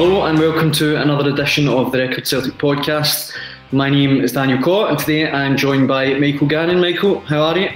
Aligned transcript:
Hello 0.00 0.24
and 0.24 0.38
welcome 0.38 0.72
to 0.72 0.96
another 0.96 1.28
edition 1.28 1.68
of 1.68 1.92
the 1.92 1.98
Record 1.98 2.26
Celtic 2.26 2.54
podcast. 2.54 3.36
My 3.70 3.90
name 3.90 4.22
is 4.22 4.32
Daniel 4.32 4.58
Cott 4.62 4.88
and 4.88 4.98
today 4.98 5.30
I'm 5.30 5.58
joined 5.58 5.88
by 5.88 6.14
Michael 6.14 6.46
Gannon. 6.46 6.80
Michael, 6.80 7.20
how 7.20 7.42
are 7.42 7.58
you? 7.58 7.68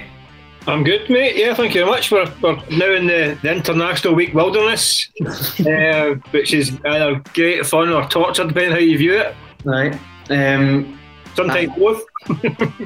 I'm 0.65 0.83
good, 0.83 1.07
mate. 1.07 1.35
Yeah, 1.35 1.53
thank 1.53 1.75
you 1.75 1.81
very 1.81 1.91
much. 1.91 2.09
We're, 2.09 2.25
we're 2.41 2.55
now 2.71 2.91
in 2.93 3.05
the, 3.05 3.37
the 3.43 3.51
International 3.51 4.15
Week 4.15 4.33
Wilderness, 4.33 5.07
uh, 5.67 6.15
which 6.31 6.55
is 6.55 6.75
either 6.83 7.21
great 7.35 7.63
fun 7.63 7.89
or 7.89 8.09
torture, 8.09 8.43
depending 8.43 8.71
how 8.71 8.79
you 8.79 8.97
view 8.97 9.13
it. 9.13 9.35
Right. 9.63 9.93
Um, 10.31 10.97
Sometimes 11.35 11.75
both. 11.77 12.03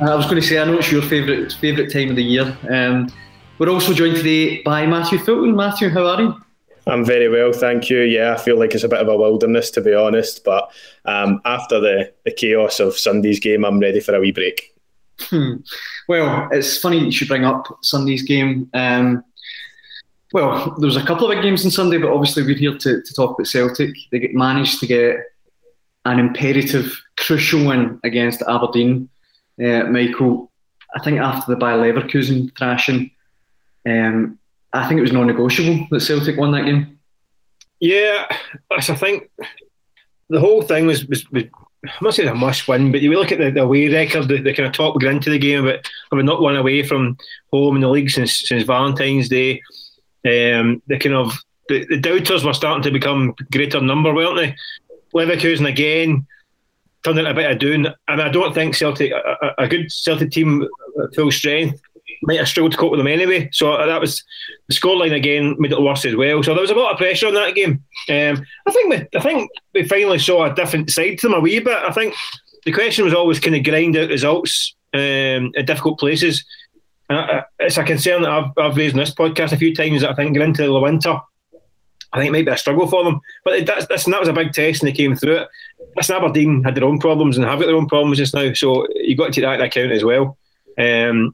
I 0.02 0.16
was 0.16 0.26
going 0.26 0.42
to 0.42 0.46
say, 0.46 0.60
I 0.60 0.66
know 0.66 0.80
it's 0.80 0.92
your 0.92 1.02
favourite 1.04 1.54
favourite 1.54 1.94
time 1.94 2.10
of 2.10 2.18
the 2.18 2.24
year. 2.24 2.58
Um, 2.70 3.08
we're 3.58 3.70
also 3.70 3.94
joined 3.94 4.18
today 4.18 4.62
by 4.64 4.86
Matthew 4.86 5.18
Fulton. 5.18 5.56
Matthew, 5.56 5.88
how 5.92 6.08
are 6.08 6.22
you? 6.22 6.36
I'm 6.90 7.06
very 7.06 7.30
well, 7.30 7.54
thank 7.54 7.90
you. 7.90 8.02
Yeah, 8.02 8.34
I 8.34 8.38
feel 8.38 8.58
like 8.58 8.74
it's 8.74 8.84
a 8.84 8.90
bit 8.90 9.00
of 9.00 9.08
a 9.08 9.16
wilderness 9.16 9.70
to 9.72 9.82
be 9.82 9.94
honest, 9.94 10.44
but 10.44 10.72
um, 11.06 11.42
after 11.46 11.80
the, 11.80 12.12
the 12.26 12.32
chaos 12.32 12.80
of 12.80 12.98
Sunday's 12.98 13.40
game, 13.40 13.64
I'm 13.64 13.80
ready 13.80 14.00
for 14.00 14.16
a 14.16 14.20
wee 14.20 14.32
break. 14.32 14.74
Hmm. 15.20 15.58
Well, 16.08 16.48
it's 16.52 16.78
funny 16.78 17.00
you 17.00 17.12
should 17.12 17.28
bring 17.28 17.46
up 17.46 17.68
Sunday's 17.84 18.24
game. 18.24 18.70
Um, 18.74 19.24
well, 20.34 20.76
there 20.78 20.88
was 20.88 20.96
a 20.96 21.06
couple 21.06 21.30
of 21.30 21.36
big 21.36 21.44
games 21.44 21.66
on 21.66 21.72
Sunday, 21.72 21.98
but 21.98 22.12
obviously 22.12 22.44
we're 22.44 22.56
here 22.56 22.78
to, 22.78 23.02
to 23.02 23.14
talk 23.14 23.38
about 23.38 23.48
Celtic. 23.48 23.96
They 24.12 24.30
managed 24.34 24.80
to 24.80 24.88
get 24.88 25.18
an 26.06 26.20
imperative, 26.20 27.00
crucial 27.18 27.66
win 27.66 28.00
against 28.04 28.42
Aberdeen. 28.44 29.10
Uh, 29.62 29.84
Michael, 29.84 30.52
I 30.96 31.04
think 31.04 31.20
after 31.20 31.52
the 31.52 31.60
Bayer 31.60 31.78
Leverkusen 31.78 32.56
thrashing, 32.58 33.12
um, 33.88 34.39
I 34.74 34.88
think 34.88 35.00
it 35.00 35.04
was 35.04 35.12
non-negotiable 35.12 35.88
that 35.92 36.02
Celtic 36.02 36.38
won 36.38 36.52
that 36.52 36.66
game. 36.66 37.00
Yeah, 37.80 38.28
I 38.72 38.82
think 38.82 39.30
the 40.30 40.40
whole 40.40 40.62
thing 40.62 40.86
was, 40.86 41.06
was, 41.06 41.30
was 41.32 41.46
I 41.86 41.92
must 42.02 42.18
say 42.18 42.28
a 42.28 42.36
must 42.36 42.68
win, 42.68 42.92
but 42.92 43.02
you 43.02 43.14
look 43.14 43.32
at 43.32 43.40
the, 43.40 43.52
the 43.52 43.64
away 43.64 43.88
record, 43.88 44.28
the, 44.28 44.42
the 44.42 44.54
kind 44.54 44.68
of 44.68 44.74
top 44.74 45.00
got 45.00 45.12
into 45.12 45.30
the 45.30 45.40
game, 45.40 45.64
but 45.64 45.90
having 46.12 46.26
not 46.26 46.42
won 46.42 46.58
away 46.58 46.84
from 46.84 47.18
home 47.52 47.76
in 47.76 47.82
the 47.82 47.88
league 47.88 48.10
since 48.10 48.42
since 48.48 48.64
Valentine's 48.64 49.30
Day, 49.30 49.62
um, 50.26 50.82
the 50.88 51.00
kind 51.00 51.16
of 51.16 51.34
the, 51.70 51.86
the 51.86 51.98
doubters 51.98 52.44
were 52.44 52.54
starting 52.54 52.84
to 52.84 52.92
become 52.92 53.34
greater 53.52 53.80
number, 53.80 54.14
weren't 54.14 54.36
they? 54.36 54.56
Leverkusen 55.14 55.68
again 55.68 56.28
turned 57.04 57.18
into 57.18 57.32
a 57.32 57.34
bit 57.34 57.50
of 57.50 57.60
doing, 57.60 57.86
and 58.10 58.22
I 58.22 58.28
don't 58.28 58.54
think 58.54 58.76
Celtic 58.76 59.12
a, 59.12 59.56
a 59.58 59.68
good 59.68 59.90
Celtic 59.90 60.32
team 60.32 60.68
at 61.02 61.16
full 61.16 61.32
strength 61.32 61.82
might 62.24 62.40
have 62.40 62.48
struggled 62.48 62.72
to 62.72 62.78
cope 62.78 62.92
with 62.92 63.00
them 63.00 63.08
anyway. 63.08 63.50
So 63.52 63.78
that 63.78 64.02
was 64.02 64.24
the 64.68 64.76
scoreline 64.76 65.16
again 65.16 65.56
made 65.60 65.72
it 65.72 65.82
worse 65.82 66.06
as 66.06 66.16
well. 66.16 66.44
So 66.44 66.54
there 66.54 66.62
was 66.62 66.72
a 66.72 66.76
lot 66.76 66.92
of 66.92 66.98
pressure 66.98 67.28
on 67.28 67.34
that 67.34 67.56
game. 67.56 67.84
Um, 68.10 68.46
I 68.66 68.72
think 68.72 68.90
we, 68.90 69.20
I 69.20 69.22
think 69.22 69.50
we 69.74 69.84
finally 69.88 70.20
saw 70.20 70.46
a 70.46 70.56
different 70.56 70.90
side 70.90 71.20
to 71.20 71.28
them 71.28 71.38
a 71.38 71.40
wee 71.40 71.60
bit. 71.60 71.78
I 71.78 71.92
think 71.92 72.14
the 72.66 72.72
question 72.72 73.06
was 73.06 73.14
always 73.14 73.40
kind 73.40 73.56
of 73.56 73.64
grind 73.64 73.96
out 73.96 74.10
results 74.10 74.76
um, 74.94 75.52
at 75.56 75.68
difficult 75.68 76.00
places. 76.00 76.44
Uh, 77.10 77.42
it's 77.60 77.78
a 77.78 77.84
concern 77.84 78.22
that 78.22 78.32
I've, 78.32 78.52
I've 78.58 78.78
raised 78.78 78.94
in 78.94 79.00
this 79.00 79.14
podcast 79.14 79.52
a 79.52 79.58
few 79.58 79.76
times 79.76 80.02
that 80.02 80.12
I 80.12 80.14
think 80.14 80.36
going 80.36 80.50
into 80.50 80.64
the 80.64 80.80
winter, 80.80 81.20
I 82.12 82.18
think 82.18 82.30
it 82.30 82.32
might 82.32 82.46
be 82.46 82.52
a 82.52 82.58
struggle 82.58 82.88
for 82.88 83.04
them. 83.04 83.20
But 83.44 83.66
that's, 83.66 83.88
that's, 83.88 84.06
that 84.06 84.20
was 84.20 84.30
a 84.30 84.34
big 84.34 84.52
test 84.52 84.82
and 84.82 84.90
they 84.90 84.96
came 84.96 85.16
through 85.16 85.38
it. 85.38 85.48
Listen, 85.96 86.16
Aberdeen 86.16 86.64
had 86.64 86.76
their 86.76 86.84
own 86.84 87.00
problems 87.00 87.38
and 87.38 87.46
have 87.46 87.60
got 87.60 87.66
their 87.66 87.76
own 87.76 87.88
problems 87.88 88.18
just 88.18 88.34
now. 88.34 88.54
So 88.54 88.88
you've 88.96 89.18
got 89.18 89.28
to 89.28 89.32
take 89.32 89.44
that 89.44 89.54
into 89.54 89.66
account 89.66 89.92
as 89.92 90.04
well. 90.04 90.38
Um, 90.78 91.34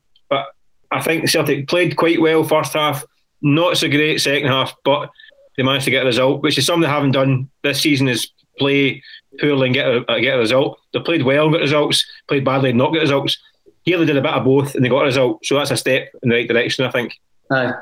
I 0.95 1.01
think 1.01 1.29
Celtic 1.29 1.67
played 1.67 1.97
quite 1.97 2.21
well 2.21 2.43
first 2.43 2.73
half, 2.73 3.05
not 3.41 3.77
so 3.77 3.89
great 3.89 4.21
second 4.21 4.47
half, 4.47 4.73
but 4.83 5.09
they 5.57 5.63
managed 5.63 5.85
to 5.85 5.91
get 5.91 6.03
a 6.03 6.07
result, 6.07 6.41
which 6.41 6.57
is 6.57 6.65
something 6.65 6.81
they 6.81 6.87
haven't 6.87 7.11
done 7.11 7.49
this 7.63 7.81
season. 7.81 8.07
Is 8.07 8.29
play 8.57 9.01
poorly 9.39 9.67
and 9.67 9.73
get 9.73 9.87
a, 9.87 10.21
get 10.21 10.35
a 10.35 10.39
result. 10.39 10.79
They 10.93 10.99
played 10.99 11.23
well 11.23 11.45
and 11.45 11.53
got 11.53 11.61
results, 11.61 12.05
played 12.27 12.45
badly 12.45 12.69
and 12.69 12.77
not 12.77 12.93
get 12.93 13.01
results. 13.01 13.37
Here 13.83 13.97
they 13.97 14.05
did 14.05 14.17
a 14.17 14.21
bit 14.21 14.31
of 14.31 14.45
both 14.45 14.75
and 14.75 14.83
they 14.83 14.89
got 14.89 15.01
a 15.01 15.05
result, 15.05 15.45
so 15.45 15.55
that's 15.55 15.71
a 15.71 15.77
step 15.77 16.09
in 16.23 16.29
the 16.29 16.35
right 16.35 16.47
direction, 16.47 16.85
I 16.85 16.91
think. 16.91 17.19
Aye. 17.51 17.73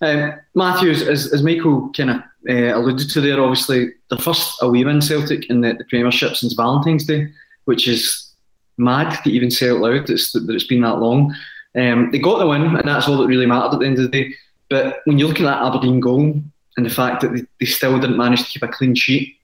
Um, 0.00 0.32
Matthews, 0.54 1.02
as, 1.02 1.32
as 1.32 1.42
Michael 1.42 1.90
kind 1.94 2.10
of 2.10 2.16
uh, 2.48 2.78
alluded 2.78 3.10
to 3.10 3.20
there, 3.20 3.42
obviously, 3.42 3.90
the 4.08 4.16
first 4.16 4.62
away 4.62 4.84
win 4.84 5.02
Celtic 5.02 5.50
in 5.50 5.60
the, 5.60 5.74
the 5.74 5.84
Premiership 5.84 6.36
since 6.36 6.54
Valentine's 6.54 7.04
Day, 7.04 7.30
which 7.66 7.86
is 7.86 8.32
mad 8.78 9.22
to 9.22 9.30
even 9.30 9.50
say 9.50 9.70
out 9.70 9.80
loud 9.80 10.08
it's, 10.08 10.32
that 10.32 10.48
it's 10.48 10.66
been 10.66 10.80
that 10.80 10.98
long. 10.98 11.34
Um, 11.76 12.10
they 12.10 12.18
got 12.18 12.38
the 12.38 12.46
win, 12.46 12.62
and 12.62 12.88
that's 12.88 13.08
all 13.08 13.18
that 13.18 13.26
really 13.26 13.46
mattered 13.46 13.74
at 13.74 13.80
the 13.80 13.86
end 13.86 13.98
of 13.98 14.10
the 14.10 14.22
day. 14.22 14.34
But 14.68 15.00
when 15.04 15.18
you're 15.18 15.28
looking 15.28 15.46
at 15.46 15.62
Aberdeen 15.62 16.00
goal 16.00 16.40
and 16.76 16.86
the 16.86 16.90
fact 16.90 17.22
that 17.22 17.34
they, 17.34 17.42
they 17.58 17.66
still 17.66 17.98
didn't 17.98 18.16
manage 18.16 18.40
to 18.40 18.48
keep 18.48 18.62
a 18.62 18.68
clean 18.68 18.94
sheet, 18.94 19.36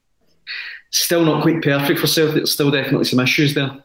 still 0.90 1.24
not 1.24 1.42
quite 1.42 1.62
perfect 1.62 2.00
for 2.00 2.06
Celtic. 2.06 2.46
Still 2.46 2.70
definitely 2.70 3.04
some 3.04 3.20
issues 3.20 3.54
there. 3.54 3.82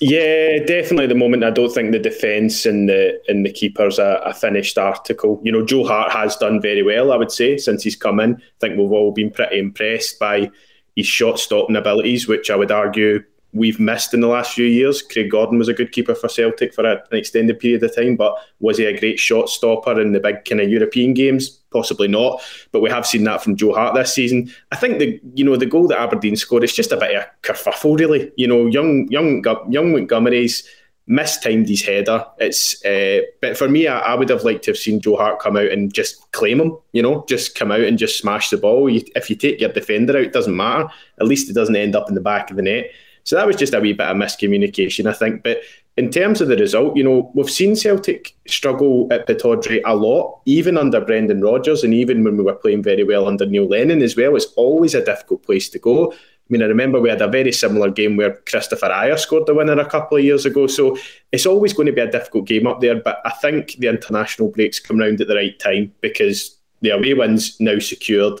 Yeah, 0.00 0.58
definitely. 0.66 1.04
At 1.04 1.08
the 1.08 1.14
moment, 1.14 1.44
I 1.44 1.50
don't 1.50 1.72
think 1.72 1.92
the 1.92 1.98
defence 1.98 2.66
and 2.66 2.88
the 2.88 3.18
and 3.28 3.46
the 3.46 3.52
keepers 3.52 3.98
a, 3.98 4.20
a 4.24 4.34
finished 4.34 4.76
article. 4.76 5.40
You 5.42 5.52
know, 5.52 5.64
Joe 5.64 5.84
Hart 5.84 6.12
has 6.12 6.36
done 6.36 6.60
very 6.60 6.82
well, 6.82 7.12
I 7.12 7.16
would 7.16 7.32
say, 7.32 7.56
since 7.56 7.82
he's 7.82 7.96
come 7.96 8.20
in. 8.20 8.34
I 8.34 8.40
think 8.60 8.78
we've 8.78 8.92
all 8.92 9.12
been 9.12 9.30
pretty 9.30 9.58
impressed 9.58 10.18
by 10.18 10.50
his 10.94 11.06
shot 11.06 11.38
stopping 11.38 11.76
abilities, 11.76 12.28
which 12.28 12.50
I 12.50 12.56
would 12.56 12.70
argue 12.70 13.24
we've 13.52 13.80
missed 13.80 14.12
in 14.14 14.20
the 14.20 14.26
last 14.26 14.54
few 14.54 14.66
years. 14.66 15.02
Craig 15.02 15.30
Gordon 15.30 15.58
was 15.58 15.68
a 15.68 15.74
good 15.74 15.92
keeper 15.92 16.14
for 16.14 16.28
Celtic 16.28 16.74
for 16.74 16.84
an 16.84 17.00
extended 17.12 17.58
period 17.58 17.82
of 17.82 17.94
time, 17.94 18.16
but 18.16 18.36
was 18.60 18.78
he 18.78 18.84
a 18.84 18.98
great 18.98 19.18
shot 19.18 19.48
stopper 19.48 20.00
in 20.00 20.12
the 20.12 20.20
big 20.20 20.44
kind 20.44 20.60
of 20.60 20.68
European 20.68 21.14
games? 21.14 21.48
Possibly 21.70 22.08
not, 22.08 22.40
but 22.72 22.80
we 22.80 22.90
have 22.90 23.06
seen 23.06 23.24
that 23.24 23.42
from 23.42 23.56
Joe 23.56 23.74
Hart 23.74 23.94
this 23.94 24.14
season. 24.14 24.52
I 24.72 24.76
think 24.76 24.98
the 24.98 25.20
you 25.34 25.44
know 25.44 25.56
the 25.56 25.66
goal 25.66 25.88
that 25.88 26.00
Aberdeen 26.00 26.36
scored 26.36 26.64
is 26.64 26.72
just 26.72 26.92
a 26.92 26.96
bit 26.96 27.16
of 27.16 27.24
a 27.24 27.30
kerfuffle, 27.42 27.98
really. 27.98 28.32
You 28.36 28.46
know, 28.46 28.66
young 28.66 29.08
young 29.08 29.42
young 29.68 29.92
Montgomery's 29.92 30.66
mistimed 31.06 31.68
his 31.68 31.82
header. 31.82 32.24
It's 32.38 32.84
uh, 32.84 33.20
but 33.40 33.56
for 33.56 33.68
me, 33.68 33.86
I, 33.86 33.98
I, 33.98 34.14
would 34.14 34.28
have 34.28 34.44
liked 34.44 34.64
to 34.64 34.70
have 34.72 34.78
seen 34.78 35.00
Joe 35.00 35.16
Hart 35.16 35.38
come 35.38 35.56
out 35.56 35.70
and 35.70 35.92
just 35.92 36.30
claim 36.32 36.60
him. 36.60 36.76
You 36.92 37.02
know, 37.02 37.24
just 37.28 37.54
come 37.54 37.70
out 37.70 37.80
and 37.80 37.98
just 37.98 38.18
smash 38.18 38.50
the 38.50 38.56
ball. 38.56 38.88
You, 38.88 39.02
if 39.14 39.30
you 39.30 39.36
take 39.36 39.60
your 39.60 39.72
defender 39.72 40.16
out, 40.16 40.24
it 40.24 40.32
doesn't 40.32 40.56
matter. 40.56 40.88
At 41.20 41.26
least 41.26 41.48
it 41.48 41.54
doesn't 41.54 41.76
end 41.76 41.94
up 41.94 42.08
in 42.08 42.14
the 42.14 42.20
back 42.20 42.50
of 42.50 42.56
the 42.56 42.62
net. 42.62 42.90
So 43.26 43.34
that 43.34 43.46
was 43.46 43.56
just 43.56 43.74
a 43.74 43.80
wee 43.80 43.92
bit 43.92 44.06
of 44.06 44.16
miscommunication, 44.16 45.10
I 45.10 45.12
think. 45.12 45.42
But 45.42 45.58
in 45.96 46.10
terms 46.10 46.40
of 46.40 46.46
the 46.46 46.56
result, 46.56 46.96
you 46.96 47.02
know, 47.02 47.32
we've 47.34 47.50
seen 47.50 47.74
Celtic 47.74 48.36
struggle 48.46 49.08
at 49.10 49.26
Pittodrie 49.26 49.80
a 49.84 49.96
lot, 49.96 50.42
even 50.44 50.78
under 50.78 51.00
Brendan 51.00 51.40
Rodgers, 51.40 51.82
and 51.82 51.92
even 51.92 52.22
when 52.22 52.36
we 52.36 52.44
were 52.44 52.54
playing 52.54 52.84
very 52.84 53.02
well 53.02 53.26
under 53.26 53.44
Neil 53.44 53.66
Lennon 53.66 54.00
as 54.00 54.16
well. 54.16 54.36
It's 54.36 54.52
always 54.54 54.94
a 54.94 55.04
difficult 55.04 55.42
place 55.42 55.68
to 55.70 55.78
go. 55.80 56.12
I 56.12 56.16
mean, 56.50 56.62
I 56.62 56.66
remember 56.66 57.00
we 57.00 57.08
had 57.08 57.20
a 57.20 57.26
very 57.26 57.50
similar 57.50 57.90
game 57.90 58.16
where 58.16 58.36
Kristoffer 58.44 58.92
Ajer 58.92 59.18
scored 59.18 59.46
the 59.46 59.54
winner 59.54 59.76
a 59.76 59.90
couple 59.90 60.18
of 60.18 60.22
years 60.22 60.46
ago. 60.46 60.68
So 60.68 60.96
it's 61.32 61.46
always 61.46 61.72
going 61.72 61.86
to 61.86 61.92
be 61.92 62.02
a 62.02 62.10
difficult 62.10 62.46
game 62.46 62.68
up 62.68 62.80
there. 62.80 62.94
But 62.94 63.20
I 63.24 63.30
think 63.30 63.72
the 63.78 63.88
international 63.88 64.50
breaks 64.50 64.78
come 64.78 64.98
round 64.98 65.20
at 65.20 65.26
the 65.26 65.34
right 65.34 65.58
time 65.58 65.92
because 66.00 66.56
the 66.80 66.90
away 66.90 67.14
win's 67.14 67.58
now 67.58 67.80
secured. 67.80 68.40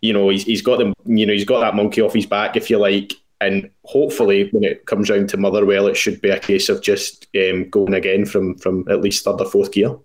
You 0.00 0.12
know, 0.12 0.28
he's, 0.30 0.42
he's 0.42 0.62
got 0.62 0.78
them. 0.78 0.92
You 1.04 1.26
know, 1.26 1.32
he's 1.32 1.44
got 1.44 1.60
that 1.60 1.76
monkey 1.76 2.00
off 2.00 2.14
his 2.14 2.26
back, 2.26 2.56
if 2.56 2.68
you 2.68 2.78
like, 2.78 3.12
and 3.40 3.70
hopefully, 3.84 4.48
when 4.50 4.64
it 4.64 4.86
comes 4.86 5.10
round 5.10 5.28
to 5.30 5.36
Motherwell, 5.36 5.86
it 5.86 5.96
should 5.96 6.20
be 6.20 6.30
a 6.30 6.40
case 6.40 6.68
of 6.68 6.82
just 6.82 7.26
um, 7.36 7.68
going 7.70 7.94
again 7.94 8.24
from 8.24 8.56
from 8.56 8.84
at 8.88 9.00
least 9.00 9.24
third 9.24 9.40
or 9.40 9.46
fourth 9.46 9.72
gear. 9.72 9.96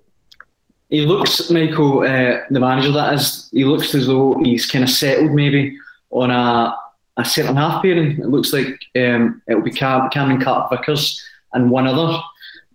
He 0.90 1.02
looks, 1.02 1.50
Michael, 1.50 2.02
uh, 2.02 2.42
the 2.52 2.60
manager 2.60 2.92
that 2.92 3.14
is, 3.16 3.50
he 3.52 3.66
looks 3.66 3.96
as 3.96 4.06
though 4.06 4.40
he's 4.44 4.70
kind 4.70 4.84
of 4.84 4.92
settled 4.92 5.32
maybe 5.32 5.76
on 6.12 6.30
a, 6.30 6.78
a 7.18 7.24
half 7.24 7.82
pairing. 7.82 8.20
It 8.20 8.28
looks 8.28 8.54
like 8.54 8.80
um, 8.96 9.42
it'll 9.48 9.64
be 9.64 9.72
Cam, 9.72 10.12
Cameron 10.12 10.42
Carter 10.42 10.76
Vickers 10.76 11.20
and 11.54 11.72
one 11.72 11.88
other, 11.88 12.22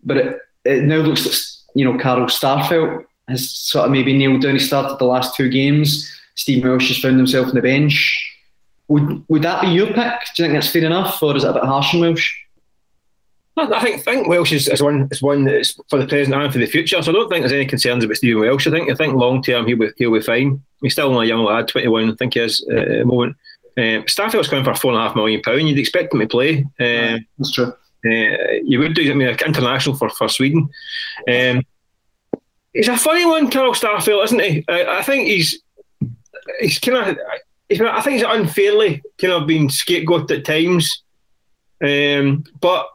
but 0.03 0.17
it, 0.17 0.39
it 0.65 0.83
now 0.83 0.97
looks 0.97 1.25
like 1.25 1.77
you 1.77 1.85
know 1.85 1.97
Carl 1.99 2.27
Starfelt 2.27 3.05
has 3.29 3.49
sort 3.49 3.85
of 3.85 3.93
maybe 3.93 4.17
nailed 4.17 4.43
down. 4.43 4.55
He 4.55 4.59
started 4.59 4.99
the 4.99 5.05
last 5.05 5.37
two 5.37 5.49
games. 5.49 6.13
Steve 6.35 6.65
Welsh 6.65 6.89
has 6.89 6.99
found 6.99 7.19
himself 7.19 7.49
on 7.49 7.55
the 7.55 7.63
bench 7.63 8.28
Would 8.88 9.25
would 9.29 9.43
that 9.43 9.62
be 9.62 9.69
your 9.69 9.87
pick? 9.88 9.94
Do 10.35 10.43
you 10.43 10.44
think 10.44 10.52
that's 10.55 10.70
fair 10.70 10.85
enough, 10.85 11.23
or 11.23 11.37
is 11.37 11.44
it 11.44 11.50
a 11.50 11.52
bit 11.52 11.64
harsh 11.64 11.94
on 11.94 12.00
Welsh? 12.00 12.35
I 13.58 13.82
think, 13.82 14.02
think 14.02 14.29
Welsh 14.29 14.52
is, 14.52 14.69
is 14.69 14.82
one 14.82 15.08
is 15.11 15.20
one 15.20 15.44
that's 15.44 15.79
for 15.90 15.99
the 15.99 16.06
present 16.06 16.35
and 16.35 16.52
for 16.52 16.58
the 16.58 16.67
future. 16.67 17.02
So 17.02 17.11
I 17.11 17.14
don't 17.14 17.29
think 17.29 17.43
there's 17.43 17.52
any 17.52 17.67
concerns 17.67 18.05
about 18.05 18.17
Stephen 18.17 18.40
Welsh. 18.40 18.67
I 18.67 18.70
think 18.70 18.90
I 18.90 18.94
think 18.94 19.14
long 19.14 19.43
term 19.43 19.67
he'll 19.67 19.76
be 19.79 19.90
he'll 19.96 20.12
be 20.12 20.20
fine. 20.20 20.62
He's 20.81 20.93
still 20.93 21.08
only 21.08 21.26
a 21.26 21.29
young 21.29 21.44
lad, 21.44 21.69
twenty 21.69 21.88
one, 21.88 22.11
I 22.11 22.14
think 22.14 22.35
he 22.35 22.40
is 22.40 22.64
uh, 22.70 22.76
at 22.76 22.88
the 22.88 23.05
moment. 23.05 23.37
Uh, 23.76 24.02
Starfelt's 24.06 24.49
going 24.49 24.64
for 24.64 24.75
four 24.75 24.93
and 24.93 25.00
a 25.00 25.06
half 25.06 25.17
million 25.17 25.43
pound. 25.43 25.69
You'd 25.69 25.79
expect 25.79 26.14
him 26.14 26.20
to 26.20 26.26
play. 26.26 26.64
Uh, 26.81 27.19
that's 27.37 27.52
true. 27.52 27.73
Uh, 28.06 28.52
you 28.64 28.79
would 28.79 28.94
do. 28.94 29.11
I 29.11 29.14
mean, 29.14 29.29
international 29.29 29.96
for 29.96 30.08
for 30.08 30.29
Sweden. 30.29 30.69
Um, 31.29 31.62
he's 32.73 32.88
a 32.88 32.96
funny 32.96 33.26
one, 33.26 33.50
Carl 33.50 33.75
Starfelt, 33.75 34.25
isn't 34.25 34.40
he? 34.40 34.64
I, 34.69 34.99
I 34.99 35.02
think 35.02 35.26
he's 35.29 35.61
he's 36.61 36.79
kind 36.79 37.11
of. 37.11 37.19
I 37.70 38.00
think 38.00 38.15
he's 38.17 38.23
unfairly 38.23 39.03
kind 39.19 39.32
of 39.32 39.47
been 39.47 39.69
scapegoated 39.69 40.38
at 40.38 40.44
times. 40.44 41.03
Um, 41.85 42.44
but 42.61 42.88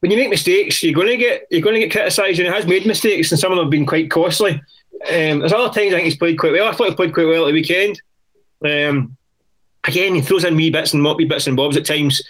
when 0.00 0.10
you 0.10 0.16
make 0.16 0.30
mistakes, 0.30 0.82
you're 0.82 0.94
going 0.94 1.08
to 1.08 1.16
get 1.16 1.46
you're 1.50 1.62
going 1.62 1.74
to 1.74 1.80
get 1.80 1.92
criticised, 1.92 2.38
and 2.38 2.48
he 2.48 2.54
has 2.54 2.66
made 2.66 2.86
mistakes, 2.86 3.30
and 3.30 3.40
some 3.40 3.52
of 3.52 3.56
them 3.56 3.66
have 3.66 3.70
been 3.70 3.86
quite 3.86 4.10
costly. 4.10 4.60
Um, 5.08 5.40
there's 5.40 5.52
other 5.52 5.72
times 5.72 5.92
I 5.92 5.96
think 5.96 6.04
he's 6.04 6.16
played 6.16 6.38
quite 6.38 6.52
well. 6.52 6.68
I 6.68 6.72
thought 6.72 6.88
he 6.88 6.94
played 6.94 7.14
quite 7.14 7.26
well 7.26 7.44
at 7.44 7.46
the 7.46 7.52
weekend. 7.52 8.00
Um, 8.64 9.16
again, 9.84 10.14
he 10.14 10.20
throws 10.20 10.44
in 10.44 10.56
wee 10.56 10.70
bits 10.70 10.92
and 10.92 11.04
wee 11.04 11.24
bits 11.24 11.46
and 11.46 11.56
bobs 11.56 11.76
at 11.76 11.86
times 11.86 12.22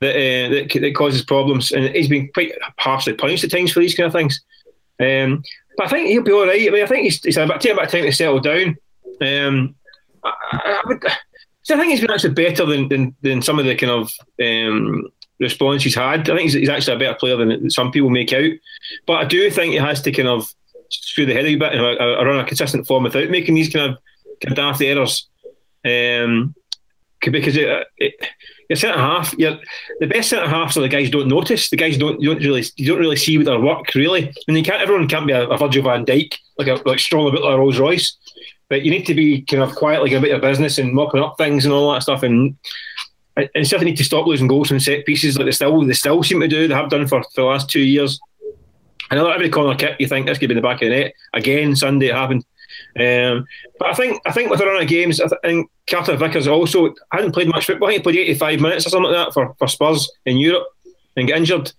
that, 0.00 0.14
uh, 0.14 0.48
that 0.50 0.80
that 0.80 0.94
causes 0.94 1.24
problems, 1.24 1.72
and 1.72 1.94
he's 1.94 2.08
been 2.08 2.28
quite 2.32 2.52
harshly 2.78 3.14
punished 3.14 3.44
at 3.44 3.50
times 3.50 3.72
for 3.72 3.80
these 3.80 3.94
kind 3.94 4.06
of 4.06 4.12
things. 4.12 4.40
Um, 5.00 5.42
but 5.76 5.86
I 5.86 5.90
think 5.90 6.08
he'll 6.08 6.22
be 6.22 6.32
all 6.32 6.46
right. 6.46 6.68
I 6.68 6.70
mean, 6.70 6.84
I 6.84 6.86
think 6.86 7.04
he's, 7.04 7.22
he's 7.24 7.36
bit, 7.36 7.48
taking 7.60 7.72
a 7.72 7.74
bit 7.76 7.84
of 7.84 7.90
time 7.90 8.04
to 8.04 8.12
settle 8.12 8.40
down. 8.40 8.76
Um, 9.20 9.74
I, 10.24 10.32
I, 10.52 10.82
would, 10.86 11.04
so 11.62 11.74
I 11.74 11.78
think 11.78 11.90
he's 11.90 12.00
been 12.00 12.10
actually 12.10 12.34
better 12.34 12.64
than, 12.66 12.88
than, 12.88 13.14
than 13.22 13.42
some 13.42 13.58
of 13.58 13.64
the 13.64 13.74
kind 13.74 13.92
of 13.92 14.10
um, 14.42 15.08
response 15.38 15.82
he's 15.82 15.94
had. 15.94 16.28
I 16.28 16.36
think 16.36 16.42
he's, 16.42 16.54
he's, 16.54 16.68
actually 16.68 16.96
a 16.96 16.98
better 16.98 17.18
player 17.18 17.36
than 17.36 17.70
some 17.70 17.90
people 17.90 18.10
make 18.10 18.32
out. 18.32 18.50
But 19.06 19.14
I 19.14 19.24
do 19.24 19.50
think 19.50 19.72
he 19.72 19.78
has 19.78 20.02
to 20.02 20.12
kind 20.12 20.28
of 20.28 20.52
screw 20.90 21.26
the 21.26 21.34
head 21.34 21.46
a 21.46 21.56
bit 21.56 21.72
and 21.72 21.82
run 21.82 22.40
a 22.40 22.44
consistent 22.44 22.86
form 22.86 23.04
without 23.04 23.30
making 23.30 23.54
these 23.54 23.72
kind 23.72 23.92
of, 23.92 23.98
daft 24.54 24.82
errors. 24.82 25.28
Um, 25.84 26.54
because 27.20 27.56
it, 27.56 27.86
it, 27.98 28.14
your 28.68 28.76
centre 28.76 28.98
half, 28.98 29.32
you're, 29.38 29.58
the 30.00 30.06
best 30.06 30.30
centre 30.30 30.48
halves 30.48 30.76
are 30.76 30.80
the 30.80 30.88
guys 30.88 31.10
don't 31.10 31.28
notice. 31.28 31.70
The 31.70 31.76
guys 31.76 31.96
don't 31.96 32.20
you 32.20 32.32
don't 32.32 32.42
really 32.42 32.64
you 32.76 32.86
don't 32.86 32.98
really 32.98 33.16
see 33.16 33.36
their 33.42 33.60
work 33.60 33.94
really. 33.94 34.32
And 34.48 34.56
you 34.56 34.64
can't 34.64 34.82
everyone 34.82 35.08
can't 35.08 35.26
be 35.26 35.32
a, 35.32 35.46
a 35.46 35.56
Virgil 35.56 35.84
Van 35.84 36.04
Dijk 36.04 36.34
like 36.58 36.68
a 36.68 36.82
like 36.88 36.98
strong 36.98 37.26
like 37.26 37.38
a 37.38 37.58
Rolls 37.58 37.78
Royce. 37.78 38.16
But 38.72 38.86
you 38.86 38.90
need 38.90 39.04
to 39.04 39.14
be 39.14 39.42
kind 39.42 39.62
of 39.62 39.74
quietly 39.74 40.08
going 40.08 40.22
about 40.22 40.30
your 40.30 40.40
business 40.40 40.78
and 40.78 40.94
mopping 40.94 41.20
up 41.20 41.36
things 41.36 41.66
and 41.66 41.74
all 41.74 41.92
that 41.92 42.02
stuff 42.02 42.22
and 42.22 42.56
and 43.36 43.68
certainly 43.68 43.90
need 43.90 43.98
to 43.98 44.04
stop 44.04 44.26
losing 44.26 44.46
goals 44.46 44.68
from 44.68 44.80
set 44.80 45.04
pieces 45.04 45.36
like 45.36 45.44
they 45.44 45.52
still 45.52 45.84
they 45.84 45.92
still 45.92 46.22
seem 46.22 46.40
to 46.40 46.48
do. 46.48 46.66
They 46.66 46.72
have 46.72 46.88
done 46.88 47.06
for, 47.06 47.22
for 47.22 47.42
the 47.42 47.44
last 47.44 47.68
two 47.68 47.82
years. 47.82 48.18
Know 49.10 49.30
every 49.30 49.50
corner 49.50 49.76
kick 49.76 49.96
you 50.00 50.08
think 50.08 50.24
this 50.24 50.38
could 50.38 50.48
be 50.48 50.54
the 50.54 50.62
back 50.62 50.80
of 50.80 50.88
the 50.88 50.96
net 50.96 51.12
again. 51.34 51.76
Sunday 51.76 52.06
it 52.06 52.14
happened, 52.14 52.46
um, 52.98 53.44
but 53.78 53.90
I 53.90 53.92
think 53.92 54.22
I 54.24 54.32
think 54.32 54.48
with 54.48 54.62
a 54.62 54.64
run 54.64 54.80
of 54.80 54.88
games, 54.88 55.20
I 55.20 55.28
think 55.42 55.70
Carter 55.86 56.16
Vickers 56.16 56.48
also 56.48 56.94
hadn't 57.12 57.32
played 57.32 57.48
much 57.48 57.66
football. 57.66 57.90
He 57.90 57.98
played 57.98 58.16
85 58.16 58.60
minutes 58.60 58.86
or 58.86 58.88
something 58.88 59.12
like 59.12 59.26
that 59.26 59.34
for, 59.34 59.54
for 59.58 59.68
Spurs 59.68 60.10
in 60.24 60.38
Europe 60.38 60.66
and 61.18 61.28
get 61.28 61.36
injured. 61.36 61.70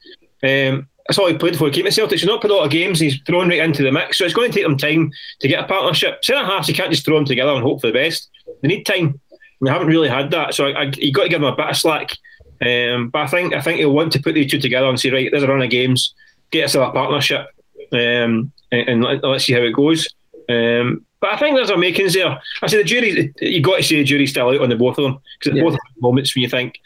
Um, 0.44 0.88
that's 1.08 1.18
all 1.18 1.28
he 1.28 1.38
played 1.38 1.58
for. 1.58 1.70
Keeping 1.70 1.92
Celtic. 1.92 2.20
He's 2.20 2.28
not 2.28 2.42
played 2.42 2.52
a 2.52 2.56
lot 2.56 2.66
of 2.66 2.72
games. 2.72 3.00
He's 3.00 3.20
thrown 3.22 3.50
right 3.50 3.60
into 3.60 3.84
the 3.84 3.92
mix, 3.92 4.18
so 4.18 4.26
it's 4.26 4.34
going 4.34 4.52
to 4.52 4.56
take 4.56 4.66
them 4.66 4.78
time 4.78 5.12
to 5.40 5.48
get 5.48 5.64
a 5.64 5.68
partnership. 5.68 6.24
Centre 6.24 6.46
halves, 6.46 6.70
you 6.70 6.74
can't 6.74 6.92
just 6.92 7.04
throw 7.04 7.16
them 7.16 7.26
together 7.26 7.52
and 7.52 7.64
hope 7.64 7.82
for 7.82 7.88
the 7.88 7.94
best. 7.94 8.30
They 8.62 8.70
need 8.70 8.86
time. 8.86 9.20
They 9.62 9.70
haven't 9.70 9.88
really 9.88 10.10
had 10.10 10.32
that, 10.32 10.54
so 10.54 10.68
I, 10.68 10.84
I, 10.84 10.92
you 10.96 11.12
got 11.12 11.24
to 11.24 11.30
give 11.30 11.42
him 11.42 11.48
a 11.48 11.56
bit 11.56 11.70
of 11.70 11.78
slack. 11.78 12.12
Um, 12.62 13.10
but 13.10 13.24
I 13.24 13.28
think 13.28 13.54
I 13.54 13.62
think 13.62 13.80
he'll 13.80 13.94
want 13.94 14.12
to 14.14 14.22
put 14.22 14.36
the 14.36 14.46
two 14.46 14.60
together 14.60 14.88
and 14.88 15.00
say, 15.00 15.10
right, 15.10 15.30
there's 15.30 15.44
a 15.44 15.48
run 15.48 15.62
of 15.62 15.70
games, 15.70 16.14
get 16.52 16.66
us 16.66 16.76
a 16.76 16.90
partnership, 16.92 17.48
um, 17.92 18.52
and, 18.72 18.90
and 18.90 19.04
let, 19.04 19.24
us 19.24 19.46
see 19.46 19.54
how 19.54 19.62
it 19.62 19.74
goes. 19.74 20.08
Um, 20.50 21.06
but 21.20 21.32
I 21.32 21.38
think 21.38 21.56
there's 21.56 21.70
a 21.70 21.78
makings 21.78 22.14
there. 22.14 22.40
I 22.62 22.68
say 22.68 22.78
the 22.78 22.84
jury, 22.84 23.34
you 23.42 23.62
got 23.62 23.78
to 23.78 23.84
say 23.84 23.98
the 23.98 24.04
jury's 24.04 24.32
still 24.32 24.50
out 24.50 24.62
on 24.62 24.70
the 24.70 24.76
both 24.76 24.98
of 24.98 25.04
them 25.04 25.20
because 25.40 25.58
yeah. 25.58 25.64
both 25.64 25.80
moments 26.00 26.36
when 26.36 26.44
you 26.44 26.50
think, 26.50 26.80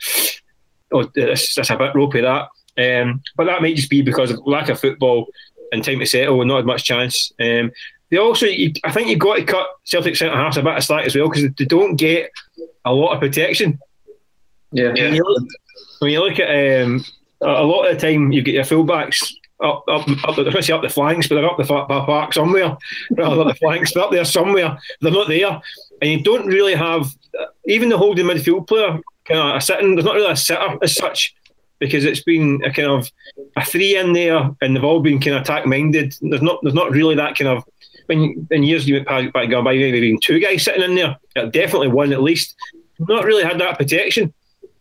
oh, 0.92 1.10
that's, 1.16 1.56
that's 1.56 1.70
a 1.70 1.78
bit 1.78 1.96
ropey 1.96 2.22
that. 2.22 2.50
Um, 2.78 3.22
but 3.36 3.46
that 3.46 3.62
might 3.62 3.76
just 3.76 3.90
be 3.90 4.02
because 4.02 4.32
of 4.32 4.46
lack 4.46 4.70
of 4.70 4.80
football 4.80 5.28
and 5.72 5.84
time 5.84 6.00
to 6.00 6.06
settle 6.06 6.42
and 6.42 6.48
not 6.48 6.60
as 6.60 6.66
much 6.66 6.84
chance. 6.84 7.32
Um, 7.40 7.72
they 8.10 8.18
also, 8.18 8.46
you, 8.46 8.72
I 8.84 8.92
think 8.92 9.10
you've 9.10 9.20
got 9.20 9.36
to 9.36 9.44
cut 9.44 9.68
Celtic 9.84 10.16
centre 10.16 10.36
halves 10.36 10.58
a 10.58 10.64
bit 10.64 10.78
of 10.78 10.84
slack 10.84 11.06
as 11.06 11.16
well 11.16 11.30
because 11.30 11.52
they 11.58 11.66
don't 11.66 11.96
get 11.96 12.32
a 12.86 12.94
lot 12.94 13.14
of 13.14 13.20
protection. 13.20 13.80
Yeah. 14.72 14.94
When 14.94 15.16
you 15.16 15.24
look, 15.24 15.44
when 16.00 16.12
you 16.12 16.20
look 16.24 16.40
at 16.40 16.84
um, 16.84 17.04
a 17.42 17.64
lot 17.64 17.86
of 17.86 18.00
the 18.00 18.08
time, 18.08 18.32
you 18.32 18.42
get 18.42 18.54
your 18.54 18.64
fullbacks 18.64 19.34
up, 19.62 19.84
up, 19.88 20.08
up, 20.28 20.38
especially 20.38 20.74
up 20.74 20.82
the 20.84 20.90
flanks, 20.90 21.28
but 21.28 21.36
they're 21.36 21.50
up 21.50 21.58
the 21.58 21.66
park 21.66 22.34
somewhere, 22.34 22.78
rather 23.12 23.44
the 23.44 23.56
flanks, 23.56 23.94
they're 23.94 24.04
up 24.04 24.12
there 24.12 24.26
somewhere. 24.26 24.78
They're 25.02 25.12
not 25.12 25.28
there, 25.28 25.62
and 26.02 26.12
you 26.12 26.24
don't 26.24 26.46
really 26.46 26.76
have 26.76 27.14
even 27.66 27.90
the 27.90 27.98
holding 27.98 28.28
midfield 28.28 28.68
player 28.68 29.00
kind 29.26 29.40
of 29.40 29.56
a 29.56 29.62
sitting. 29.62 29.96
There's 29.96 30.06
not 30.06 30.16
really 30.16 30.32
a 30.32 30.36
sitter 30.36 30.78
as 30.82 30.96
such 30.96 31.36
because 31.80 32.06
it's 32.06 32.24
been 32.24 32.64
a 32.64 32.72
kind 32.72 32.90
of 32.90 33.12
a 33.56 33.64
three 33.64 33.98
in 33.98 34.14
there, 34.14 34.50
and 34.62 34.76
they've 34.76 34.84
all 34.84 35.00
been 35.00 35.20
kind 35.20 35.36
of 35.36 35.44
attack 35.44 35.66
minded. 35.66 36.16
There's 36.22 36.42
not 36.42 36.60
there's 36.64 36.74
not 36.74 36.92
really 36.92 37.16
that 37.16 37.38
kind 37.38 37.50
of 37.50 37.64
when 38.08 38.48
in 38.52 38.64
years 38.64 38.88
you 38.88 38.96
went 38.96 39.08
back, 39.08 39.34
back 39.34 39.50
by 39.52 39.62
maybe 39.62 39.98
even 40.00 40.20
two 40.20 40.40
guys 40.40 40.64
sitting 40.64 40.84
in 40.84 40.96
there, 40.96 41.18
definitely 41.52 41.90
one 41.90 42.14
at 42.14 42.24
least. 42.24 42.56
Not 43.00 43.26
really 43.26 43.44
had 43.44 43.60
that 43.60 43.78
protection. 43.78 44.34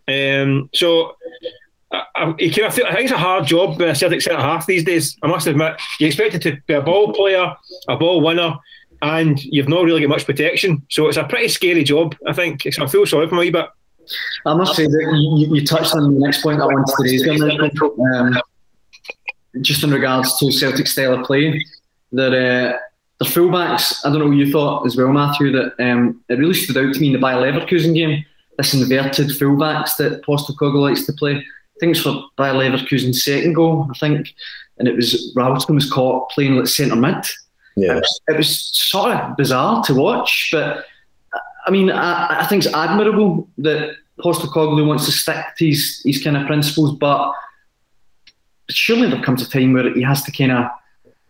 Um, 0.09 0.71
so 0.73 1.17
I, 1.93 2.05
I, 2.15 2.29
I, 2.31 2.35
think 2.37 2.57
it's 2.57 3.11
a 3.11 3.19
hard 3.19 3.47
job 3.47 3.81
a 3.81 3.95
Celtic 3.95 4.23
centre 4.23 4.41
half 4.41 4.67
these 4.67 4.85
days. 4.85 5.17
I 5.23 5.27
must 5.27 5.47
admit, 5.47 5.81
you 6.01 6.07
expect 6.07 6.35
it 6.35 6.43
to 6.43 6.57
be 6.67 6.75
a 6.75 6.81
ball 6.81 7.13
player, 7.13 7.55
a 7.89 7.97
ball 7.97 8.23
winner, 8.23 8.55
and 9.03 9.43
you've 9.45 9.69
not 9.69 9.85
really 9.85 10.01
got 10.01 10.09
much 10.09 10.25
protection. 10.25 10.83
So 10.89 11.09
it's 11.09 11.17
a 11.17 11.25
pretty 11.25 11.49
scary 11.49 11.85
job. 11.85 12.17
I 12.27 12.33
think. 12.33 12.63
So 12.71 12.85
I 12.85 12.87
feel 12.87 13.05
sorry 13.05 13.29
for 13.29 13.35
my 13.35 13.41
wee 13.41 13.51
bit. 13.51 13.67
I 14.45 14.55
must 14.55 14.77
say 14.77 14.87
that 14.87 15.37
you, 15.39 15.55
you 15.55 15.67
touched 15.67 15.95
on 15.95 16.15
the 16.15 16.21
next 16.21 16.43
point 16.43 16.61
I 16.61 16.67
wanted 16.67 16.87
to 16.87 17.03
raise, 17.03 18.13
um, 18.15 18.41
just 19.61 19.83
in 19.83 19.91
regards 19.91 20.39
to 20.39 20.53
Celtic 20.53 20.87
style 20.87 21.15
of 21.15 21.27
play. 21.27 21.65
That 22.13 22.33
uh, 22.33 22.79
the 23.19 23.25
fullbacks, 23.25 23.99
I 24.05 24.11
don't 24.11 24.21
know 24.21 24.27
what 24.27 24.37
you 24.37 24.53
thought 24.53 24.87
as 24.87 24.97
well, 24.97 25.09
Matthew, 25.09 25.51
that 25.53 25.75
um, 25.81 26.23
it 26.29 26.39
really 26.39 26.55
stood 26.55 26.77
out 26.77 26.95
to 26.95 27.01
me 27.01 27.09
in 27.09 27.13
the 27.15 27.19
Bayer 27.19 27.37
Leverkusen 27.37 27.95
game. 27.95 28.25
This 28.59 28.75
inverted 28.75 29.29
fullbacks 29.29 29.97
that 29.97 30.23
Postecoglou 30.23 30.81
likes 30.81 31.05
to 31.07 31.13
play. 31.13 31.37
I 31.37 31.79
think 31.81 31.97
it's 31.97 32.01
for 32.01 32.23
Bayer 32.37 32.55
Leverkusen's 32.55 33.25
second 33.25 33.55
goal, 33.55 33.89
I 33.95 33.99
think, 33.99 34.33
and 34.79 34.89
it 34.89 34.97
was 34.97 35.33
Robertson 35.35 35.75
was 35.75 35.91
caught 35.91 36.31
playing 36.31 36.57
like 36.57 36.67
centre 36.67 36.97
mid. 36.97 37.25
Yeah, 37.77 37.93
it 37.93 37.97
was, 37.97 38.21
it 38.29 38.37
was, 38.37 38.59
sort 38.59 39.13
of 39.13 39.37
bizarre 39.37 39.83
to 39.85 39.95
watch, 39.95 40.49
but 40.53 40.87
I 41.67 41.71
mean, 41.71 41.91
I, 41.91 42.43
I 42.43 42.47
think 42.47 42.65
it's 42.65 42.75
admirable 42.75 43.49
that 43.59 43.97
Postecoglou 44.21 44.87
wants 44.87 45.07
to 45.07 45.13
stick 45.13 45.45
to 45.59 45.67
his, 45.67 46.01
his 46.05 46.23
kind 46.23 46.37
of 46.37 46.47
principles, 46.47 46.97
but 46.97 47.33
surely 48.71 49.11
there 49.11 49.23
comes 49.23 49.43
a 49.43 49.51
time 49.51 49.73
where 49.73 49.93
he 49.93 50.03
has 50.03 50.23
to 50.25 50.33
kind 50.33 50.53
of 50.53 50.71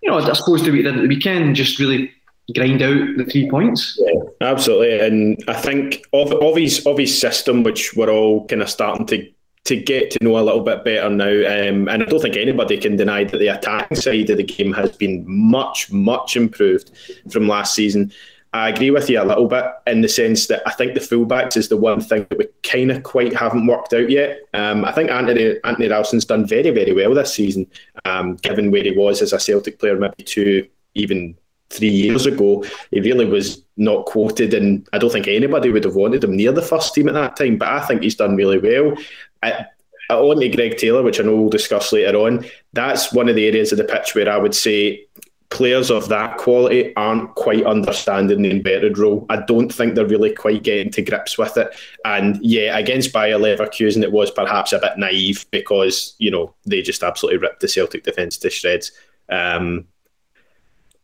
you 0.06 0.12
know, 0.12 0.18
I 0.18 0.32
suppose 0.34 0.62
the, 0.62 0.70
the, 0.70 0.92
the 0.92 1.08
weekend 1.08 1.56
just 1.56 1.80
really 1.80 2.12
grind 2.54 2.80
out 2.80 3.16
the 3.16 3.24
three 3.24 3.50
points. 3.50 3.98
Yeah, 4.00 4.20
absolutely. 4.40 5.00
And 5.00 5.42
I 5.48 5.54
think 5.54 6.04
of, 6.12 6.32
of 6.32 6.56
his 6.56 6.86
of 6.86 6.98
his 6.98 7.18
system, 7.18 7.64
which 7.64 7.94
we're 7.94 8.10
all 8.10 8.46
kind 8.46 8.62
of 8.62 8.70
starting 8.70 9.06
to 9.06 9.28
to 9.64 9.76
get 9.76 10.12
to 10.12 10.18
know 10.22 10.38
a 10.38 10.40
little 10.46 10.60
bit 10.60 10.84
better 10.84 11.10
now. 11.10 11.24
Um, 11.24 11.88
and 11.88 12.02
I 12.02 12.06
don't 12.06 12.22
think 12.22 12.36
anybody 12.36 12.78
can 12.78 12.94
deny 12.94 13.24
that 13.24 13.36
the 13.36 13.48
attacking 13.48 13.96
side 13.96 14.30
of 14.30 14.36
the 14.36 14.44
game 14.44 14.72
has 14.74 14.96
been 14.96 15.24
much, 15.26 15.90
much 15.90 16.36
improved 16.36 16.92
from 17.32 17.48
last 17.48 17.74
season. 17.74 18.12
I 18.56 18.70
agree 18.70 18.90
with 18.90 19.10
you 19.10 19.20
a 19.20 19.24
little 19.24 19.46
bit 19.46 19.64
in 19.86 20.00
the 20.00 20.08
sense 20.08 20.46
that 20.46 20.62
I 20.66 20.72
think 20.72 20.94
the 20.94 21.00
fullbacks 21.00 21.56
is 21.56 21.68
the 21.68 21.76
one 21.76 22.00
thing 22.00 22.26
that 22.30 22.38
we 22.38 22.46
kind 22.62 22.90
of 22.90 23.02
quite 23.02 23.34
haven't 23.34 23.66
worked 23.66 23.92
out 23.92 24.08
yet. 24.08 24.40
Um, 24.54 24.84
I 24.84 24.92
think 24.92 25.10
Anthony 25.10 25.56
Anthony 25.64 25.88
Ralston's 25.88 26.24
done 26.24 26.46
very 26.46 26.70
very 26.70 26.92
well 26.92 27.14
this 27.14 27.34
season, 27.34 27.66
um, 28.04 28.36
given 28.36 28.70
where 28.70 28.82
he 28.82 28.92
was 28.92 29.20
as 29.20 29.32
a 29.32 29.40
Celtic 29.40 29.78
player 29.78 29.96
maybe 29.96 30.24
two 30.24 30.66
even 30.94 31.36
three 31.68 31.90
years 31.90 32.24
ago. 32.26 32.64
He 32.90 33.00
really 33.00 33.26
was 33.26 33.62
not 33.76 34.06
quoted, 34.06 34.54
and 34.54 34.88
I 34.92 34.98
don't 34.98 35.12
think 35.12 35.28
anybody 35.28 35.70
would 35.70 35.84
have 35.84 35.96
wanted 35.96 36.24
him 36.24 36.36
near 36.36 36.52
the 36.52 36.62
first 36.62 36.94
team 36.94 37.08
at 37.08 37.14
that 37.14 37.36
time. 37.36 37.58
But 37.58 37.68
I 37.68 37.80
think 37.84 38.02
he's 38.02 38.16
done 38.16 38.36
really 38.36 38.58
well. 38.58 38.96
I, 39.42 39.66
only 40.08 40.48
Greg 40.48 40.76
Taylor, 40.76 41.02
which 41.02 41.20
I 41.20 41.24
know 41.24 41.36
we'll 41.36 41.48
discuss 41.50 41.92
later 41.92 42.16
on. 42.16 42.44
That's 42.72 43.12
one 43.12 43.28
of 43.28 43.36
the 43.36 43.46
areas 43.46 43.72
of 43.72 43.78
the 43.78 43.84
pitch 43.84 44.14
where 44.14 44.30
I 44.30 44.36
would 44.36 44.54
say 44.54 45.04
players 45.50 45.90
of 45.90 46.08
that 46.08 46.38
quality 46.38 46.94
aren't 46.96 47.34
quite 47.34 47.64
understanding 47.64 48.42
the 48.42 48.50
embedded 48.50 48.98
role. 48.98 49.26
I 49.28 49.42
don't 49.42 49.72
think 49.72 49.94
they're 49.94 50.06
really 50.06 50.34
quite 50.34 50.62
getting 50.62 50.90
to 50.92 51.02
grips 51.02 51.38
with 51.38 51.56
it. 51.56 51.74
And 52.04 52.38
yeah, 52.42 52.76
against 52.76 53.12
Bayer 53.12 53.38
Leverkusen, 53.38 54.02
it 54.02 54.12
was 54.12 54.30
perhaps 54.30 54.72
a 54.72 54.78
bit 54.78 54.98
naive 54.98 55.46
because, 55.50 56.14
you 56.18 56.30
know, 56.30 56.54
they 56.64 56.82
just 56.82 57.02
absolutely 57.02 57.38
ripped 57.38 57.60
the 57.60 57.68
Celtic 57.68 58.04
defence 58.04 58.36
to 58.38 58.50
shreds. 58.50 58.92
Um, 59.28 59.86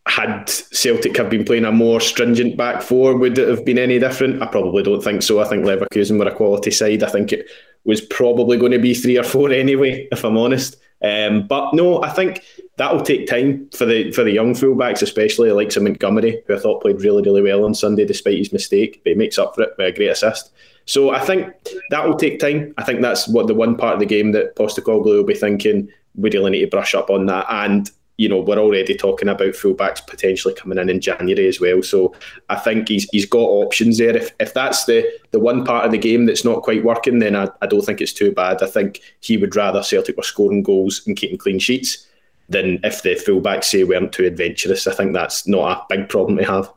had 0.06 0.48
Celtic 0.48 1.16
have 1.16 1.30
been 1.30 1.44
playing 1.44 1.64
a 1.64 1.72
more 1.72 2.00
stringent 2.00 2.56
back 2.56 2.82
four, 2.82 3.16
would 3.16 3.38
it 3.38 3.48
have 3.48 3.64
been 3.64 3.78
any 3.78 4.00
different? 4.00 4.42
I 4.42 4.46
probably 4.46 4.82
don't 4.82 5.02
think 5.02 5.22
so. 5.22 5.40
I 5.40 5.48
think 5.48 5.64
Leverkusen 5.64 6.18
were 6.18 6.26
a 6.26 6.34
quality 6.34 6.72
side. 6.72 7.04
I 7.04 7.08
think 7.08 7.32
it 7.32 7.48
was 7.84 8.00
probably 8.00 8.56
going 8.56 8.72
to 8.72 8.78
be 8.78 8.94
three 8.94 9.18
or 9.18 9.24
four 9.24 9.50
anyway, 9.52 10.08
if 10.10 10.24
I'm 10.24 10.36
honest. 10.36 10.76
Um, 11.02 11.46
but 11.46 11.74
no, 11.74 12.02
I 12.02 12.10
think 12.10 12.42
that'll 12.76 13.02
take 13.02 13.26
time 13.26 13.68
for 13.76 13.84
the 13.84 14.12
for 14.12 14.24
the 14.24 14.30
young 14.30 14.54
fullbacks, 14.54 15.02
especially 15.02 15.50
like 15.50 15.72
some 15.72 15.84
Montgomery, 15.84 16.42
who 16.46 16.54
I 16.54 16.58
thought 16.58 16.82
played 16.82 17.00
really 17.00 17.22
really 17.22 17.42
well 17.42 17.64
on 17.64 17.74
Sunday 17.74 18.04
despite 18.04 18.38
his 18.38 18.52
mistake, 18.52 19.00
but 19.04 19.10
he 19.10 19.16
makes 19.16 19.38
up 19.38 19.54
for 19.54 19.62
it 19.62 19.74
with 19.76 19.94
a 19.94 19.96
great 19.96 20.08
assist. 20.08 20.52
So 20.84 21.10
I 21.10 21.20
think 21.20 21.52
that 21.90 22.06
will 22.06 22.16
take 22.16 22.40
time. 22.40 22.74
I 22.76 22.84
think 22.84 23.00
that's 23.00 23.28
what 23.28 23.46
the 23.46 23.54
one 23.54 23.76
part 23.76 23.94
of 23.94 24.00
the 24.00 24.06
game 24.06 24.32
that 24.32 24.56
Postecoglou 24.56 25.04
will 25.04 25.24
be 25.24 25.34
thinking 25.34 25.88
we 26.14 26.30
really 26.30 26.50
need 26.50 26.60
to 26.60 26.66
brush 26.66 26.94
up 26.94 27.10
on 27.10 27.26
that. 27.26 27.46
And 27.48 27.90
you 28.22 28.28
know, 28.28 28.38
we're 28.38 28.56
already 28.56 28.94
talking 28.94 29.28
about 29.28 29.54
fullbacks 29.54 30.06
potentially 30.06 30.54
coming 30.54 30.78
in 30.78 30.88
in 30.88 31.00
January 31.00 31.48
as 31.48 31.60
well. 31.60 31.82
So 31.82 32.14
I 32.50 32.54
think 32.54 32.88
he's 32.88 33.08
he's 33.10 33.26
got 33.26 33.40
options 33.40 33.98
there. 33.98 34.16
If 34.16 34.30
if 34.38 34.54
that's 34.54 34.84
the 34.84 35.12
the 35.32 35.40
one 35.40 35.64
part 35.64 35.84
of 35.84 35.90
the 35.90 35.98
game 35.98 36.26
that's 36.26 36.44
not 36.44 36.62
quite 36.62 36.84
working, 36.84 37.18
then 37.18 37.34
I, 37.34 37.48
I 37.62 37.66
don't 37.66 37.84
think 37.84 38.00
it's 38.00 38.12
too 38.12 38.30
bad. 38.30 38.62
I 38.62 38.68
think 38.68 39.00
he 39.18 39.36
would 39.36 39.56
rather 39.56 39.82
Celtic 39.82 40.16
were 40.16 40.22
scoring 40.22 40.62
goals 40.62 41.02
and 41.04 41.16
keeping 41.16 41.36
clean 41.36 41.58
sheets 41.58 42.06
than 42.48 42.78
if 42.84 43.02
the 43.02 43.16
fullbacks 43.16 43.64
say 43.64 43.82
weren't 43.82 44.12
too 44.12 44.24
adventurous. 44.24 44.86
I 44.86 44.94
think 44.94 45.14
that's 45.14 45.48
not 45.48 45.78
a 45.90 45.96
big 45.96 46.08
problem 46.08 46.38
to 46.38 46.44
have. 46.44 46.72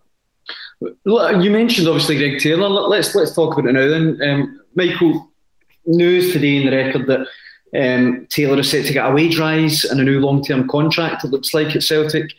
You 1.06 1.52
mentioned 1.52 1.88
obviously 1.88 2.18
Greg 2.18 2.40
Taylor. 2.40 2.70
Let's 2.70 3.14
let's 3.14 3.36
talk 3.36 3.56
about 3.56 3.70
it 3.70 3.74
now. 3.74 3.88
Then, 3.88 4.20
um, 4.28 4.62
Michael, 4.74 5.32
news 5.86 6.34
today 6.34 6.56
in 6.56 6.66
the 6.66 6.76
record 6.76 7.06
that 7.06 7.28
um, 7.76 8.28
Taylor 8.30 8.60
is 8.60 8.70
set 8.70 8.86
to 8.86 8.94
get 8.94 9.10
a 9.10 9.14
wage 9.14 9.40
rise 9.40 9.84
and 9.86 10.00
a 10.00 10.04
new 10.04 10.20
long 10.20 10.44
term 10.44 10.68
contract, 10.68 11.24
it 11.24 11.32
looks 11.32 11.54
like 11.54 11.76
at 11.76 11.84
Celtic. 11.84 12.34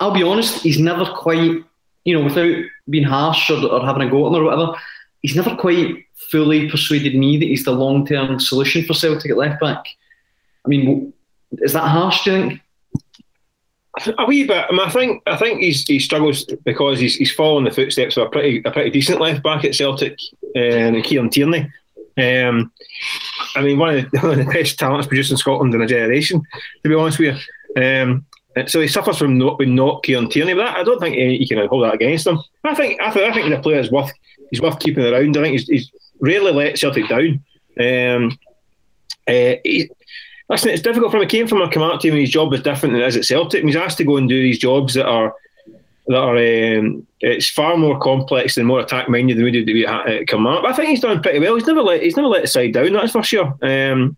I'll 0.00 0.12
be 0.12 0.22
honest, 0.22 0.62
he's 0.62 0.78
never 0.78 1.04
quite, 1.04 1.62
you 2.04 2.14
know, 2.14 2.24
without 2.24 2.64
being 2.88 3.04
harsh 3.04 3.50
or, 3.50 3.64
or 3.66 3.84
having 3.84 4.06
a 4.06 4.10
go 4.10 4.26
at 4.26 4.32
him 4.32 4.42
or 4.42 4.44
whatever, 4.44 4.78
he's 5.22 5.36
never 5.36 5.56
quite 5.56 6.06
fully 6.30 6.70
persuaded 6.70 7.14
me 7.14 7.36
that 7.38 7.46
he's 7.46 7.64
the 7.64 7.72
long 7.72 8.06
term 8.06 8.38
solution 8.38 8.84
for 8.84 8.94
Celtic 8.94 9.30
at 9.30 9.36
left 9.36 9.60
back. 9.60 9.84
I 10.64 10.68
mean, 10.68 11.12
is 11.52 11.72
that 11.72 11.88
harsh, 11.88 12.24
do 12.24 12.32
you 12.32 12.48
think? 12.48 12.60
A 14.18 14.24
wee 14.26 14.46
bit. 14.46 14.64
I, 14.68 14.70
mean, 14.70 14.80
I 14.80 14.90
think 14.90 15.22
I 15.26 15.36
think 15.36 15.60
he's, 15.60 15.84
he 15.84 15.98
struggles 15.98 16.44
because 16.64 17.00
he's 17.00 17.16
he's 17.16 17.32
following 17.32 17.64
the 17.64 17.72
footsteps 17.72 18.16
of 18.16 18.28
a 18.28 18.30
pretty 18.30 18.62
a 18.64 18.70
pretty 18.70 18.90
decent 18.90 19.20
left 19.20 19.42
back 19.42 19.64
at 19.64 19.74
Celtic, 19.74 20.20
um, 20.54 21.02
Kieran 21.02 21.30
Tierney. 21.30 21.68
Um, 22.18 22.72
I 23.54 23.62
mean, 23.62 23.78
one 23.78 23.96
of, 23.96 24.10
the, 24.10 24.18
one 24.22 24.38
of 24.38 24.46
the 24.46 24.52
best 24.52 24.78
talents 24.78 25.06
produced 25.06 25.30
in 25.30 25.36
Scotland 25.36 25.74
in 25.74 25.82
a 25.82 25.86
generation, 25.86 26.42
to 26.82 26.88
be 26.88 26.94
honest 26.94 27.18
with 27.18 27.36
you. 27.76 27.82
Um, 27.82 28.26
so 28.66 28.80
he 28.80 28.88
suffers 28.88 29.18
from 29.18 29.38
not 29.38 29.58
being 29.58 29.74
not 29.74 30.02
Kieran 30.02 30.28
Tierney, 30.28 30.54
but 30.54 30.66
I 30.66 30.82
don't 30.82 30.98
think 30.98 31.16
you 31.16 31.46
can 31.46 31.66
hold 31.68 31.84
that 31.84 31.94
against 31.94 32.26
him. 32.26 32.38
I 32.64 32.74
think 32.74 33.00
I, 33.00 33.12
th- 33.12 33.30
I 33.30 33.32
think 33.32 33.50
the 33.50 33.62
player 33.62 33.78
is 33.78 33.92
worth 33.92 34.10
he's 34.50 34.60
worth 34.60 34.80
keeping 34.80 35.04
around. 35.04 35.36
I 35.36 35.42
think 35.42 35.52
he's, 35.52 35.68
he's 35.68 35.92
rarely 36.20 36.52
let 36.52 36.78
Celtic 36.78 37.08
down. 37.08 37.44
Um, 37.78 38.38
uh, 39.28 39.60
he, 39.62 39.90
listen, 40.48 40.70
it's 40.70 40.82
difficult 40.82 41.12
for 41.12 41.18
him. 41.18 41.22
He 41.22 41.28
came 41.28 41.46
from 41.46 41.62
a 41.62 41.70
Kilmarnock 41.70 42.00
team, 42.00 42.14
and 42.14 42.20
his 42.20 42.30
job 42.30 42.52
is 42.52 42.62
different 42.62 42.94
than 42.94 43.02
it 43.02 43.08
is 43.08 43.16
at 43.16 43.24
Celtic. 43.26 43.64
he's 43.64 43.76
asked 43.76 43.98
to 43.98 44.04
go 44.04 44.16
and 44.16 44.28
do 44.28 44.42
these 44.42 44.58
jobs 44.58 44.94
that 44.94 45.06
are 45.06 45.34
that 46.08 46.16
are 46.16 46.78
um, 46.78 47.06
it's 47.20 47.50
far 47.50 47.76
more 47.76 47.98
complex 48.00 48.56
and 48.56 48.66
more 48.66 48.80
attack 48.80 49.08
minded 49.08 49.36
than 49.36 49.44
we 49.44 49.50
did 49.50 49.84
at 49.84 50.26
Kilmarnock. 50.26 50.62
But 50.62 50.72
I 50.72 50.74
think 50.74 50.88
he's 50.88 51.00
done 51.00 51.22
pretty 51.22 51.38
well. 51.38 51.54
He's 51.54 51.66
never 51.66 51.82
let 51.82 52.02
he's 52.02 52.16
never 52.16 52.28
let 52.28 52.42
the 52.42 52.48
side 52.48 52.72
down. 52.72 52.92
That's 52.94 53.12
for 53.12 53.22
sure. 53.22 53.56
Um, 53.62 54.16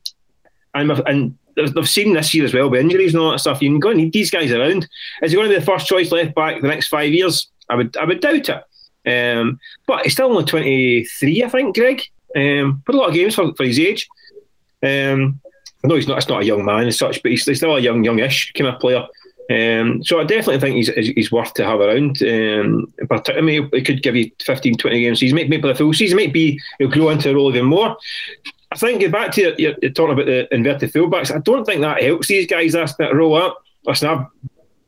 and 0.74 0.90
and 1.06 1.36
they've 1.56 1.88
seen 1.88 2.14
this 2.14 2.32
year 2.32 2.44
as 2.44 2.54
well 2.54 2.70
with 2.70 2.80
injuries 2.80 3.12
and 3.12 3.22
all 3.22 3.32
that 3.32 3.40
stuff. 3.40 3.60
You're 3.60 3.78
going 3.78 3.96
to 3.96 4.04
need 4.04 4.12
these 4.12 4.30
guys 4.30 4.52
around. 4.52 4.88
Is 5.22 5.32
he 5.32 5.36
going 5.36 5.48
to 5.48 5.54
be 5.54 5.58
the 5.58 5.66
first 5.66 5.86
choice 5.86 6.12
left 6.12 6.34
back 6.34 6.60
the 6.60 6.68
next 6.68 6.88
five 6.88 7.12
years? 7.12 7.48
I 7.68 7.74
would 7.74 7.96
I 7.96 8.04
would 8.04 8.20
doubt 8.20 8.48
it. 8.48 8.64
Um, 9.06 9.58
but 9.86 10.02
he's 10.02 10.12
still 10.12 10.26
only 10.26 10.44
23, 10.44 11.42
I 11.42 11.48
think, 11.48 11.74
Greg. 11.74 12.02
Um, 12.36 12.82
put 12.84 12.94
a 12.94 12.98
lot 12.98 13.08
of 13.08 13.14
games 13.14 13.34
for, 13.34 13.52
for 13.54 13.64
his 13.64 13.80
age. 13.80 14.08
Um, 14.82 15.40
I 15.82 15.88
know 15.88 15.96
he's 15.96 16.06
not. 16.06 16.18
It's 16.18 16.28
not 16.28 16.42
a 16.42 16.46
young 16.46 16.64
man 16.64 16.86
as 16.86 16.98
such, 16.98 17.22
but 17.22 17.30
he's, 17.30 17.44
he's 17.44 17.58
still 17.58 17.76
a 17.76 17.80
young, 17.80 18.04
youngish 18.04 18.52
kind 18.52 18.68
of 18.68 18.78
player. 18.80 19.06
Um, 19.50 20.04
so 20.04 20.20
I 20.20 20.24
definitely 20.24 20.60
think 20.60 20.76
he's, 20.76 20.88
he's 21.14 21.32
worth 21.32 21.54
to 21.54 21.64
have 21.64 21.80
around. 21.80 22.22
Um, 22.22 22.92
particularly, 23.08 23.68
he 23.72 23.82
could 23.82 24.02
give 24.02 24.14
you 24.14 24.30
15, 24.40 24.76
20 24.76 25.00
games 25.00 25.20
He's 25.20 25.34
maybe 25.34 25.56
the 25.56 25.74
full 25.74 25.92
season. 25.92 26.16
Maybe 26.16 26.60
he'll 26.78 26.88
grow 26.88 27.10
into 27.10 27.30
a 27.30 27.34
role 27.34 27.50
even 27.50 27.66
more. 27.66 27.96
I 28.70 28.76
think 28.76 29.00
get 29.00 29.10
back 29.10 29.32
to 29.32 29.40
your, 29.58 29.74
your, 29.82 29.90
talking 29.90 30.12
about 30.12 30.26
the 30.26 30.54
inverted 30.54 30.92
fullbacks. 30.92 31.34
I 31.34 31.40
don't 31.40 31.64
think 31.64 31.80
that 31.80 32.02
helps 32.02 32.28
these 32.28 32.46
guys. 32.46 32.72
That's 32.72 32.94
that 32.96 33.14
roll 33.14 33.34
up. 33.34 33.64
Listen, 33.84 34.08
I've 34.08 34.26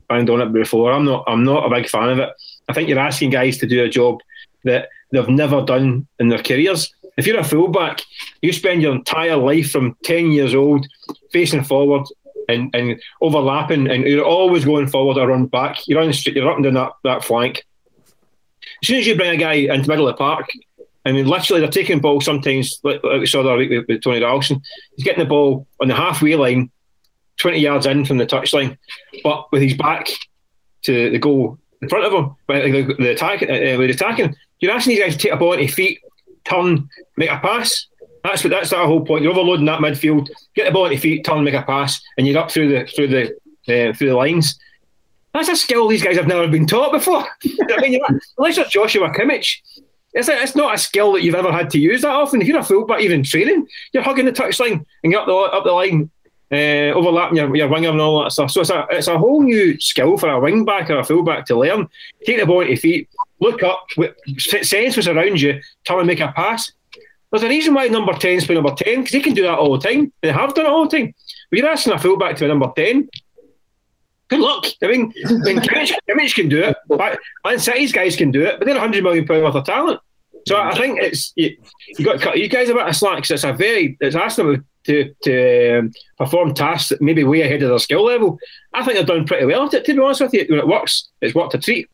banged 0.07 0.29
on 0.29 0.39
it 0.39 0.53
before. 0.53 0.93
I'm 0.93 1.03
not. 1.03 1.25
I'm 1.27 1.43
not 1.43 1.65
a 1.65 1.75
big 1.75 1.89
fan 1.89 2.09
of 2.09 2.19
it. 2.19 2.29
I 2.69 2.73
think 2.73 2.87
you're 2.87 2.99
asking 2.99 3.31
guys 3.31 3.57
to 3.57 3.67
do 3.67 3.83
a 3.83 3.89
job 3.89 4.21
that 4.63 4.87
they've 5.11 5.27
never 5.27 5.61
done 5.61 6.07
in 6.19 6.29
their 6.29 6.41
careers. 6.41 6.93
If 7.17 7.27
you're 7.27 7.39
a 7.39 7.43
fullback, 7.43 8.01
you 8.41 8.53
spend 8.53 8.81
your 8.81 8.95
entire 8.95 9.35
life 9.35 9.71
from 9.71 9.97
10 10.03 10.31
years 10.31 10.55
old 10.55 10.87
facing 11.31 11.65
forward 11.65 12.07
and, 12.49 12.73
and 12.73 13.01
overlapping, 13.21 13.89
and 13.89 14.03
you're 14.03 14.25
always 14.25 14.65
going 14.65 14.87
forward 14.87 15.17
or 15.17 15.27
run 15.27 15.47
back. 15.47 15.87
You're 15.87 16.01
on 16.01 16.11
you're 16.25 16.49
up 16.49 16.55
and 16.55 16.63
down 16.63 16.73
that, 16.73 16.91
that 17.03 17.23
flank. 17.23 17.65
As 18.81 18.87
soon 18.87 18.99
as 18.99 19.07
you 19.07 19.15
bring 19.15 19.31
a 19.31 19.37
guy 19.37 19.53
into 19.53 19.83
the 19.83 19.87
middle 19.87 20.07
of 20.07 20.15
the 20.15 20.17
park, 20.17 20.49
I 21.05 21.11
mean, 21.11 21.27
literally, 21.27 21.61
they're 21.61 21.69
taking 21.69 21.99
ball 21.99 22.21
sometimes, 22.21 22.79
like, 22.83 23.03
we 23.03 23.25
saw 23.25 23.43
the 23.43 23.49
other 23.49 23.57
week 23.57 23.87
with, 23.87 24.01
Tony 24.01 24.21
Ralston. 24.21 24.61
He's 24.95 25.03
getting 25.03 25.23
the 25.23 25.29
ball 25.29 25.67
on 25.81 25.89
the 25.89 25.95
halfway 25.95 26.35
line, 26.35 26.71
20 27.37 27.59
yards 27.59 27.85
in 27.85 28.05
from 28.05 28.17
the 28.17 28.25
touchline, 28.25 28.77
but 29.23 29.51
with 29.51 29.61
his 29.61 29.73
back 29.73 30.07
to 30.83 31.09
the 31.09 31.19
goal 31.19 31.57
in 31.81 31.89
front 31.89 32.05
of 32.05 32.13
him, 32.13 32.35
but 32.47 32.63
the, 32.63 32.95
the 32.97 33.11
attack, 33.11 33.43
uh, 33.43 33.77
with 33.77 33.89
attacking. 33.89 34.35
You're 34.59 34.71
asking 34.71 34.95
these 34.95 35.03
guys 35.03 35.17
to 35.17 35.19
take 35.19 35.33
a 35.33 35.37
ball 35.37 35.51
on 35.51 35.59
their 35.59 35.67
feet, 35.67 35.99
turn, 36.45 36.87
make 37.17 37.29
a 37.29 37.39
pass. 37.39 37.87
That's 38.23 38.43
what 38.43 38.51
that's 38.51 38.69
that 38.69 38.85
whole 38.85 39.05
point. 39.05 39.23
You're 39.23 39.33
overloading 39.33 39.65
that 39.65 39.81
midfield. 39.81 40.29
Get 40.55 40.65
the 40.65 40.71
ball 40.71 40.85
on 40.85 40.91
your 40.91 41.01
feet, 41.01 41.25
turn, 41.25 41.37
and 41.37 41.45
make 41.45 41.53
a 41.53 41.61
pass, 41.61 42.01
and 42.17 42.25
you're 42.25 42.37
up 42.39 42.51
through 42.51 42.69
the 42.69 42.85
through 42.87 43.07
the 43.07 43.31
uh, 43.67 43.93
through 43.93 44.09
the 44.09 44.15
lines. 44.15 44.57
That's 45.33 45.49
a 45.49 45.55
skill 45.55 45.87
these 45.87 46.03
guys 46.03 46.15
have 46.15 46.27
never 46.27 46.47
been 46.47 46.67
taught 46.67 46.91
before. 46.91 47.25
I 47.45 47.81
mean, 47.81 47.99
unless 48.37 48.55
you're 48.55 48.65
Joshua 48.67 49.09
Kimmich, 49.09 49.57
it's, 50.13 50.27
a, 50.27 50.41
it's 50.41 50.55
not 50.55 50.75
a 50.75 50.77
skill 50.77 51.11
that 51.13 51.23
you've 51.23 51.35
ever 51.35 51.51
had 51.51 51.71
to 51.71 51.79
use 51.79 52.03
that 52.03 52.11
often. 52.11 52.41
If 52.41 52.47
you're 52.47 52.59
a 52.59 52.63
fullback, 52.63 53.01
even 53.01 53.23
training, 53.23 53.67
you're 53.93 54.03
hugging 54.03 54.25
the 54.25 54.31
touchline 54.31 54.85
and 55.03 55.11
get 55.11 55.21
up 55.21 55.25
the 55.25 55.33
up 55.33 55.63
the 55.63 55.71
line, 55.71 56.11
uh, 56.51 56.95
overlapping 56.95 57.37
your, 57.37 57.53
your 57.55 57.67
winger 57.67 57.89
and 57.89 57.99
all 57.99 58.23
that 58.23 58.31
stuff. 58.31 58.51
So 58.51 58.61
it's 58.61 58.69
a 58.69 58.85
it's 58.91 59.07
a 59.07 59.17
whole 59.17 59.41
new 59.41 59.79
skill 59.79 60.17
for 60.17 60.29
a 60.29 60.39
wing 60.39 60.65
back 60.65 60.89
or 60.89 60.99
a 60.99 61.03
fullback 61.03 61.45
to 61.47 61.57
learn. 61.57 61.89
Take 62.25 62.39
the 62.39 62.45
ball 62.45 62.61
on 62.61 62.67
your 62.67 62.77
feet, 62.77 63.09
look 63.39 63.63
up, 63.63 63.87
sense 64.37 64.95
what's 64.95 65.07
around 65.07 65.41
you, 65.41 65.59
turn 65.83 65.99
and 65.99 66.07
make 66.07 66.19
a 66.19 66.31
pass. 66.31 66.71
There's 67.33 67.43
a 67.43 67.49
reason 67.49 67.73
why 67.73 67.87
number 67.87 68.13
10's 68.13 68.45
play 68.45 68.53
number 68.53 68.75
10, 68.75 68.99
because 68.99 69.11
they 69.11 69.19
can 69.19 69.33
do 69.33 69.41
that 69.41 69.57
all 69.57 69.75
the 69.75 69.89
time. 69.89 70.13
They 70.21 70.31
have 70.31 70.53
done 70.53 70.67
it 70.67 70.69
all 70.69 70.87
the 70.87 70.95
time. 70.95 71.15
You're 71.49 71.67
asking 71.67 71.93
a 71.93 71.97
fullback 71.97 72.35
to 72.37 72.45
a 72.45 72.47
number 72.47 72.71
10. 72.75 73.09
Good 74.27 74.39
luck. 74.39 74.67
I 74.83 74.87
mean, 74.87 75.11
I 75.25 75.31
mean 75.31 75.57
Kimmich, 75.57 76.35
can 76.35 76.47
do 76.47 76.61
it. 76.61 76.77
Man 77.43 77.57
City's 77.57 77.91
guys 77.91 78.15
can 78.15 78.29
do 78.29 78.43
it, 78.43 78.59
but 78.59 78.65
they're 78.65 78.75
100 78.75 79.03
million 79.03 79.25
pound 79.25 79.41
worth 79.41 79.55
of 79.55 79.65
talent. 79.65 79.99
So 80.47 80.61
I 80.61 80.75
think 80.75 80.99
it's 81.01 81.33
you, 81.35 81.57
you 81.87 82.05
got 82.05 82.21
cut. 82.21 82.37
You 82.37 82.47
guys 82.49 82.69
a 82.69 82.73
bit 82.73 82.85
of 82.85 82.95
slack 82.95 83.17
because 83.17 83.31
it's 83.31 83.43
a 83.43 83.53
very 83.53 83.97
it's 83.99 84.15
asking 84.15 84.51
them 84.51 84.65
to 84.85 85.15
to 85.23 85.79
um, 85.79 85.91
perform 86.17 86.53
tasks 86.53 86.89
that 86.89 87.01
maybe 87.01 87.23
way 87.23 87.41
ahead 87.41 87.63
of 87.63 87.69
their 87.69 87.79
skill 87.79 88.05
level. 88.05 88.37
I 88.73 88.83
think 88.83 88.97
they've 88.97 89.07
done 89.07 89.25
pretty 89.25 89.45
well 89.45 89.65
at 89.65 89.73
it. 89.73 89.85
To 89.85 89.93
be 89.93 89.99
honest 89.99 90.21
with 90.21 90.33
you, 90.33 90.45
when 90.49 90.59
it 90.59 90.67
works, 90.67 91.09
it's 91.21 91.33
worked 91.33 91.55
a 91.55 91.59
treat. 91.59 91.89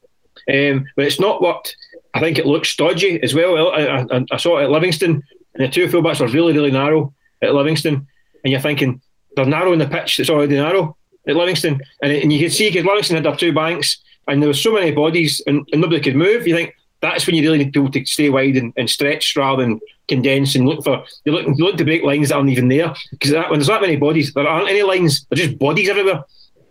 Um, 0.52 0.86
but 0.96 1.06
it's 1.06 1.20
not 1.20 1.42
worked 1.42 1.76
I 2.14 2.20
think 2.20 2.38
it 2.38 2.46
looks 2.46 2.70
stodgy 2.70 3.22
as 3.22 3.34
well. 3.34 3.72
I, 3.72 4.06
I, 4.12 4.26
I, 4.32 4.38
saw 4.38 4.58
it 4.58 4.64
at 4.64 4.72
Livingston, 4.72 5.24
and 5.54 5.64
the 5.64 5.70
two 5.70 5.88
fullbacks 5.88 6.22
are 6.22 6.28
really, 6.28 6.54
really 6.54 6.72
narrow 6.72 7.14
at 7.42 7.54
Livingston. 7.54 8.08
And 8.44 8.52
you're 8.52 8.62
thinking, 8.62 9.02
they're 9.36 9.46
narrow 9.46 9.74
in 9.74 9.80
the 9.80 9.88
pitch 9.88 10.20
It's 10.20 10.30
already 10.30 10.56
narrow 10.56 10.98
at 11.28 11.36
Livingston. 11.36 11.82
And, 12.02 12.12
and 12.12 12.34
you 12.34 12.40
can 12.40 12.50
see, 12.50 12.70
because 12.70 12.86
Livingston 12.86 13.16
had 13.16 13.26
their 13.26 13.36
two 13.36 13.54
banks, 13.54 14.02
and 14.28 14.42
there 14.42 14.50
were 14.50 14.54
so 14.54 14.74
many 14.74 14.92
bodies, 14.92 15.42
and, 15.46 15.68
and, 15.72 15.82
nobody 15.82 16.02
could 16.02 16.16
move. 16.16 16.48
You 16.48 16.56
think 16.56 16.76
that's 17.02 17.28
when 17.28 17.36
you 17.36 17.44
really 17.44 17.60
need 17.60 17.74
people 17.74 17.92
to 17.92 18.06
stay 18.06 18.30
wide 18.30 18.58
and, 18.58 18.74
and 18.76 18.90
stretch 18.90 19.36
rather 19.36 19.64
than 19.64 19.80
condense 20.08 20.56
and 20.56 20.68
look 20.68 20.84
for, 20.84 21.04
you 21.26 21.32
look, 21.32 21.48
look 21.58 21.78
to 21.78 21.86
break 21.86 22.04
lines 22.04 22.30
that 22.30 22.36
aren't 22.36 22.50
even 22.50 22.68
there. 22.68 22.94
Because 23.12 23.32
when 23.32 23.60
there's 23.60 23.68
that 23.68 23.82
many 23.82 23.96
bodies, 23.96 24.34
there 24.34 24.48
aren't 24.48 24.70
any 24.70 24.82
lines, 24.82 25.26
there's 25.30 25.48
just 25.48 25.60
bodies 25.60 25.90
everywhere. 25.90 26.24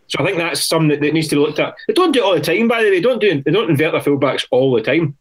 So 0.09 0.21
I 0.21 0.25
think 0.25 0.39
that's 0.39 0.67
something 0.67 0.89
that, 0.89 1.01
that, 1.01 1.13
needs 1.13 1.29
to 1.29 1.37
be 1.37 1.41
looked 1.41 1.59
at. 1.59 1.75
They 1.87 1.93
don't 1.93 2.13
do 2.13 2.21
it 2.21 2.25
all 2.25 2.35
the 2.35 2.41
time, 2.41 2.67
by 2.67 2.83
the 2.83 2.89
way. 2.89 2.97
They 2.97 3.01
don't 3.03 3.21
do 3.21 3.43
they 3.43 3.51
don't 3.51 3.71
invert 3.71 3.93
their 3.93 4.01
fullbacks 4.01 4.47
all 4.51 4.73
the 4.73 4.81
time. 4.81 5.17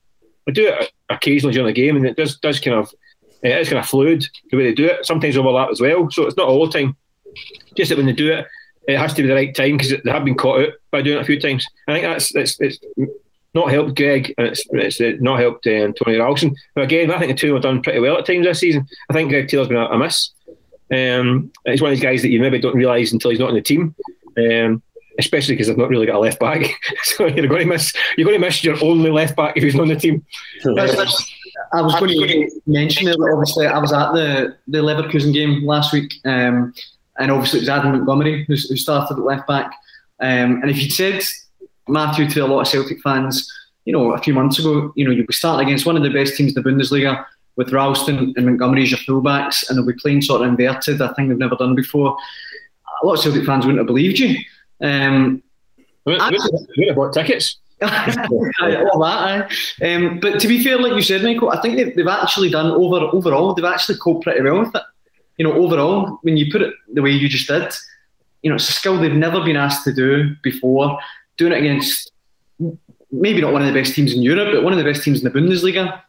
I 0.47 0.51
do 0.51 0.67
it 0.67 0.91
occasionally 1.09 1.53
during 1.53 1.67
the 1.67 1.73
game, 1.73 1.95
and 1.95 2.05
it 2.05 2.17
does 2.17 2.37
does 2.37 2.59
kind 2.59 2.77
of 2.77 2.93
it 3.43 3.57
is 3.57 3.69
kind 3.69 3.79
of 3.79 3.87
fluid 3.87 4.25
the 4.49 4.57
way 4.57 4.63
they 4.63 4.73
do 4.73 4.85
it. 4.85 5.05
Sometimes 5.05 5.37
overlap 5.37 5.69
as 5.69 5.81
well, 5.81 6.09
so 6.11 6.25
it's 6.25 6.37
not 6.37 6.47
all 6.47 6.65
the 6.65 6.71
time. 6.71 6.95
Just 7.75 7.89
that 7.89 7.97
when 7.97 8.07
they 8.07 8.13
do 8.13 8.31
it, 8.31 8.47
it 8.87 8.97
has 8.97 9.13
to 9.13 9.21
be 9.21 9.27
the 9.27 9.33
right 9.33 9.53
time 9.53 9.77
because 9.77 10.01
they 10.03 10.11
have 10.11 10.25
been 10.25 10.35
caught 10.35 10.61
out 10.61 10.73
by 10.91 11.01
doing 11.01 11.17
it 11.17 11.21
a 11.21 11.25
few 11.25 11.39
times. 11.39 11.65
I 11.87 11.93
think 11.93 12.05
that's 12.05 12.33
it's, 12.35 12.59
it's 12.59 12.79
not 13.53 13.71
helped 13.71 13.95
Greg 13.95 14.33
and 14.37 14.47
it's, 14.47 14.65
it's 14.71 15.21
not 15.21 15.39
helped 15.39 15.67
um, 15.67 15.93
Tony 15.93 16.17
Ralston. 16.17 16.55
But 16.73 16.85
again, 16.85 17.11
I 17.11 17.19
think 17.19 17.31
the 17.31 17.37
two 17.37 17.53
have 17.53 17.63
done 17.63 17.81
pretty 17.81 17.99
well 17.99 18.17
at 18.17 18.25
times 18.25 18.45
this 18.45 18.59
season. 18.59 18.87
I 19.09 19.13
think 19.13 19.29
Greg 19.29 19.47
Taylor's 19.47 19.67
been 19.67 19.77
a, 19.77 19.85
a 19.85 19.97
miss. 19.97 20.31
Um, 20.91 21.51
he's 21.65 21.81
one 21.81 21.91
of 21.91 21.97
these 21.97 22.03
guys 22.03 22.21
that 22.21 22.29
you 22.29 22.39
maybe 22.39 22.59
don't 22.59 22.75
realise 22.75 23.11
until 23.11 23.31
he's 23.31 23.39
not 23.39 23.49
in 23.49 23.55
the 23.55 23.61
team. 23.61 23.93
Um, 24.37 24.81
especially 25.19 25.55
because 25.55 25.67
they've 25.67 25.77
not 25.77 25.89
really 25.89 26.05
got 26.05 26.15
a 26.15 26.19
left 26.19 26.39
back. 26.39 26.61
so 27.03 27.25
you're 27.27 27.47
going 27.47 27.61
to 27.61 27.65
miss 27.65 27.93
you're 28.17 28.25
going 28.25 28.39
to 28.39 28.45
miss 28.45 28.63
your 28.63 28.81
only 28.83 29.11
left 29.11 29.35
back 29.35 29.57
if 29.57 29.63
he's 29.63 29.75
not 29.75 29.83
on 29.83 29.87
the 29.89 29.95
team. 29.95 30.25
That's, 30.63 30.95
that's, 30.95 31.33
I 31.73 31.81
was 31.81 31.95
going 31.95 32.11
to 32.11 32.61
mention 32.65 33.07
it. 33.07 33.17
Obviously, 33.19 33.67
I 33.67 33.77
was 33.77 33.93
at 33.93 34.13
the 34.13 34.57
the 34.67 34.79
Leverkusen 34.79 35.33
game 35.33 35.65
last 35.65 35.93
week, 35.93 36.13
um, 36.25 36.73
and 37.19 37.31
obviously 37.31 37.59
it 37.59 37.63
was 37.63 37.69
Adam 37.69 37.91
Montgomery 37.91 38.45
who, 38.45 38.53
who 38.53 38.77
started 38.77 39.17
at 39.17 39.23
left 39.23 39.47
back. 39.47 39.71
Um, 40.19 40.61
and 40.61 40.69
if 40.69 40.81
you'd 40.81 40.93
said 40.93 41.21
Matthew 41.87 42.29
to 42.29 42.39
a 42.41 42.47
lot 42.47 42.61
of 42.61 42.67
Celtic 42.67 43.01
fans, 43.01 43.51
you 43.85 43.93
know, 43.93 44.13
a 44.13 44.17
few 44.19 44.33
months 44.33 44.59
ago, 44.59 44.91
you 44.95 45.05
know, 45.05 45.11
you'll 45.11 45.27
be 45.27 45.33
starting 45.33 45.67
against 45.67 45.85
one 45.85 45.95
of 45.95 46.03
the 46.03 46.09
best 46.09 46.35
teams 46.35 46.55
in 46.55 46.61
the 46.61 46.69
Bundesliga 46.69 47.25
with 47.55 47.71
Ralston 47.71 48.33
and 48.35 48.45
Montgomery 48.45 48.83
as 48.83 48.91
your 48.91 48.99
fullbacks, 48.99 49.67
and 49.67 49.77
they'll 49.77 49.85
be 49.85 49.93
playing 49.93 50.21
sort 50.21 50.41
of 50.41 50.47
inverted, 50.47 51.01
a 51.01 51.13
thing 51.15 51.27
they've 51.27 51.37
never 51.37 51.55
done 51.55 51.75
before. 51.75 52.17
A 53.01 53.05
lot 53.05 53.13
of 53.13 53.19
Celtic 53.19 53.45
fans 53.45 53.65
wouldn't 53.65 53.79
have 53.79 53.87
believed 53.87 54.19
you. 54.19 54.37
Um, 54.81 55.43
we 56.05 56.17
have 56.17 56.95
bought 56.95 57.13
tickets. 57.13 57.57
all 57.81 58.99
that, 59.03 59.51
um, 59.83 60.19
but 60.19 60.39
to 60.39 60.47
be 60.47 60.63
fair, 60.63 60.79
like 60.79 60.93
you 60.93 61.01
said, 61.03 61.21
Michael, 61.21 61.51
I 61.51 61.61
think 61.61 61.75
they've, 61.75 61.95
they've 61.95 62.07
actually 62.07 62.49
done 62.49 62.71
over 62.71 63.05
overall. 63.15 63.53
They've 63.53 63.63
actually 63.65 63.99
coped 63.99 64.23
pretty 64.23 64.41
well 64.41 64.61
with 64.61 64.73
it. 64.73 64.81
You 65.37 65.45
know, 65.45 65.53
overall, 65.53 66.17
when 66.23 66.37
you 66.37 66.51
put 66.51 66.63
it 66.63 66.73
the 66.91 67.03
way 67.03 67.11
you 67.11 67.29
just 67.29 67.47
did, 67.47 67.71
you 68.41 68.49
know, 68.49 68.55
it's 68.55 68.69
a 68.69 68.73
skill 68.73 68.97
they've 68.97 69.13
never 69.13 69.43
been 69.43 69.57
asked 69.57 69.83
to 69.83 69.93
do 69.93 70.35
before. 70.41 70.99
Doing 71.37 71.51
it 71.51 71.59
against 71.59 72.11
maybe 73.11 73.41
not 73.41 73.53
one 73.53 73.61
of 73.61 73.67
the 73.67 73.79
best 73.79 73.93
teams 73.93 74.13
in 74.13 74.21
Europe, 74.21 74.49
but 74.51 74.63
one 74.63 74.73
of 74.73 74.79
the 74.79 74.85
best 74.85 75.03
teams 75.03 75.23
in 75.23 75.31
the 75.31 75.39
Bundesliga. 75.39 76.01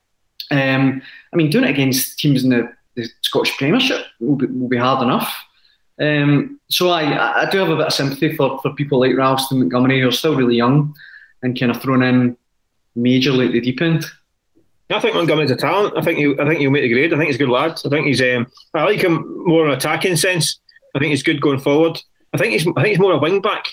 Um, 0.50 1.02
I 1.32 1.36
mean, 1.36 1.50
doing 1.50 1.64
it 1.64 1.70
against 1.70 2.18
teams 2.18 2.44
in 2.44 2.50
the, 2.50 2.72
the 2.94 3.08
Scottish 3.20 3.56
Premiership 3.58 4.06
will 4.20 4.36
be, 4.36 4.46
will 4.46 4.68
be 4.68 4.76
hard 4.76 5.02
enough. 5.02 5.34
Um, 6.00 6.60
so 6.68 6.90
I, 6.90 7.42
I 7.42 7.50
do 7.50 7.58
have 7.58 7.70
a 7.70 7.76
bit 7.76 7.86
of 7.86 7.92
sympathy 7.92 8.36
for, 8.36 8.60
for 8.60 8.72
people 8.74 9.00
like 9.00 9.16
Ralston 9.16 9.58
Montgomery 9.58 10.00
who 10.00 10.08
are 10.08 10.12
still 10.12 10.36
really 10.36 10.56
young 10.56 10.94
and 11.42 11.58
kind 11.58 11.70
of 11.70 11.82
thrown 11.82 12.02
in 12.02 12.36
majorly 12.96 13.46
at 13.46 13.52
the 13.52 13.60
deep 13.60 13.80
end. 13.82 14.04
I 14.90 15.00
think 15.00 15.14
Montgomery's 15.14 15.50
a 15.50 15.56
talent. 15.56 15.94
I 15.98 16.02
think 16.02 16.18
he, 16.18 16.34
I 16.38 16.46
think 16.46 16.60
he'll 16.60 16.70
make 16.70 16.82
the 16.82 16.92
grade. 16.92 17.12
I 17.12 17.16
think 17.16 17.26
he's 17.26 17.36
a 17.36 17.40
good 17.40 17.50
lad. 17.50 17.78
I 17.84 17.88
think 17.88 18.06
he's. 18.06 18.22
Um, 18.22 18.46
I 18.72 18.84
like 18.84 19.00
him 19.00 19.44
more 19.44 19.66
in 19.66 19.72
attacking 19.72 20.16
sense. 20.16 20.60
I 20.94 20.98
think 20.98 21.10
he's 21.10 21.22
good 21.22 21.42
going 21.42 21.60
forward. 21.60 22.00
I 22.32 22.38
think 22.38 22.52
he's. 22.52 22.66
I 22.66 22.82
think 22.82 22.88
he's 22.88 22.98
more 22.98 23.12
a 23.12 23.18
wing 23.18 23.42
back 23.42 23.66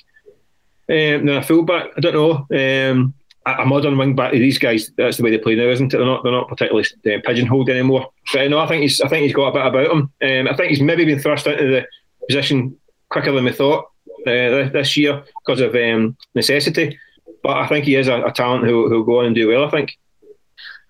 um, 0.90 1.26
than 1.26 1.30
a 1.30 1.44
full 1.44 1.64
back. 1.64 1.92
I 1.96 2.02
don't 2.02 2.14
know. 2.14 2.92
Um, 2.92 3.14
a 3.46 3.66
modern 3.66 3.98
wing 3.98 4.16
back. 4.16 4.34
These 4.34 4.58
guys, 4.58 4.92
that's 4.98 5.18
the 5.18 5.24
way 5.24 5.32
they 5.32 5.38
play 5.38 5.56
now, 5.56 5.70
isn't 5.70 5.94
it? 5.94 5.98
They're 5.98 6.06
not. 6.06 6.24
They're 6.24 6.34
not 6.34 6.50
particularly 6.50 6.86
uh, 7.06 7.20
pigeonholed 7.24 7.70
anymore. 7.70 8.10
But 8.34 8.50
no, 8.50 8.60
I 8.60 8.68
think 8.68 8.82
he's. 8.82 9.00
I 9.00 9.08
think 9.08 9.24
he's 9.24 9.36
got 9.36 9.48
a 9.48 9.54
bit 9.54 9.66
about 9.66 9.92
him. 9.92 10.12
Um, 10.22 10.54
I 10.54 10.58
think 10.58 10.70
he's 10.70 10.82
maybe 10.82 11.06
been 11.06 11.20
thrust 11.20 11.48
into 11.48 11.64
the 11.64 11.88
position 12.28 12.78
quicker 13.10 13.32
than 13.32 13.46
we 13.46 13.52
thought 13.52 13.86
uh, 14.28 14.70
this 14.70 14.98
year 14.98 15.24
because 15.46 15.62
of 15.62 15.76
um, 15.76 16.18
necessity. 16.34 16.98
But 17.44 17.58
I 17.58 17.68
think 17.68 17.86
he 17.86 17.96
is 17.96 18.08
a, 18.08 18.24
a 18.24 18.32
talent 18.32 18.66
who 18.66 18.90
will 18.90 19.04
go 19.04 19.20
on 19.20 19.28
and 19.28 19.36
do 19.36 19.48
well. 19.48 19.66
I 19.66 19.72
think. 19.72 19.98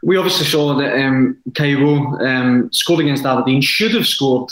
We 0.03 0.17
obviously 0.17 0.45
saw 0.45 0.75
that 0.75 1.03
um, 1.03 1.41
Kyogo 1.51 2.21
um, 2.21 2.69
scored 2.71 3.01
against 3.01 3.25
Aberdeen. 3.25 3.61
Should 3.61 3.93
have 3.95 4.05
scored 4.05 4.49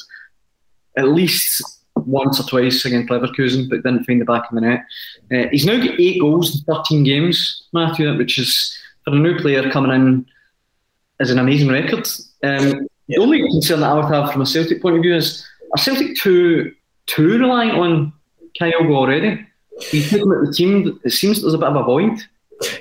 at 0.98 1.10
least 1.10 1.63
once 1.96 2.40
or 2.40 2.44
twice 2.44 2.86
against 2.86 3.10
Leverkusen, 3.10 3.70
but 3.70 3.84
didn't 3.84 4.06
find 4.06 4.20
the 4.20 4.25
back 4.25 4.50
of 4.50 4.56
the 4.56 4.62
net. 4.62 4.84
Uh, 5.32 5.48
he's 5.52 5.66
now 5.66 5.78
got 5.78 6.00
eight 6.00 6.20
goals 6.20 6.56
in 6.56 6.74
13 6.74 7.04
games, 7.04 7.68
Matthew, 7.72 8.18
which 8.18 8.40
is 8.40 8.75
for 9.04 9.12
a 9.12 9.20
new 9.20 9.38
player 9.38 9.70
coming 9.70 9.92
in 9.92 10.25
is 11.20 11.32
an 11.32 11.40
amazing 11.40 11.70
record. 11.70 12.08
Um, 12.44 12.88
the 13.08 13.18
only 13.18 13.42
concern 13.42 13.82
that 13.82 13.92
I 13.92 13.94
would 13.94 14.13
have 14.13 14.32
from 14.32 14.42
a 14.42 14.46
Celtic 14.46 14.82
point 14.82 14.96
of 14.96 15.02
view 15.02 15.16
is 15.16 15.46
are 15.74 15.77
Celtic 15.77 16.15
too 16.18 16.74
too 17.06 17.38
reliant 17.39 17.77
on 17.77 18.13
Kyogo 18.60 18.96
already? 18.96 19.46
He's 19.80 20.12
looking 20.13 20.32
at 20.32 20.48
the 20.48 20.53
team. 20.53 21.00
It 21.03 21.12
seems 21.12 21.42
there's 21.42 21.53
a 21.53 21.58
bit 21.58 21.70
of 21.70 21.75
a 21.75 21.84
void. 21.84 22.22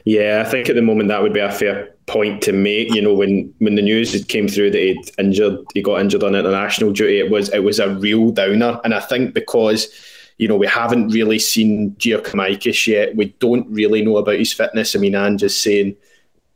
Yeah, 0.05 0.43
I 0.47 0.49
think 0.49 0.69
at 0.69 0.77
the 0.77 0.83
moment 0.83 1.09
that 1.09 1.23
would 1.23 1.33
be 1.33 1.41
a 1.41 1.51
fair 1.51 1.95
point 2.07 2.43
to 2.43 2.53
make. 2.53 2.95
You 2.95 3.03
know, 3.03 3.15
when 3.15 3.53
when 3.59 3.75
the 3.75 3.83
news 3.83 4.25
came 4.27 4.49
through 4.49 4.71
that 4.73 4.79
he'd 4.79 5.11
injured, 5.19 5.59
he 5.75 5.83
got 5.83 6.01
injured 6.01 6.23
on 6.23 6.35
international 6.35 6.93
duty. 6.93 7.19
It 7.19 7.31
was 7.31 7.49
it 7.51 7.61
was 7.61 7.79
a 7.79 7.95
real 7.95 8.31
downer, 8.31 8.81
and 8.85 8.95
I 8.95 9.01
think 9.01 9.35
because 9.35 9.89
you 10.39 10.49
know 10.49 10.57
we 10.57 10.67
haven't 10.67 11.09
really 11.09 11.39
seen 11.39 11.93
Giakoumakis 11.93 12.87
yet, 12.87 13.17
we 13.17 13.27
don't 13.41 13.69
really 13.71 14.03
know 14.03 14.19
about 14.19 14.39
his 14.39 14.53
fitness. 14.53 14.95
I 14.95 14.99
mean, 14.99 15.15
Ange 15.15 15.41
just 15.41 15.63
saying 15.63 15.97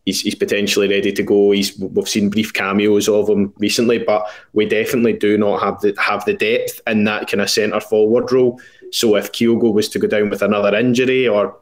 he's, 0.07 0.23
he's 0.23 0.35
potentially 0.35 0.88
ready 0.88 1.12
to 1.12 1.23
go. 1.23 1.51
He's 1.51 1.77
we've 1.79 2.09
seen 2.09 2.31
brief 2.31 2.55
cameos 2.55 3.09
of 3.09 3.29
him 3.29 3.53
recently, 3.59 3.99
but 3.99 4.27
we 4.55 4.64
definitely 4.64 5.12
do 5.12 5.37
not 5.37 5.61
have 5.61 5.81
the 5.83 5.95
have 6.01 6.25
the 6.25 6.33
depth 6.33 6.81
in 6.87 7.05
that 7.05 7.29
kind 7.29 7.42
of 7.42 7.51
centre 7.51 7.81
forward 7.81 8.33
role. 8.33 8.59
So 8.92 9.16
if 9.16 9.33
Kyogo 9.33 9.73
was 9.73 9.88
to 9.90 9.99
go 9.99 10.07
down 10.07 10.31
with 10.31 10.40
another 10.40 10.75
injury 10.75 11.29
or 11.29 11.59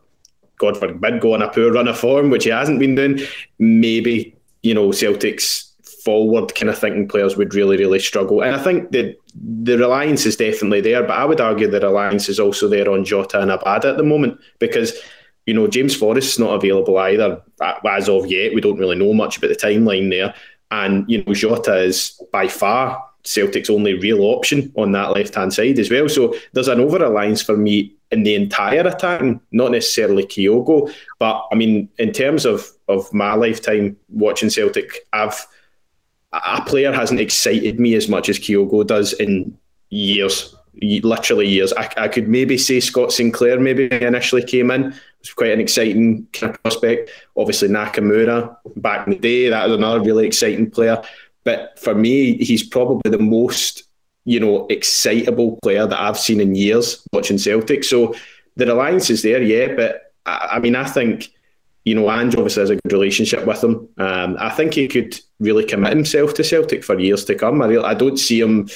God 0.58 0.76
forbid, 0.76 1.20
go 1.20 1.34
on 1.34 1.42
a 1.42 1.48
poor 1.48 1.72
run 1.72 1.88
of 1.88 1.98
form, 1.98 2.30
which 2.30 2.44
he 2.44 2.50
hasn't 2.50 2.78
been 2.78 2.94
doing, 2.94 3.20
maybe, 3.58 4.36
you 4.62 4.72
know, 4.72 4.92
Celtic's 4.92 5.72
forward 6.04 6.54
kind 6.54 6.68
of 6.68 6.78
thinking 6.78 7.08
players 7.08 7.36
would 7.36 7.54
really, 7.54 7.78
really 7.78 7.98
struggle. 7.98 8.42
And 8.42 8.54
I 8.54 8.62
think 8.62 8.92
the 8.92 9.16
the 9.34 9.78
reliance 9.78 10.26
is 10.26 10.36
definitely 10.36 10.82
there, 10.82 11.02
but 11.02 11.18
I 11.18 11.24
would 11.24 11.40
argue 11.40 11.68
the 11.68 11.80
reliance 11.80 12.28
is 12.28 12.38
also 12.38 12.68
there 12.68 12.90
on 12.90 13.04
Jota 13.04 13.40
and 13.40 13.50
Abada 13.50 13.86
at 13.86 13.96
the 13.96 14.04
moment 14.04 14.38
because, 14.58 14.92
you 15.46 15.54
know, 15.54 15.66
James 15.66 15.94
Forrest's 15.94 16.38
not 16.38 16.54
available 16.54 16.96
either 16.98 17.42
as 17.86 18.08
of 18.08 18.26
yet. 18.26 18.54
We 18.54 18.60
don't 18.60 18.78
really 18.78 18.96
know 18.96 19.12
much 19.12 19.38
about 19.38 19.48
the 19.48 19.56
timeline 19.56 20.10
there. 20.10 20.34
And, 20.70 21.08
you 21.08 21.22
know, 21.22 21.34
Jota 21.34 21.76
is 21.76 22.20
by 22.32 22.48
far 22.48 23.04
Celtic's 23.24 23.70
only 23.70 23.94
real 23.94 24.22
option 24.22 24.72
on 24.76 24.92
that 24.92 25.12
left 25.12 25.34
hand 25.34 25.52
side 25.52 25.78
as 25.78 25.90
well. 25.90 26.08
So 26.08 26.34
there's 26.52 26.68
an 26.68 26.80
over 26.80 26.98
reliance 26.98 27.42
for 27.42 27.56
me 27.56 27.94
in 28.10 28.22
the 28.22 28.34
entire 28.34 28.86
attack, 28.86 29.22
not 29.50 29.70
necessarily 29.72 30.24
Kyogo. 30.24 30.92
But 31.18 31.46
I 31.50 31.54
mean, 31.54 31.88
in 31.98 32.12
terms 32.12 32.44
of 32.44 32.70
of 32.88 33.12
my 33.12 33.34
lifetime 33.34 33.96
watching 34.08 34.50
Celtic, 34.50 35.06
I've 35.12 35.46
a 36.32 36.62
player 36.62 36.92
hasn't 36.92 37.20
excited 37.20 37.78
me 37.78 37.94
as 37.94 38.08
much 38.08 38.28
as 38.28 38.38
Kyogo 38.38 38.86
does 38.86 39.12
in 39.14 39.56
years, 39.90 40.54
literally 40.80 41.48
years. 41.48 41.72
I, 41.72 41.88
I 41.96 42.08
could 42.08 42.28
maybe 42.28 42.58
say 42.58 42.80
Scott 42.80 43.12
Sinclair 43.12 43.60
maybe 43.60 43.92
initially 43.92 44.42
came 44.42 44.70
in. 44.70 44.86
It 44.86 44.94
was 45.20 45.32
quite 45.34 45.52
an 45.52 45.60
exciting 45.60 46.26
kind 46.32 46.54
of 46.54 46.62
prospect. 46.62 47.10
Obviously 47.36 47.68
Nakamura 47.68 48.56
back 48.76 49.06
in 49.06 49.14
the 49.14 49.18
day, 49.18 49.48
that 49.48 49.68
was 49.68 49.76
another 49.76 50.02
really 50.02 50.26
exciting 50.26 50.70
player. 50.70 51.02
But 51.44 51.78
for 51.78 51.94
me, 51.94 52.36
he's 52.38 52.62
probably 52.62 53.10
the 53.10 53.18
most 53.22 53.84
you 54.24 54.40
know, 54.40 54.66
excitable 54.68 55.58
player 55.62 55.86
that 55.86 56.00
I've 56.00 56.18
seen 56.18 56.40
in 56.40 56.54
years 56.54 57.06
watching 57.12 57.38
Celtic. 57.38 57.84
So 57.84 58.14
the 58.56 58.66
reliance 58.66 59.10
is 59.10 59.22
there, 59.22 59.42
yeah. 59.42 59.74
But 59.74 60.12
I, 60.24 60.52
I 60.52 60.58
mean, 60.60 60.74
I 60.76 60.84
think, 60.84 61.30
you 61.84 61.94
know, 61.94 62.10
Ange 62.10 62.34
obviously 62.34 62.62
has 62.62 62.70
a 62.70 62.76
good 62.76 62.92
relationship 62.92 63.46
with 63.46 63.62
him. 63.62 63.86
Um, 63.98 64.36
I 64.40 64.48
think 64.50 64.74
he 64.74 64.88
could 64.88 65.20
really 65.40 65.64
commit 65.64 65.92
himself 65.92 66.32
to 66.34 66.44
Celtic 66.44 66.82
for 66.82 66.98
years 66.98 67.24
to 67.26 67.34
come. 67.34 67.60
I, 67.60 67.66
really, 67.66 67.84
I 67.84 67.94
don't 67.94 68.16
see 68.16 68.40
him, 68.40 68.68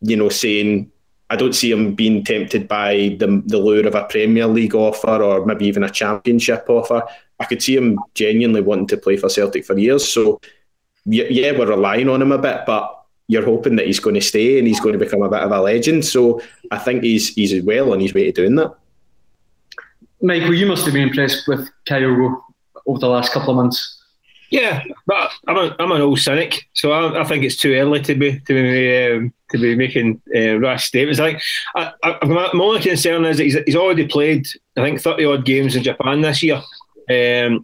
you 0.00 0.16
know, 0.16 0.28
saying, 0.28 0.90
I 1.30 1.36
don't 1.36 1.54
see 1.54 1.70
him 1.70 1.94
being 1.94 2.24
tempted 2.24 2.66
by 2.66 3.16
the, 3.18 3.42
the 3.46 3.58
lure 3.58 3.86
of 3.86 3.94
a 3.94 4.04
Premier 4.04 4.48
League 4.48 4.74
offer 4.74 5.22
or 5.22 5.46
maybe 5.46 5.66
even 5.66 5.84
a 5.84 5.90
Championship 5.90 6.64
offer. 6.68 7.02
I 7.38 7.44
could 7.44 7.62
see 7.62 7.76
him 7.76 7.98
genuinely 8.14 8.60
wanting 8.60 8.88
to 8.88 8.96
play 8.96 9.16
for 9.16 9.28
Celtic 9.28 9.64
for 9.64 9.78
years. 9.78 10.06
So, 10.06 10.40
yeah, 11.04 11.56
we're 11.56 11.68
relying 11.68 12.08
on 12.08 12.20
him 12.20 12.32
a 12.32 12.38
bit, 12.38 12.62
but 12.66 13.00
you're 13.28 13.44
hoping 13.44 13.76
that 13.76 13.86
he's 13.86 14.00
going 14.00 14.16
to 14.16 14.20
stay 14.20 14.58
and 14.58 14.66
he's 14.66 14.80
going 14.80 14.92
to 14.92 14.98
become 14.98 15.22
a 15.22 15.30
bit 15.30 15.40
of 15.40 15.52
a 15.52 15.60
legend. 15.60 16.04
So 16.04 16.42
I 16.72 16.78
think 16.78 17.04
he's 17.04 17.28
he's 17.28 17.62
well 17.62 17.92
on 17.92 18.00
his 18.00 18.12
way 18.12 18.24
to 18.24 18.32
doing 18.32 18.56
that. 18.56 18.74
Michael, 20.20 20.52
you 20.52 20.66
must 20.66 20.84
have 20.84 20.94
been 20.94 21.08
impressed 21.08 21.46
with 21.46 21.70
Kyogo 21.86 22.42
over 22.86 22.98
the 22.98 23.08
last 23.08 23.32
couple 23.32 23.50
of 23.50 23.56
months. 23.56 23.99
Yeah, 24.50 24.82
but 25.06 25.30
I'm 25.46 25.56
a, 25.56 25.76
I'm 25.78 25.92
an 25.92 26.00
old 26.00 26.18
cynic, 26.18 26.68
so 26.72 26.90
I, 26.90 27.20
I 27.20 27.24
think 27.24 27.44
it's 27.44 27.56
too 27.56 27.72
early 27.74 28.00
to 28.02 28.14
be 28.16 28.40
to 28.40 28.54
be 28.54 29.06
um, 29.06 29.32
to 29.52 29.58
be 29.58 29.76
making 29.76 30.20
uh, 30.34 30.58
rash 30.58 30.86
statements. 30.86 31.20
Like, 31.20 31.40
I, 31.76 31.92
I, 32.02 32.24
my 32.26 32.50
only 32.54 32.80
concern 32.80 33.24
is 33.24 33.36
that 33.36 33.44
he's, 33.44 33.56
he's 33.64 33.76
already 33.76 34.08
played, 34.08 34.48
I 34.76 34.82
think, 34.82 35.00
thirty 35.00 35.24
odd 35.24 35.44
games 35.44 35.76
in 35.76 35.84
Japan 35.84 36.20
this 36.20 36.42
year. 36.42 36.60
Um, 37.08 37.62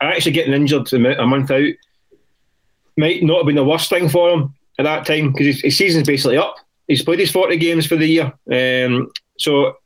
actually 0.00 0.32
getting 0.32 0.54
injured 0.54 0.92
a 0.92 1.26
month 1.26 1.50
out 1.50 1.72
might 2.96 3.22
not 3.22 3.38
have 3.38 3.46
been 3.46 3.56
the 3.56 3.64
worst 3.64 3.88
thing 3.90 4.08
for 4.08 4.30
him 4.30 4.54
at 4.78 4.84
that 4.84 5.06
time 5.06 5.32
because 5.32 5.46
his, 5.46 5.60
his, 5.62 5.78
season's 5.78 6.06
basically 6.06 6.36
up. 6.36 6.56
He's 6.88 7.02
played 7.02 7.20
his 7.20 7.30
40 7.30 7.56
games 7.56 7.86
for 7.86 7.96
the 7.96 8.06
year. 8.06 8.32
Um, 8.50 9.10
so 9.38 9.76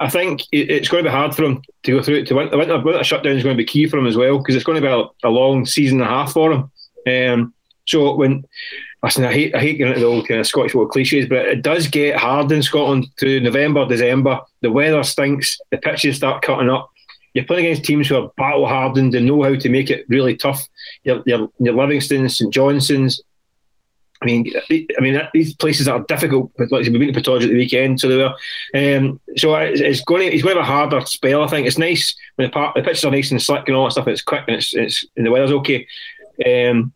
I 0.00 0.08
think 0.08 0.42
it's 0.50 0.88
going 0.88 1.04
to 1.04 1.10
be 1.10 1.14
hard 1.14 1.34
for 1.34 1.44
him 1.44 1.62
to 1.82 1.92
go 1.92 2.02
through 2.02 2.16
it. 2.16 2.26
To 2.28 2.34
win, 2.34 2.50
the 2.50 2.56
winter, 2.56 2.80
winter 2.80 3.04
shutdown 3.04 3.36
is 3.36 3.42
going 3.42 3.54
to 3.56 3.62
be 3.62 3.66
key 3.66 3.86
for 3.86 3.98
him 3.98 4.06
as 4.06 4.16
well 4.16 4.38
because 4.38 4.54
it's 4.54 4.64
going 4.64 4.80
to 4.80 4.86
be 4.86 4.92
a, 4.92 5.28
a, 5.28 5.30
long 5.30 5.66
season 5.66 6.00
and 6.00 6.08
a 6.08 6.12
half 6.12 6.32
for 6.32 6.52
him. 6.52 6.70
Um, 7.06 7.54
so 7.86 8.14
when 8.14 8.46
listen, 9.02 9.24
I 9.24 9.32
hate 9.32 9.54
I 9.54 9.60
hate 9.60 9.76
getting 9.76 9.88
into 9.88 10.00
the 10.00 10.06
old 10.06 10.26
kind 10.26 10.40
of 10.40 10.46
Scottish 10.46 10.72
football 10.72 10.88
cliches, 10.88 11.28
but 11.28 11.46
it 11.46 11.62
does 11.62 11.86
get 11.86 12.16
hard 12.16 12.50
in 12.50 12.62
Scotland 12.62 13.08
through 13.18 13.40
November, 13.40 13.86
December. 13.86 14.40
The 14.62 14.72
weather 14.72 15.02
stinks. 15.02 15.58
The 15.70 15.76
pitches 15.78 16.16
start 16.16 16.42
cutting 16.42 16.70
up. 16.70 16.90
You're 17.34 17.44
playing 17.44 17.66
against 17.66 17.84
teams 17.84 18.08
who 18.08 18.16
are 18.16 18.32
battle 18.36 18.66
hardened 18.66 19.14
and 19.14 19.26
know 19.26 19.42
how 19.42 19.54
to 19.54 19.68
make 19.68 19.90
it 19.90 20.06
really 20.08 20.36
tough. 20.36 20.66
Your, 21.04 21.22
your, 21.26 21.48
your 21.60 22.00
St 22.00 22.52
Johnstone's, 22.52 23.20
I 24.22 24.26
mean, 24.26 24.52
I 24.70 25.00
mean 25.00 25.20
these 25.32 25.54
places 25.54 25.88
are 25.88 26.00
difficult. 26.00 26.52
Like 26.58 26.70
we've 26.70 26.92
been 26.92 27.12
to 27.12 27.22
Portage 27.22 27.44
at 27.44 27.50
the 27.50 27.56
weekend, 27.56 28.00
so 28.00 28.08
they 28.08 28.16
were. 28.16 28.34
Um, 28.74 29.20
so 29.36 29.54
it's 29.54 30.02
going. 30.04 30.28
To, 30.28 30.34
it's 30.34 30.42
going 30.42 30.56
to 30.56 30.62
have 30.62 30.70
a 30.70 30.72
harder 30.72 31.06
spell. 31.06 31.42
I 31.42 31.46
think 31.46 31.66
it's 31.66 31.78
nice 31.78 32.14
when 32.36 32.48
the, 32.48 32.52
part, 32.52 32.74
the 32.74 32.82
pitches 32.82 33.04
are 33.04 33.10
nice 33.10 33.30
and 33.30 33.40
slick 33.40 33.66
and 33.66 33.76
all 33.76 33.84
that 33.84 33.92
stuff. 33.92 34.08
It's 34.08 34.22
quick 34.22 34.44
and 34.46 34.56
it's, 34.56 34.74
it's 34.74 35.06
and 35.16 35.24
the 35.24 35.30
weather's 35.30 35.52
okay. 35.52 35.86
Um, 36.44 36.92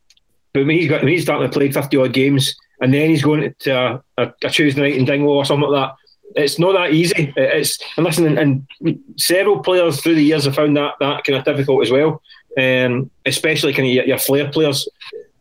but 0.52 0.66
when 0.66 0.76
he's 0.76 0.88
got 0.88 1.02
when 1.02 1.12
he's 1.12 1.22
starting 1.22 1.50
to 1.50 1.58
play 1.58 1.72
fifty 1.72 1.96
odd 1.96 2.12
games, 2.12 2.54
and 2.80 2.92
then 2.92 3.08
he's 3.08 3.22
going 3.22 3.54
to 3.58 3.70
a, 3.70 4.02
a, 4.18 4.32
a 4.44 4.50
Tuesday 4.50 4.82
night 4.82 4.96
in 4.96 5.06
Dingwall 5.06 5.38
or 5.38 5.44
something 5.44 5.68
like 5.68 5.88
that 5.88 5.96
it's 6.36 6.58
not 6.58 6.72
that 6.72 6.92
easy. 6.92 7.32
It's 7.36 7.78
and 7.96 8.04
listen, 8.04 8.26
and, 8.26 8.66
and, 8.82 8.98
several 9.16 9.60
players 9.60 10.00
through 10.00 10.16
the 10.16 10.24
years 10.24 10.44
have 10.44 10.56
found 10.56 10.76
that 10.76 10.94
that 11.00 11.24
kind 11.24 11.38
of 11.38 11.44
difficult 11.44 11.82
as 11.82 11.90
well. 11.90 12.20
Um, 12.58 13.10
especially 13.26 13.72
kind 13.72 13.88
of 13.88 13.94
your, 13.94 14.04
your 14.04 14.18
flair 14.18 14.50
players. 14.50 14.88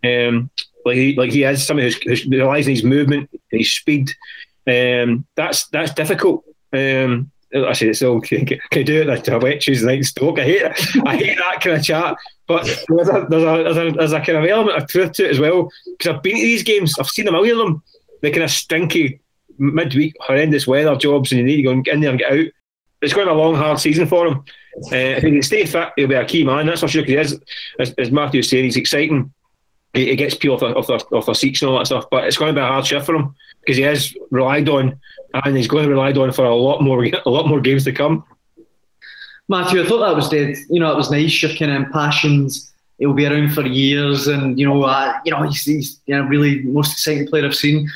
Um, 0.03 0.49
like 0.85 0.95
he, 0.95 1.15
like 1.15 1.31
he 1.31 1.43
is 1.43 1.65
somebody 1.65 1.87
who's, 1.87 2.01
who's 2.03 2.25
relies 2.25 2.67
on 2.67 2.71
his 2.71 2.83
movement 2.83 3.29
and 3.31 3.59
his 3.59 3.73
speed. 3.73 4.11
Um, 4.67 5.25
that's 5.35 5.67
that's 5.67 5.93
difficult. 5.93 6.43
Um, 6.71 7.31
I 7.55 7.73
say 7.73 7.87
it's 7.87 8.01
all 8.01 8.21
can, 8.21 8.45
can 8.45 8.85
do 8.85 9.01
it 9.01 9.27
a 9.27 9.39
wet 9.39 9.61
Tuesday 9.61 9.85
night 9.85 10.05
Stoke. 10.05 10.39
I 10.39 10.43
hate 10.43 10.61
it. 10.61 11.05
I 11.05 11.17
hate 11.17 11.37
that 11.37 11.61
kind 11.61 11.77
of 11.77 11.83
chat. 11.83 12.17
But 12.47 12.63
there's 12.89 13.09
a, 13.09 13.25
there's 13.29 13.43
a, 13.43 13.63
there's 13.63 13.77
a, 13.77 13.91
there's 13.91 14.11
a 14.11 14.19
kind 14.19 14.37
of 14.37 14.45
element 14.45 14.81
of 14.81 14.87
truth 14.87 15.13
to 15.13 15.25
it 15.25 15.31
as 15.31 15.39
well. 15.39 15.71
Because 15.97 16.15
I've 16.15 16.23
been 16.23 16.35
to 16.35 16.41
these 16.41 16.63
games, 16.63 16.95
I've 16.99 17.07
seen 17.07 17.27
a 17.27 17.31
million 17.31 17.59
of 17.59 17.65
them. 17.65 17.83
They 18.21 18.31
kind 18.31 18.43
of 18.43 18.51
stinky 18.51 19.21
midweek 19.57 20.15
horrendous 20.19 20.67
weather 20.67 20.95
jobs, 20.95 21.31
and 21.31 21.39
you 21.39 21.45
need 21.45 21.57
to 21.57 21.63
go 21.63 21.71
and 21.71 21.85
get 21.85 21.95
in 21.95 22.01
there 22.01 22.09
and 22.09 22.19
get 22.19 22.31
out. 22.31 22.45
It's 23.01 23.13
going 23.13 23.27
to 23.27 23.33
be 23.33 23.37
a 23.37 23.41
long, 23.41 23.55
hard 23.55 23.79
season 23.79 24.07
for 24.07 24.27
him. 24.27 24.43
Uh, 24.91 25.17
if 25.17 25.23
he 25.23 25.31
can 25.31 25.41
stay 25.41 25.65
fit, 25.65 25.89
he'll 25.95 26.07
be 26.07 26.15
a 26.15 26.25
key 26.25 26.43
man. 26.43 26.65
That's 26.65 26.81
for 26.81 26.87
sure. 26.87 27.05
Because 27.05 27.39
as, 27.79 27.93
as 27.97 28.11
Matthew 28.11 28.39
was 28.39 28.49
saying, 28.49 28.63
he's 28.63 28.77
exciting 28.77 29.31
he, 29.93 30.15
gets 30.15 30.35
people 30.35 30.55
off 30.55 30.61
their, 30.61 30.77
off, 30.77 30.87
their, 30.87 31.17
off 31.17 31.25
their 31.27 31.35
seats 31.35 31.61
and 31.61 31.69
all 31.69 31.77
that 31.77 31.85
stuff. 31.85 32.05
But 32.09 32.25
it's 32.25 32.37
going 32.37 32.53
to 32.53 32.59
be 32.59 32.63
a 32.63 32.67
hard 32.67 32.85
shift 32.85 33.05
for 33.05 33.15
him 33.15 33.35
because 33.61 33.77
he 33.77 33.83
is 33.83 34.15
relied 34.31 34.67
on, 34.69 34.99
and 35.33 35.57
he's 35.57 35.67
going 35.67 35.83
to 35.83 35.87
be 35.87 35.93
relied 35.93 36.17
on 36.17 36.31
for 36.31 36.45
a 36.45 36.55
lot 36.55 36.81
more 36.81 37.05
a 37.25 37.29
lot 37.29 37.47
more 37.47 37.61
games 37.61 37.83
to 37.85 37.91
come. 37.91 38.23
Matthew, 39.49 39.83
I 39.83 39.87
thought 39.87 39.99
that 39.99 40.15
was 40.15 40.29
dead. 40.29 40.55
You 40.69 40.79
know, 40.79 40.91
it 40.91 40.97
was 40.97 41.11
nice. 41.11 41.41
Your 41.41 41.53
kind 41.55 41.71
of 41.71 41.83
impassions. 41.83 42.71
He'll 42.97 43.13
be 43.13 43.25
around 43.25 43.53
for 43.53 43.65
years, 43.65 44.27
and 44.27 44.59
you 44.59 44.67
know, 44.67 44.83
uh, 44.83 45.19
you 45.25 45.31
know, 45.31 45.43
he's, 45.43 45.63
he's 45.63 45.99
you 46.05 46.15
know, 46.15 46.23
really 46.23 46.61
most 46.61 46.93
exciting 46.93 47.27
player 47.27 47.45
I've 47.45 47.55
seen. 47.55 47.89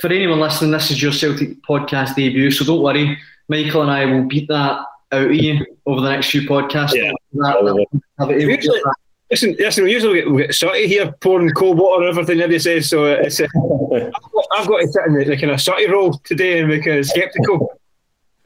For 0.00 0.08
anyone 0.08 0.40
listening, 0.40 0.70
this 0.70 0.90
is 0.90 1.02
your 1.02 1.12
Celtic 1.12 1.62
podcast 1.62 2.14
debut, 2.14 2.50
so 2.50 2.64
don't 2.64 2.82
worry. 2.82 3.18
Michael 3.48 3.82
and 3.82 3.90
I 3.90 4.04
will 4.06 4.24
beat 4.24 4.48
that 4.48 4.84
out 5.12 5.26
of 5.26 5.34
you 5.34 5.64
over 5.86 6.00
the 6.00 6.10
next 6.10 6.30
few 6.30 6.42
podcasts. 6.42 6.94
Yeah. 6.94 7.12
That, 7.34 7.86
that, 8.18 8.26
that, 8.28 8.94
Listen, 9.32 9.56
listen. 9.58 9.84
We 9.84 9.92
usually 9.92 10.20
get, 10.20 10.30
we 10.30 10.42
get 10.42 10.54
Sutty 10.54 10.86
here 10.86 11.10
pouring 11.22 11.48
cold 11.52 11.78
water 11.78 12.02
and 12.02 12.10
everything. 12.10 12.42
Everybody 12.42 12.58
says 12.58 12.90
so. 12.90 13.06
It's 13.06 13.40
uh, 13.40 13.46
I've, 14.52 14.68
got, 14.68 14.80
to 14.80 14.88
sit 14.88 15.06
in 15.06 15.14
the, 15.14 15.24
the 15.24 15.38
kind 15.38 15.52
of 15.52 15.58
Sutty 15.58 15.88
role 15.88 16.18
today 16.18 16.60
and 16.60 16.68
be 16.68 16.82
kind 16.82 16.98
of 16.98 17.06
sceptical. 17.06 17.72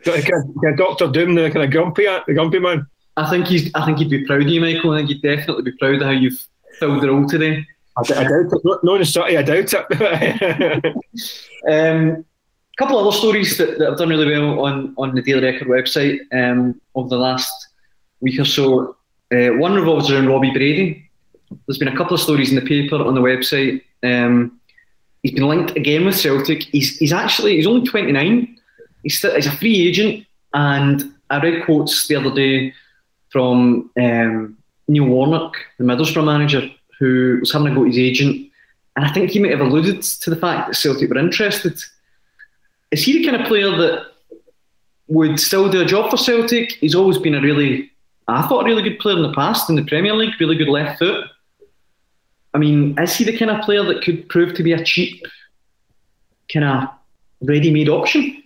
Got 0.04 0.24
kind 0.24 0.54
of 0.62 0.76
Doctor 0.76 1.08
Doom, 1.08 1.34
the 1.34 1.50
kind 1.50 1.64
of 1.64 1.72
grumpy, 1.72 2.04
the 2.04 2.34
grumpy 2.34 2.60
man. 2.60 2.86
I 3.16 3.28
think 3.28 3.48
he's. 3.48 3.68
I 3.74 3.84
think 3.84 3.98
he'd 3.98 4.10
be 4.10 4.24
proud 4.24 4.42
of 4.42 4.48
you, 4.48 4.60
Michael. 4.60 4.92
I 4.92 4.98
think 4.98 5.08
he'd 5.08 5.22
definitely 5.22 5.64
be 5.64 5.72
proud 5.72 5.96
of 5.96 6.02
how 6.02 6.10
you've 6.10 6.40
filled 6.78 7.02
the 7.02 7.08
role 7.08 7.26
today. 7.26 7.66
I, 7.96 8.02
I 8.02 8.22
doubt 8.22 8.52
it. 8.52 8.78
Knowing 8.84 9.04
Sutty, 9.04 9.36
I 9.36 9.42
doubt 9.42 9.74
it. 9.90 10.84
um, 11.68 12.24
a 12.24 12.76
couple 12.78 13.00
of 13.00 13.08
other 13.08 13.16
stories 13.16 13.58
that, 13.58 13.80
that 13.80 13.88
have 13.88 13.98
done 13.98 14.10
really 14.10 14.30
well 14.30 14.64
on, 14.64 14.94
on 14.98 15.16
the 15.16 15.22
Daily 15.22 15.42
Record 15.42 15.66
website 15.66 16.20
um, 16.32 16.80
over 16.94 17.08
the 17.08 17.18
last 17.18 17.50
week 18.20 18.38
or 18.38 18.44
so. 18.44 18.95
Uh, 19.32 19.56
one 19.56 19.74
revolves 19.74 20.10
around 20.10 20.28
Robbie 20.28 20.52
Brady. 20.52 21.08
There's 21.66 21.78
been 21.78 21.88
a 21.88 21.96
couple 21.96 22.14
of 22.14 22.20
stories 22.20 22.50
in 22.50 22.56
the 22.56 22.66
paper 22.66 22.96
on 22.96 23.14
the 23.14 23.20
website. 23.20 23.82
Um, 24.02 24.60
he's 25.22 25.32
been 25.32 25.48
linked 25.48 25.76
again 25.76 26.04
with 26.04 26.16
Celtic. 26.16 26.62
He's 26.64 26.96
he's 26.98 27.12
actually 27.12 27.56
he's 27.56 27.66
only 27.66 27.86
29. 27.86 28.58
He's 29.02 29.18
still, 29.18 29.34
he's 29.34 29.46
a 29.46 29.56
free 29.56 29.88
agent, 29.88 30.26
and 30.54 31.14
I 31.30 31.40
read 31.40 31.64
quotes 31.64 32.06
the 32.08 32.16
other 32.16 32.34
day 32.34 32.72
from 33.30 33.90
um, 34.00 34.56
Neil 34.88 35.04
Warnock, 35.04 35.56
the 35.78 35.84
Middlesbrough 35.84 36.24
manager, 36.24 36.70
who 36.98 37.38
was 37.40 37.52
having 37.52 37.68
a 37.68 37.74
go 37.74 37.82
at 37.82 37.88
his 37.88 37.98
agent, 37.98 38.50
and 38.96 39.04
I 39.04 39.12
think 39.12 39.30
he 39.30 39.38
might 39.38 39.50
have 39.50 39.60
alluded 39.60 40.02
to 40.02 40.30
the 40.30 40.36
fact 40.36 40.68
that 40.68 40.74
Celtic 40.74 41.10
were 41.10 41.18
interested. 41.18 41.78
Is 42.90 43.04
he 43.04 43.18
the 43.18 43.26
kind 43.26 43.40
of 43.40 43.46
player 43.46 43.70
that 43.70 44.06
would 45.08 45.38
still 45.38 45.68
do 45.68 45.82
a 45.82 45.84
job 45.84 46.10
for 46.10 46.16
Celtic? 46.16 46.72
He's 46.72 46.94
always 46.94 47.18
been 47.18 47.34
a 47.34 47.40
really 47.40 47.90
I 48.28 48.46
thought 48.46 48.62
a 48.62 48.64
really 48.64 48.82
good 48.82 48.98
player 48.98 49.16
in 49.16 49.22
the 49.22 49.32
past 49.32 49.70
in 49.70 49.76
the 49.76 49.84
Premier 49.84 50.14
League, 50.14 50.34
really 50.40 50.56
good 50.56 50.68
left 50.68 50.98
foot. 50.98 51.26
I 52.54 52.58
mean, 52.58 52.98
is 52.98 53.14
he 53.16 53.24
the 53.24 53.36
kind 53.36 53.50
of 53.50 53.64
player 53.64 53.84
that 53.84 54.02
could 54.02 54.28
prove 54.28 54.54
to 54.54 54.62
be 54.62 54.72
a 54.72 54.82
cheap, 54.82 55.22
kind 56.52 56.64
of 56.64 56.88
ready-made 57.42 57.88
option? 57.88 58.42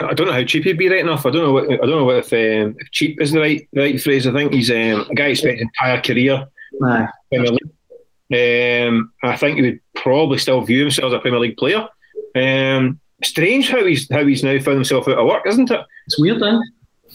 I 0.00 0.12
don't 0.12 0.26
know 0.26 0.32
how 0.32 0.44
cheap 0.44 0.64
he'd 0.64 0.76
be 0.76 0.88
right 0.88 1.00
enough. 1.00 1.24
I 1.24 1.30
don't 1.30 1.42
know. 1.42 1.52
What, 1.52 1.72
I 1.72 1.76
don't 1.76 1.90
know 1.90 2.04
what 2.04 2.16
if, 2.16 2.32
um, 2.32 2.76
if 2.78 2.90
cheap 2.90 3.20
is 3.22 3.32
the 3.32 3.40
right 3.40 3.68
the 3.72 3.80
right 3.80 4.00
phrase. 4.00 4.26
I 4.26 4.32
think 4.32 4.52
he's 4.52 4.70
um, 4.70 5.06
a 5.08 5.14
guy 5.14 5.28
who 5.28 5.34
spent 5.36 5.58
his 5.58 5.62
entire 5.62 6.02
career 6.02 6.46
Aye. 6.82 7.08
Premier 7.30 7.52
League. 7.52 8.88
Um, 8.88 9.12
I 9.22 9.36
think 9.36 9.56
he 9.56 9.62
would 9.62 9.80
probably 9.94 10.38
still 10.38 10.60
view 10.62 10.80
himself 10.80 11.12
as 11.12 11.18
a 11.18 11.20
Premier 11.20 11.38
League 11.38 11.56
player. 11.56 11.88
Um, 12.34 13.00
strange 13.22 13.70
how 13.70 13.84
he's 13.84 14.10
how 14.10 14.26
he's 14.26 14.42
now 14.42 14.58
found 14.58 14.76
himself 14.76 15.06
out 15.06 15.18
of 15.18 15.26
work, 15.26 15.46
isn't 15.46 15.70
it? 15.70 15.80
It's 16.06 16.18
weird, 16.18 16.42
then. 16.42 16.60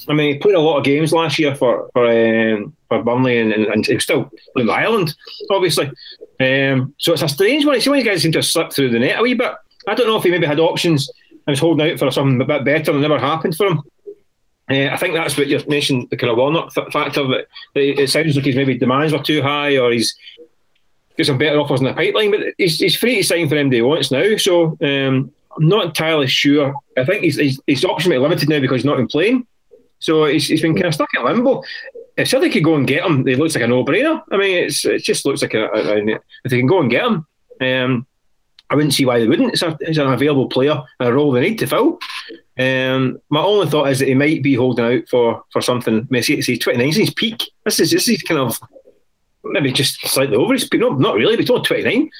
I 0.08 0.14
mean, 0.14 0.34
he 0.34 0.40
played 0.40 0.56
a 0.56 0.60
lot 0.60 0.78
of 0.78 0.84
games 0.84 1.12
last 1.12 1.40
year 1.40 1.56
for 1.56 1.90
for 1.94 2.08
um, 2.08 2.76
for 2.88 3.04
Burnley, 3.04 3.40
and, 3.40 3.52
and, 3.52 3.66
and 3.66 3.86
he 3.86 3.96
was 3.96 4.04
still 4.04 4.32
playing 4.54 4.70
Ireland, 4.70 5.16
obviously. 5.50 5.92
Um, 6.40 6.94
so 6.98 7.14
it's 7.14 7.22
a 7.22 7.28
strange 7.28 7.66
one. 7.66 7.80
See 7.82 7.92
these 7.92 8.06
guys 8.06 8.22
seem 8.22 8.32
to 8.34 8.44
slip 8.44 8.72
through 8.72 8.90
the 8.92 9.00
net 9.00 9.20
a 9.20 9.22
wee 9.22 9.34
bit. 9.34 9.54
I 9.88 9.96
don't 9.96 10.08
know 10.08 10.18
if 10.18 10.24
he 10.24 10.32
maybe 10.32 10.46
had 10.46 10.60
options 10.60 11.10
and 11.32 11.54
was 11.54 11.60
holding 11.60 11.90
out 11.90 12.00
for 12.00 12.12
something 12.12 12.40
a 12.42 12.46
bit 12.46 12.66
better 12.66 12.92
and 12.92 13.02
never 13.02 13.20
happened 13.20 13.56
for 13.56 13.68
him. 13.68 13.82
Uh, 14.70 14.90
I 14.92 14.98
think 14.98 15.16
that's 15.16 15.36
what 15.36 15.48
you 15.48 15.60
mentioned, 15.68 16.10
the 16.12 16.18
kind 16.18 16.30
of 16.30 16.38
Warnock 16.38 16.72
factor. 16.74 17.26
That 17.28 17.48
it, 17.74 18.10
sounds 18.10 18.36
like 18.36 18.46
his 18.46 18.56
maybe 18.56 18.78
demands 18.78 19.12
were 19.12 19.24
too 19.24 19.42
high, 19.42 19.78
or 19.78 19.92
he's 19.92 20.16
got 21.18 21.26
some 21.26 21.40
better 21.40 21.60
offers 21.60 21.80
in 21.80 21.88
the 21.88 21.94
pipeline. 21.94 22.30
But 22.30 22.54
he's, 22.58 22.78
he's 22.78 22.96
free 22.96 23.18
to 23.18 23.24
sign 23.24 23.50
for 23.50 23.56
MD 23.56 23.74
he 23.74 23.82
wants 23.82 24.12
now. 24.12 24.38
So 24.38 24.78
um, 24.82 25.32
I'm 25.58 25.68
not 25.68 25.86
entirely 25.86 26.28
sure. 26.28 26.76
I 26.96 27.04
think 27.04 27.24
his, 27.24 27.38
his, 27.38 27.60
his 27.66 27.84
options 27.84 28.12
be 28.12 28.18
limited 28.20 28.48
now 28.48 28.60
because 28.60 28.78
he's 28.78 28.86
not 28.86 28.98
been 28.98 29.08
playing. 29.08 29.48
So 30.00 30.26
he's, 30.26 30.48
he's 30.48 30.62
been 30.62 30.76
kind 30.76 30.88
of 30.88 30.94
stuck 30.94 31.10
in 31.16 31.24
limbo. 31.24 31.64
If 32.18 32.28
Celtic 32.28 32.54
could 32.54 32.64
go 32.64 32.76
and 32.76 32.88
get 32.88 33.06
him, 33.06 33.28
it 33.28 33.38
looks 33.38 33.56
like 33.56 33.64
a 33.64 33.68
no-brainer. 33.68 34.22
I 34.32 34.38
mean, 34.38 34.66
it's 34.66 34.84
it 34.84 35.04
just 35.04 35.26
looks 35.26 35.42
like 35.42 35.54
a, 35.54 35.68
a, 35.68 35.98
a 35.98 36.20
if 36.44 36.52
they 36.52 36.58
can 36.58 36.68
go 36.68 36.82
and 36.82 36.90
get 36.90 37.06
him, 37.06 37.26
um, 37.62 38.08
I 38.70 38.76
wouldn't 38.76 38.94
see 38.94 39.06
why 39.06 39.20
they 39.20 39.28
wouldn't. 39.28 39.54
It's, 39.54 39.62
a, 39.62 39.76
it's 39.80 39.98
an 39.98 40.12
available 40.12 40.48
player, 40.48 40.82
a 41.00 41.14
role 41.14 41.32
they 41.32 41.42
need 41.42 41.60
to 41.60 41.68
fill. 41.68 42.00
Um, 42.58 43.20
my 43.30 43.42
only 43.42 43.68
thought 43.68 43.90
is 43.90 44.00
that 44.00 44.08
he 44.08 44.14
might 44.14 44.44
be 44.44 44.54
holding 44.54 44.86
out 44.86 45.10
for, 45.10 45.44
for 45.52 45.62
something. 45.62 46.08
I 46.14 46.22
see, 46.22 46.42
see 46.42 46.58
29 46.58 46.90
is 46.90 46.96
his 46.96 47.14
peak. 47.14 47.52
This 47.66 47.80
is 47.80 47.92
this 47.92 48.08
is 48.08 48.22
kind 48.22 48.40
of 48.40 48.60
maybe 49.44 49.72
just 49.72 50.06
slightly 50.08 50.36
over 50.36 50.54
his 50.54 50.68
peak. 50.68 50.82
No, 50.82 50.90
not 50.90 51.16
really, 51.16 51.36
but 51.36 51.42
he's 51.42 51.50
only 51.50 51.66
29. 51.66 52.12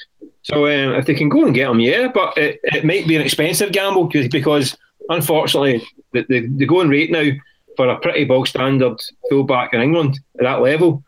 So 0.42 0.66
um, 0.66 0.94
if 0.94 1.06
they 1.06 1.14
can 1.14 1.28
go 1.28 1.44
and 1.44 1.54
get 1.54 1.70
him, 1.70 1.80
yeah, 1.80 2.08
but 2.08 2.36
it, 2.36 2.58
it 2.64 2.84
might 2.84 3.06
be 3.06 3.16
an 3.16 3.22
expensive 3.22 3.72
gamble 3.72 4.06
because 4.06 4.76
unfortunately 5.10 5.86
the, 6.12 6.24
the, 6.28 6.46
the 6.46 6.66
going 6.66 6.88
rate 6.88 7.10
now 7.10 7.30
for 7.76 7.88
a 7.88 7.98
pretty 7.98 8.24
bog 8.24 8.46
standard 8.46 9.00
fullback 9.28 9.74
in 9.74 9.80
England 9.80 10.18
at 10.38 10.44
that 10.44 10.62
level 10.62 11.02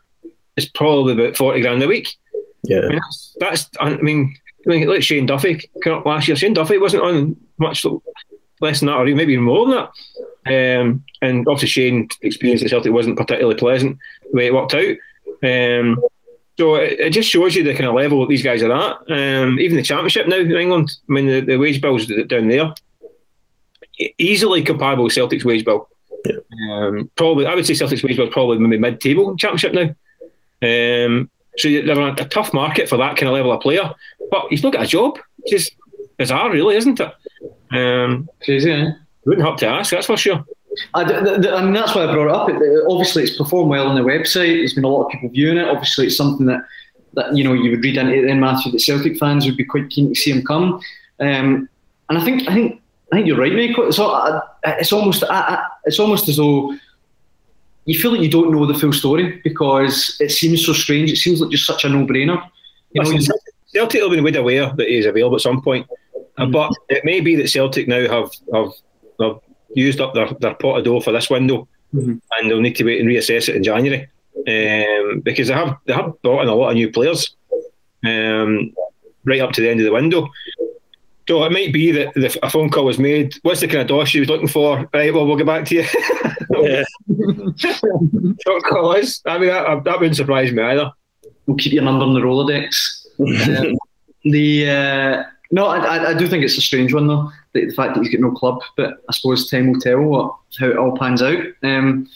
is 0.55 0.67
probably 0.69 1.13
about 1.13 1.37
forty 1.37 1.61
grand 1.61 1.83
a 1.83 1.87
week. 1.87 2.15
Yeah, 2.63 2.79
I 2.79 2.87
mean, 2.87 2.99
that's, 2.99 3.35
that's 3.39 3.69
I 3.79 3.95
mean, 3.97 4.35
I 4.65 4.69
mean, 4.69 4.87
like 4.87 5.03
Shane 5.03 5.25
Duffy 5.25 5.69
last 5.85 6.27
year. 6.27 6.37
Shane 6.37 6.53
Duffy 6.53 6.77
wasn't 6.77 7.03
on 7.03 7.35
much 7.57 7.85
less 8.61 8.79
than 8.79 8.87
that, 8.87 8.95
or 8.95 9.05
maybe 9.05 9.33
even 9.33 9.45
more 9.45 9.65
than 9.65 9.75
that. 9.75 9.89
Um, 10.79 11.03
and 11.21 11.47
obviously, 11.47 11.67
Shane 11.69 12.07
experience 12.21 12.63
at 12.63 12.69
Celtic 12.69 12.93
wasn't 12.93 13.17
particularly 13.17 13.57
pleasant 13.57 13.97
the 14.31 14.37
way 14.37 14.47
it 14.47 14.53
worked 14.53 14.73
out. 14.73 14.95
Um, 15.43 16.01
so 16.57 16.75
it, 16.75 16.99
it, 16.99 17.09
just 17.09 17.29
shows 17.29 17.55
you 17.55 17.63
the 17.63 17.73
kind 17.73 17.87
of 17.87 17.95
level 17.95 18.21
that 18.21 18.29
these 18.29 18.43
guys 18.43 18.61
are 18.61 18.71
at. 18.71 18.97
Um, 19.09 19.59
even 19.59 19.75
the 19.75 19.83
Championship 19.83 20.27
now 20.27 20.37
in 20.37 20.51
England, 20.51 20.95
I 21.09 21.13
mean, 21.13 21.25
the, 21.25 21.39
the 21.41 21.57
wage 21.57 21.81
bills 21.81 22.05
down 22.27 22.47
there 22.47 22.73
easily 24.17 24.63
comparable 24.63 25.03
with 25.03 25.13
Celtic's 25.13 25.45
wage 25.45 25.65
bill. 25.65 25.87
Yeah. 26.25 26.37
Um, 26.71 27.11
probably, 27.15 27.45
I 27.45 27.55
would 27.55 27.65
say 27.65 27.73
Celtic's 27.73 28.03
wage 28.03 28.17
was 28.17 28.29
probably 28.31 28.59
maybe 28.59 28.77
mid-table 28.77 29.35
championship 29.37 29.73
now. 29.73 29.95
Um, 30.61 31.29
so 31.57 31.69
they're 31.69 31.99
a, 31.99 32.13
a 32.13 32.25
tough 32.25 32.53
market 32.53 32.89
for 32.89 32.97
that 32.97 33.17
kind 33.17 33.27
of 33.27 33.33
level 33.33 33.51
of 33.51 33.61
player, 33.61 33.93
but 34.31 34.45
he's 34.49 34.63
not 34.63 34.73
got 34.73 34.83
a 34.83 34.87
job. 34.87 35.19
It's 35.39 35.51
just 35.51 35.75
bizarre, 36.17 36.51
really, 36.51 36.75
isn't 36.77 36.99
it? 36.99 37.13
Um, 37.71 38.29
Crazy, 38.43 38.71
eh? 38.71 38.91
Wouldn't 39.25 39.47
have 39.47 39.57
to 39.57 39.67
ask, 39.67 39.91
that's 39.91 40.07
for 40.07 40.17
sure. 40.17 40.43
I, 40.93 41.03
I 41.03 41.63
mean, 41.63 41.73
that's 41.73 41.93
why 41.93 42.03
I 42.03 42.13
brought 42.13 42.29
it 42.29 42.35
up. 42.35 42.49
It, 42.49 42.83
obviously, 42.89 43.23
it's 43.23 43.37
performed 43.37 43.69
well 43.69 43.87
on 43.87 43.95
the 43.95 44.01
website. 44.01 44.57
There's 44.57 44.73
been 44.73 44.83
a 44.83 44.87
lot 44.87 45.05
of 45.05 45.11
people 45.11 45.29
viewing 45.29 45.57
it. 45.57 45.67
Obviously, 45.67 46.07
it's 46.07 46.17
something 46.17 46.47
that, 46.47 46.65
that 47.13 47.35
you 47.35 47.43
know 47.43 47.53
you 47.53 47.71
would 47.71 47.83
read 47.83 47.97
into 47.97 48.13
it 48.13 48.25
then, 48.25 48.39
Matthew, 48.39 48.71
that 48.71 48.81
Celtic 48.81 49.17
fans 49.19 49.45
would 49.45 49.57
be 49.57 49.65
quite 49.65 49.89
keen 49.89 50.09
to 50.09 50.19
see 50.19 50.31
him 50.31 50.43
come. 50.43 50.79
Um, 51.19 51.69
and 52.09 52.17
I 52.17 52.23
think 52.23 52.49
I 52.49 52.53
think 52.53 52.81
I 53.13 53.17
think 53.17 53.27
you're 53.27 53.37
right, 53.37 53.53
mate. 53.53 53.75
It's, 53.77 53.99
it's 53.99 54.91
almost 54.91 55.23
it's 55.85 55.99
almost 55.99 56.27
as 56.29 56.37
though 56.37 56.75
you 57.85 57.99
feel 57.99 58.11
like 58.11 58.21
you 58.21 58.29
don't 58.29 58.51
know 58.51 58.65
the 58.65 58.73
full 58.73 58.91
story 58.91 59.39
because 59.43 60.17
it 60.19 60.31
seems 60.31 60.65
so 60.65 60.73
strange. 60.73 61.11
It 61.11 61.17
seems 61.17 61.39
like 61.39 61.51
just 61.51 61.67
such 61.67 61.85
a 61.85 61.89
no-brainer. 61.89 62.43
You 62.93 63.03
know, 63.03 63.19
Celtic 63.71 64.01
will 64.01 64.09
be 64.09 64.19
made 64.19 64.35
aware 64.35 64.73
that 64.73 64.87
he's 64.87 65.05
available 65.05 65.35
at 65.35 65.43
some 65.43 65.61
point, 65.61 65.85
mm. 66.39 66.51
but 66.51 66.71
it 66.89 67.05
may 67.05 67.19
be 67.19 67.35
that 67.35 67.51
Celtic 67.51 67.87
now 67.87 68.01
have 68.01 68.31
have, 68.51 68.71
have 69.21 69.39
used 69.75 70.01
up 70.01 70.15
their, 70.15 70.29
their 70.39 70.55
pot 70.55 70.79
of 70.79 70.83
dough 70.83 70.99
for 70.99 71.11
this 71.11 71.29
window, 71.29 71.67
mm-hmm. 71.93 72.15
and 72.31 72.49
they'll 72.49 72.61
need 72.61 72.75
to 72.77 72.83
wait 72.83 72.99
and 72.99 73.09
reassess 73.09 73.47
it 73.47 73.55
in 73.55 73.63
January 73.63 74.07
um, 74.47 75.19
because 75.19 75.49
they 75.49 75.53
have 75.53 75.77
they 75.85 75.93
have 75.93 76.19
brought 76.23 76.41
in 76.41 76.49
a 76.49 76.55
lot 76.55 76.69
of 76.69 76.75
new 76.75 76.91
players 76.91 77.35
um, 78.05 78.73
right 79.23 79.41
up 79.41 79.51
to 79.51 79.61
the 79.61 79.69
end 79.69 79.81
of 79.81 79.85
the 79.85 79.93
window. 79.93 80.27
So 81.27 81.43
it 81.45 81.51
might 81.51 81.71
be 81.71 81.91
that 81.91 82.13
the, 82.15 82.37
a 82.43 82.49
phone 82.49 82.69
call 82.69 82.85
was 82.85 82.99
made. 82.99 83.35
What's 83.43 83.61
the 83.61 83.67
kind 83.67 83.81
of 83.81 83.87
dosh 83.87 84.11
he 84.13 84.19
was 84.19 84.29
looking 84.29 84.47
for? 84.47 84.89
Right, 84.93 85.13
well, 85.13 85.25
we'll 85.25 85.37
get 85.37 85.45
back 85.45 85.65
to 85.67 85.75
you. 85.75 85.85
yeah. 86.61 86.83
what 88.45 88.63
call 88.63 88.93
is? 88.93 89.21
I 89.25 89.37
mean, 89.37 89.49
that, 89.49 89.83
that 89.85 89.99
wouldn't 89.99 90.17
surprise 90.17 90.51
me 90.51 90.61
either. 90.61 90.91
We'll 91.45 91.57
keep 91.57 91.73
your 91.73 91.83
number 91.83 92.05
in 92.05 92.13
the 92.13 92.19
Rolodex. 92.19 93.05
um, 93.19 93.77
the 94.23 94.69
uh, 94.69 95.23
no, 95.51 95.67
I, 95.67 96.09
I 96.09 96.13
do 96.13 96.27
think 96.27 96.43
it's 96.43 96.57
a 96.57 96.61
strange 96.61 96.93
one 96.93 97.07
though. 97.07 97.31
The, 97.53 97.67
the, 97.67 97.75
fact 97.75 97.93
that 97.93 98.03
he's 98.03 98.11
got 98.11 98.21
no 98.21 98.31
club, 98.31 98.61
but 98.75 99.03
I 99.07 99.13
suppose 99.13 99.49
time 99.49 99.71
will 99.71 99.79
tell 99.79 100.01
what 100.01 100.35
how 100.59 100.67
it 100.69 100.77
all 100.77 100.97
pans 100.97 101.21
out. 101.21 101.45
Um, 101.61 102.09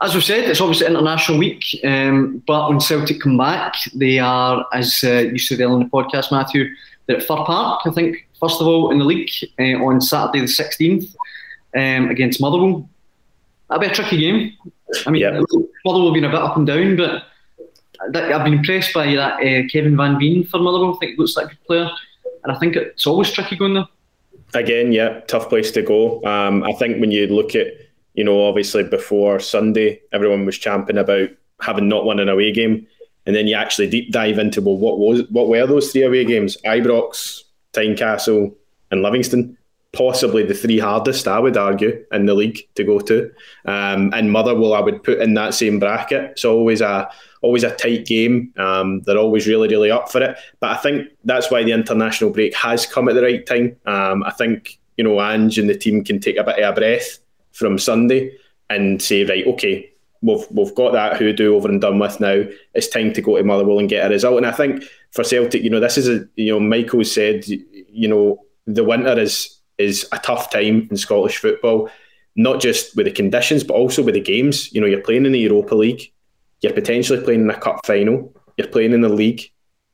as 0.00 0.14
we've 0.14 0.24
said, 0.24 0.44
it's 0.44 0.60
obviously 0.60 0.86
International 0.86 1.36
Week, 1.36 1.64
um, 1.84 2.42
but 2.46 2.68
when 2.68 2.80
Celtic 2.80 3.20
come 3.20 3.36
back, 3.36 3.74
they 3.94 4.18
are, 4.18 4.64
as 4.72 5.02
uh, 5.04 5.28
you 5.32 5.38
said 5.38 5.60
earlier 5.60 5.74
in 5.74 5.82
the 5.82 5.90
podcast, 5.90 6.30
Matthew, 6.30 6.68
they're 7.06 7.16
at 7.16 7.24
Fir 7.24 7.44
Park, 7.44 7.82
I 7.84 7.90
think, 7.90 8.26
first 8.40 8.60
of 8.60 8.66
all 8.66 8.90
in 8.90 8.98
the 8.98 9.04
league 9.04 9.30
uh, 9.58 9.84
on 9.84 10.00
Saturday 10.00 10.40
the 10.40 10.46
16th 10.46 11.14
um, 11.76 12.10
against 12.10 12.40
Motherwell. 12.40 12.88
That'll 13.68 13.82
be 13.82 13.86
a 13.86 13.94
tricky 13.94 14.18
game. 14.18 14.52
I 15.06 15.10
mean, 15.10 15.22
yeah. 15.22 15.40
Motherwell 15.84 16.06
have 16.06 16.14
been 16.14 16.24
a 16.24 16.30
bit 16.30 16.40
up 16.40 16.56
and 16.56 16.66
down, 16.66 16.96
but 16.96 17.24
I've 18.02 18.44
been 18.44 18.54
impressed 18.54 18.92
by 18.92 19.14
that 19.14 19.34
uh, 19.34 19.68
Kevin 19.68 19.96
Van 19.96 20.18
Veen 20.18 20.44
for 20.44 20.58
Motherwell. 20.58 20.94
I 20.94 20.98
think 20.98 21.18
looks 21.18 21.36
like 21.36 21.46
a 21.46 21.48
good 21.50 21.64
player, 21.66 21.90
and 22.42 22.52
I 22.52 22.58
think 22.58 22.74
it's 22.74 23.06
always 23.06 23.30
tricky 23.30 23.56
going 23.56 23.74
there. 23.74 23.86
Again, 24.54 24.90
yeah, 24.90 25.20
tough 25.28 25.48
place 25.48 25.70
to 25.72 25.82
go. 25.82 26.24
Um, 26.24 26.64
I 26.64 26.72
think 26.72 27.00
when 27.00 27.12
you 27.12 27.28
look 27.28 27.54
at 27.54 27.68
you 28.14 28.24
know, 28.24 28.46
obviously 28.46 28.82
before 28.82 29.38
Sunday, 29.40 30.00
everyone 30.12 30.44
was 30.44 30.58
champing 30.58 30.98
about 30.98 31.30
having 31.60 31.88
not 31.88 32.04
won 32.04 32.18
an 32.18 32.28
away 32.28 32.52
game, 32.52 32.86
and 33.26 33.36
then 33.36 33.46
you 33.46 33.54
actually 33.54 33.88
deep 33.88 34.10
dive 34.10 34.38
into 34.38 34.60
well, 34.60 34.76
what 34.76 34.98
was 34.98 35.22
what 35.30 35.48
were 35.48 35.66
those 35.66 35.92
three 35.92 36.02
away 36.02 36.24
games? 36.24 36.56
Ibrox, 36.64 37.42
Tynecastle, 37.72 38.54
and 38.90 39.02
Livingston. 39.02 39.56
Possibly 39.92 40.44
the 40.44 40.54
three 40.54 40.78
hardest, 40.78 41.26
I 41.26 41.40
would 41.40 41.56
argue, 41.56 42.04
in 42.12 42.26
the 42.26 42.34
league 42.34 42.60
to 42.76 42.84
go 42.84 43.00
to. 43.00 43.28
Um, 43.64 44.12
and 44.14 44.30
Motherwell, 44.30 44.72
I 44.72 44.80
would 44.80 45.02
put 45.02 45.18
in 45.18 45.34
that 45.34 45.52
same 45.52 45.80
bracket. 45.80 46.30
It's 46.32 46.44
always 46.44 46.80
a 46.80 47.10
always 47.42 47.64
a 47.64 47.74
tight 47.74 48.06
game. 48.06 48.52
Um, 48.56 49.00
they're 49.02 49.18
always 49.18 49.48
really, 49.48 49.68
really 49.68 49.90
up 49.90 50.10
for 50.12 50.22
it. 50.22 50.36
But 50.60 50.70
I 50.70 50.76
think 50.76 51.08
that's 51.24 51.50
why 51.50 51.64
the 51.64 51.72
international 51.72 52.30
break 52.30 52.54
has 52.54 52.86
come 52.86 53.08
at 53.08 53.14
the 53.14 53.22
right 53.22 53.44
time. 53.44 53.76
Um, 53.84 54.22
I 54.22 54.30
think 54.30 54.78
you 54.96 55.02
know 55.02 55.20
Ange 55.20 55.58
and 55.58 55.68
the 55.68 55.76
team 55.76 56.04
can 56.04 56.20
take 56.20 56.36
a 56.36 56.44
bit 56.44 56.60
of 56.60 56.72
a 56.72 56.80
breath 56.80 57.18
from 57.52 57.78
Sunday 57.78 58.32
and 58.68 59.02
say, 59.02 59.24
right, 59.24 59.46
okay, 59.46 59.90
we've 60.22 60.46
we've 60.50 60.74
got 60.74 60.92
that 60.92 61.16
hoodoo 61.16 61.54
over 61.54 61.68
and 61.68 61.80
done 61.80 61.98
with 61.98 62.20
now. 62.20 62.44
It's 62.74 62.88
time 62.88 63.12
to 63.12 63.22
go 63.22 63.36
to 63.36 63.44
Motherwell 63.44 63.78
and 63.78 63.88
get 63.88 64.06
a 64.06 64.10
result. 64.10 64.38
And 64.38 64.46
I 64.46 64.52
think 64.52 64.84
for 65.12 65.24
Celtic, 65.24 65.62
you 65.62 65.70
know, 65.70 65.80
this 65.80 65.98
is 65.98 66.08
a 66.08 66.26
you 66.36 66.52
know, 66.52 66.60
Michael 66.60 67.04
said, 67.04 67.46
you 67.46 68.08
know, 68.08 68.44
the 68.66 68.84
winter 68.84 69.18
is 69.18 69.58
is 69.78 70.08
a 70.12 70.18
tough 70.18 70.50
time 70.50 70.88
in 70.90 70.96
Scottish 70.96 71.38
football, 71.38 71.90
not 72.36 72.60
just 72.60 72.96
with 72.96 73.06
the 73.06 73.12
conditions, 73.12 73.64
but 73.64 73.74
also 73.74 74.02
with 74.02 74.14
the 74.14 74.20
games. 74.20 74.72
You 74.72 74.80
know, 74.80 74.86
you're 74.86 75.00
playing 75.00 75.26
in 75.26 75.32
the 75.32 75.40
Europa 75.40 75.74
League, 75.74 76.12
you're 76.60 76.72
potentially 76.72 77.22
playing 77.22 77.42
in 77.42 77.50
a 77.50 77.58
cup 77.58 77.84
final, 77.86 78.34
you're 78.56 78.68
playing 78.68 78.92
in 78.92 79.00
the 79.00 79.08
league. 79.08 79.42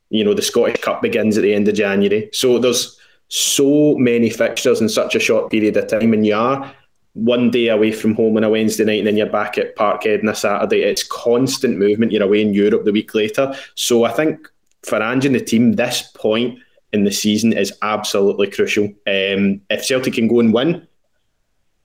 You 0.09 0.23
know, 0.23 0.33
the 0.33 0.41
Scottish 0.41 0.81
Cup 0.81 1.01
begins 1.01 1.37
at 1.37 1.41
the 1.41 1.53
end 1.53 1.67
of 1.67 1.75
January. 1.75 2.29
So 2.31 2.59
there's 2.59 2.97
so 3.27 3.97
many 3.97 4.29
fixtures 4.29 4.79
in 4.79 4.87
such 4.87 5.15
a 5.15 5.19
short 5.19 5.51
period 5.51 5.75
of 5.75 5.87
time, 5.87 6.13
and 6.13 6.25
you 6.25 6.33
are 6.35 6.73
one 7.17 7.49
day 7.49 7.67
away 7.69 7.91
from 7.91 8.13
home 8.13 8.37
on 8.37 8.43
a 8.43 8.49
Wednesday 8.49 8.85
night 8.85 8.99
and 8.99 9.07
then 9.07 9.17
you're 9.17 9.25
back 9.25 9.57
at 9.57 9.75
Parkhead 9.75 10.21
on 10.21 10.29
a 10.29 10.35
Saturday. 10.35 10.83
It's 10.83 11.03
constant 11.03 11.77
movement. 11.77 12.11
You're 12.11 12.23
away 12.23 12.41
in 12.41 12.53
Europe 12.53 12.85
the 12.85 12.91
week 12.91 13.15
later. 13.15 13.55
So 13.73 14.03
I 14.03 14.11
think 14.11 14.47
for 14.83 15.01
Ange 15.01 15.25
and 15.25 15.35
the 15.35 15.41
team, 15.41 15.73
this 15.73 16.03
point 16.13 16.59
in 16.93 17.05
the 17.05 17.11
season 17.11 17.53
is 17.53 17.73
absolutely 17.81 18.51
crucial. 18.51 18.85
Um, 19.07 19.61
if 19.69 19.83
Celtic 19.85 20.13
can 20.13 20.27
go 20.27 20.39
and 20.39 20.53
win 20.53 20.87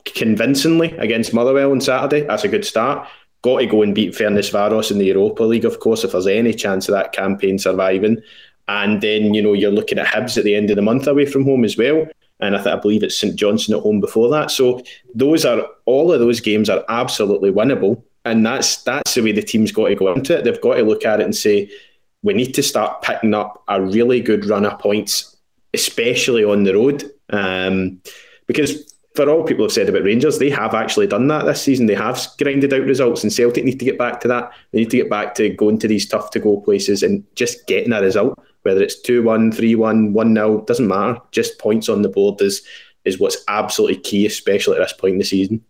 convincingly 0.04 0.92
against 0.98 1.32
Motherwell 1.32 1.72
on 1.72 1.80
Saturday, 1.80 2.26
that's 2.26 2.44
a 2.44 2.48
good 2.48 2.66
start. 2.66 3.08
Got 3.40 3.60
to 3.60 3.66
go 3.66 3.82
and 3.82 3.94
beat 3.94 4.14
Ferencváros 4.14 4.90
in 4.90 4.98
the 4.98 5.06
Europa 5.06 5.44
League, 5.44 5.64
of 5.64 5.80
course, 5.80 6.04
if 6.04 6.12
there's 6.12 6.26
any 6.26 6.52
chance 6.52 6.88
of 6.88 6.92
that 6.92 7.12
campaign 7.12 7.58
surviving. 7.58 8.22
And 8.68 9.00
then, 9.00 9.34
you 9.34 9.42
know, 9.42 9.54
you're 9.54 9.72
looking 9.72 9.98
at 9.98 10.06
Hibs 10.06 10.36
at 10.36 10.44
the 10.44 10.54
end 10.54 10.70
of 10.70 10.76
the 10.76 10.82
month 10.82 11.06
away 11.06 11.26
from 11.26 11.44
home 11.44 11.64
as 11.64 11.76
well 11.76 12.06
and 12.42 12.56
I, 12.56 12.62
th- 12.62 12.74
I 12.74 12.78
believe 12.78 13.02
it's 13.02 13.16
St 13.16 13.36
Johnstone 13.36 13.76
at 13.76 13.82
home 13.82 14.00
before 14.00 14.28
that. 14.30 14.50
So 14.50 14.82
those 15.14 15.44
are 15.44 15.66
all 15.86 16.12
of 16.12 16.20
those 16.20 16.40
games 16.40 16.68
are 16.68 16.84
absolutely 16.88 17.52
winnable, 17.52 18.02
and 18.24 18.44
that's 18.44 18.82
that's 18.82 19.14
the 19.14 19.22
way 19.22 19.32
the 19.32 19.42
team's 19.42 19.72
got 19.72 19.88
to 19.88 19.94
go 19.94 20.12
into 20.12 20.36
it. 20.36 20.44
They've 20.44 20.60
got 20.60 20.74
to 20.74 20.82
look 20.82 21.06
at 21.06 21.20
it 21.20 21.24
and 21.24 21.34
say 21.34 21.70
we 22.22 22.34
need 22.34 22.52
to 22.54 22.62
start 22.62 23.02
picking 23.02 23.34
up 23.34 23.62
a 23.68 23.80
really 23.80 24.20
good 24.20 24.44
run 24.46 24.66
of 24.66 24.78
points, 24.78 25.36
especially 25.72 26.44
on 26.44 26.64
the 26.64 26.74
road, 26.74 27.10
um, 27.30 28.00
because 28.46 28.92
for 29.14 29.28
all 29.28 29.44
people 29.44 29.64
have 29.64 29.72
said 29.72 29.88
about 29.88 30.04
Rangers, 30.04 30.38
they 30.38 30.48
have 30.50 30.74
actually 30.74 31.06
done 31.06 31.28
that 31.28 31.44
this 31.44 31.62
season. 31.62 31.86
They 31.86 31.94
have 31.94 32.26
grinded 32.38 32.72
out 32.72 32.82
results, 32.82 33.22
and 33.22 33.32
Celtic 33.32 33.64
need 33.64 33.78
to 33.78 33.84
get 33.84 33.98
back 33.98 34.20
to 34.20 34.28
that. 34.28 34.50
They 34.72 34.80
need 34.80 34.90
to 34.90 34.96
get 34.96 35.10
back 35.10 35.34
to 35.36 35.48
going 35.50 35.78
to 35.78 35.88
these 35.88 36.08
tough 36.08 36.30
to 36.32 36.40
go 36.40 36.60
places 36.60 37.02
and 37.02 37.24
just 37.36 37.66
getting 37.66 37.92
a 37.92 38.00
result 38.00 38.38
whether 38.62 38.82
it's 38.82 39.00
2 39.00 39.22
1, 39.22 39.52
3 39.52 39.74
1, 39.74 40.12
1 40.12 40.34
0, 40.34 40.60
doesn't 40.62 40.88
matter. 40.88 41.20
Just 41.30 41.58
points 41.58 41.88
on 41.88 42.02
the 42.02 42.08
board 42.08 42.40
is, 42.40 42.62
is 43.04 43.18
what's 43.18 43.42
absolutely 43.48 43.98
key, 43.98 44.26
especially 44.26 44.76
at 44.76 44.82
this 44.82 44.92
point 44.92 45.14
in 45.14 45.18
the 45.18 45.24
season. 45.24 45.64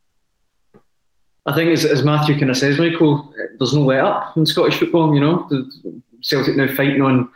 I 1.45 1.55
think, 1.55 1.71
as, 1.71 1.85
as 1.85 2.05
Matthew 2.05 2.39
kind 2.39 2.51
of 2.51 2.57
says, 2.57 2.79
Michael, 2.79 3.35
there's 3.59 3.75
no 3.75 3.83
let 3.83 4.01
up 4.01 4.37
in 4.37 4.47
Scottish 4.47 4.79
football. 4.79 5.15
You 5.15 5.21
know, 5.21 5.47
the 5.51 6.01
Celtic 6.21 6.57
now 6.57 6.69
fighting 6.69 7.03
on 7.03 7.29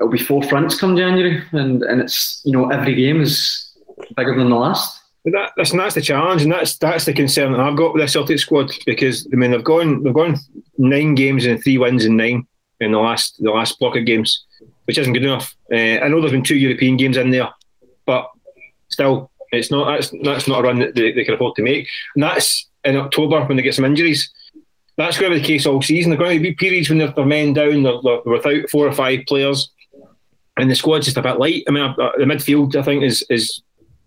it'll 0.00 0.10
be 0.10 0.18
four 0.18 0.42
fronts 0.42 0.78
come 0.78 0.96
January, 0.96 1.42
and, 1.52 1.82
and 1.82 2.00
it's 2.00 2.40
you 2.44 2.52
know 2.52 2.70
every 2.70 2.94
game 2.94 3.20
is 3.20 3.76
bigger 4.16 4.34
than 4.34 4.50
the 4.50 4.56
last. 4.56 4.98
That, 5.26 5.52
that's 5.56 5.72
that's 5.72 5.94
the 5.94 6.00
challenge, 6.00 6.42
and 6.42 6.52
that's 6.52 6.78
that's 6.78 7.04
the 7.04 7.12
concern 7.12 7.52
that 7.52 7.60
I've 7.60 7.76
got 7.76 7.92
with 7.92 8.02
the 8.02 8.08
Celtic 8.08 8.38
squad 8.38 8.72
because 8.86 9.28
I 9.32 9.36
mean 9.36 9.50
they've 9.50 9.62
gone 9.62 10.02
they've 10.02 10.14
gone 10.14 10.36
nine 10.78 11.14
games 11.14 11.44
and 11.44 11.62
three 11.62 11.76
wins 11.76 12.04
in 12.04 12.16
nine 12.16 12.46
in 12.80 12.92
the 12.92 12.98
last 12.98 13.36
the 13.42 13.50
last 13.50 13.78
block 13.78 13.96
of 13.96 14.06
games 14.06 14.44
which 14.90 14.98
isn't 14.98 15.12
good 15.12 15.22
enough. 15.22 15.54
Uh, 15.72 16.02
I 16.02 16.08
know 16.08 16.20
there's 16.20 16.32
been 16.32 16.42
two 16.42 16.56
European 16.56 16.96
games 16.96 17.16
in 17.16 17.30
there, 17.30 17.48
but 18.06 18.28
still, 18.88 19.30
it's 19.52 19.70
not 19.70 19.84
that's 19.88 20.12
that's 20.24 20.48
not 20.48 20.58
a 20.58 20.62
run 20.64 20.80
that 20.80 20.96
they, 20.96 21.12
they 21.12 21.22
can 21.22 21.34
afford 21.34 21.54
to 21.54 21.62
make. 21.62 21.86
And 22.16 22.24
that's 22.24 22.68
in 22.82 22.96
October 22.96 23.44
when 23.44 23.56
they 23.56 23.62
get 23.62 23.76
some 23.76 23.84
injuries. 23.84 24.28
That's 24.96 25.16
going 25.16 25.30
to 25.30 25.36
be 25.36 25.42
the 25.42 25.46
case 25.46 25.64
all 25.64 25.80
season. 25.80 26.10
There 26.10 26.18
are 26.20 26.24
going 26.24 26.38
to 26.38 26.42
be 26.42 26.54
periods 26.56 26.88
when 26.88 26.98
they're, 26.98 27.12
they're 27.12 27.24
men 27.24 27.52
down, 27.52 27.84
they're, 27.84 28.02
they're 28.02 28.20
without 28.24 28.68
four 28.68 28.88
or 28.88 28.92
five 28.92 29.20
players, 29.28 29.70
and 30.56 30.68
the 30.68 30.74
squad's 30.74 31.04
just 31.04 31.16
a 31.18 31.22
bit 31.22 31.38
light. 31.38 31.62
I 31.68 31.70
mean, 31.70 31.84
uh, 31.84 31.92
uh, 31.92 32.10
the 32.18 32.24
midfield 32.24 32.74
I 32.74 32.82
think 32.82 33.04
is 33.04 33.24
is 33.30 33.62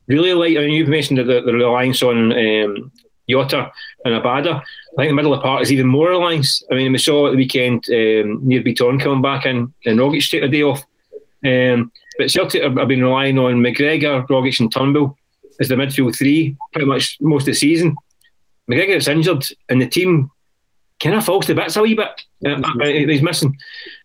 really 0.07 0.33
light. 0.33 0.57
I 0.57 0.65
mean, 0.65 0.71
you've 0.71 0.89
mentioned 0.89 1.17
the, 1.17 1.23
the 1.23 1.53
reliance 1.53 2.03
on 2.03 2.33
um, 2.33 2.91
Jota 3.29 3.71
and 4.05 4.21
Abada. 4.21 4.61
I 4.61 5.01
think 5.01 5.09
the 5.09 5.13
middle 5.13 5.33
of 5.33 5.39
the 5.39 5.43
park 5.43 5.61
is 5.61 5.71
even 5.71 5.87
more 5.87 6.09
reliance. 6.09 6.63
I 6.71 6.75
mean, 6.75 6.91
we 6.91 6.97
saw 6.97 7.27
at 7.27 7.31
the 7.31 7.37
weekend 7.37 7.85
um, 7.89 8.47
Nir 8.47 8.61
Bitton 8.61 9.01
coming 9.01 9.21
back 9.21 9.45
in 9.45 9.73
and 9.85 9.99
Rogic 9.99 10.29
take 10.29 10.43
a 10.43 10.47
day 10.47 10.63
off. 10.63 10.83
Um, 11.45 11.91
but 12.17 12.31
Celtic 12.31 12.63
have, 12.63 12.75
been 12.87 13.03
relying 13.03 13.39
on 13.39 13.55
McGregor, 13.55 14.27
Rogic, 14.27 14.59
and 14.59 14.71
Turnbull 14.71 15.17
as 15.59 15.67
the 15.67 15.75
midfield 15.75 16.17
three 16.17 16.55
pretty 16.71 16.87
much 16.87 17.17
most 17.21 17.43
of 17.43 17.47
the 17.47 17.53
season. 17.53 17.95
McGregor 18.69 18.87
gets 18.87 19.07
injured, 19.07 19.45
and 19.69 19.81
the 19.81 19.87
team 19.87 20.31
kind 21.01 21.15
of 21.15 21.25
falls 21.25 21.45
to 21.47 21.55
bits 21.55 21.75
a 21.75 21.81
wee 21.81 21.95
bit. 21.95 22.21
Uh, 22.45 22.61
uh 22.81 22.85
he's 22.85 23.21
missing. 23.21 23.57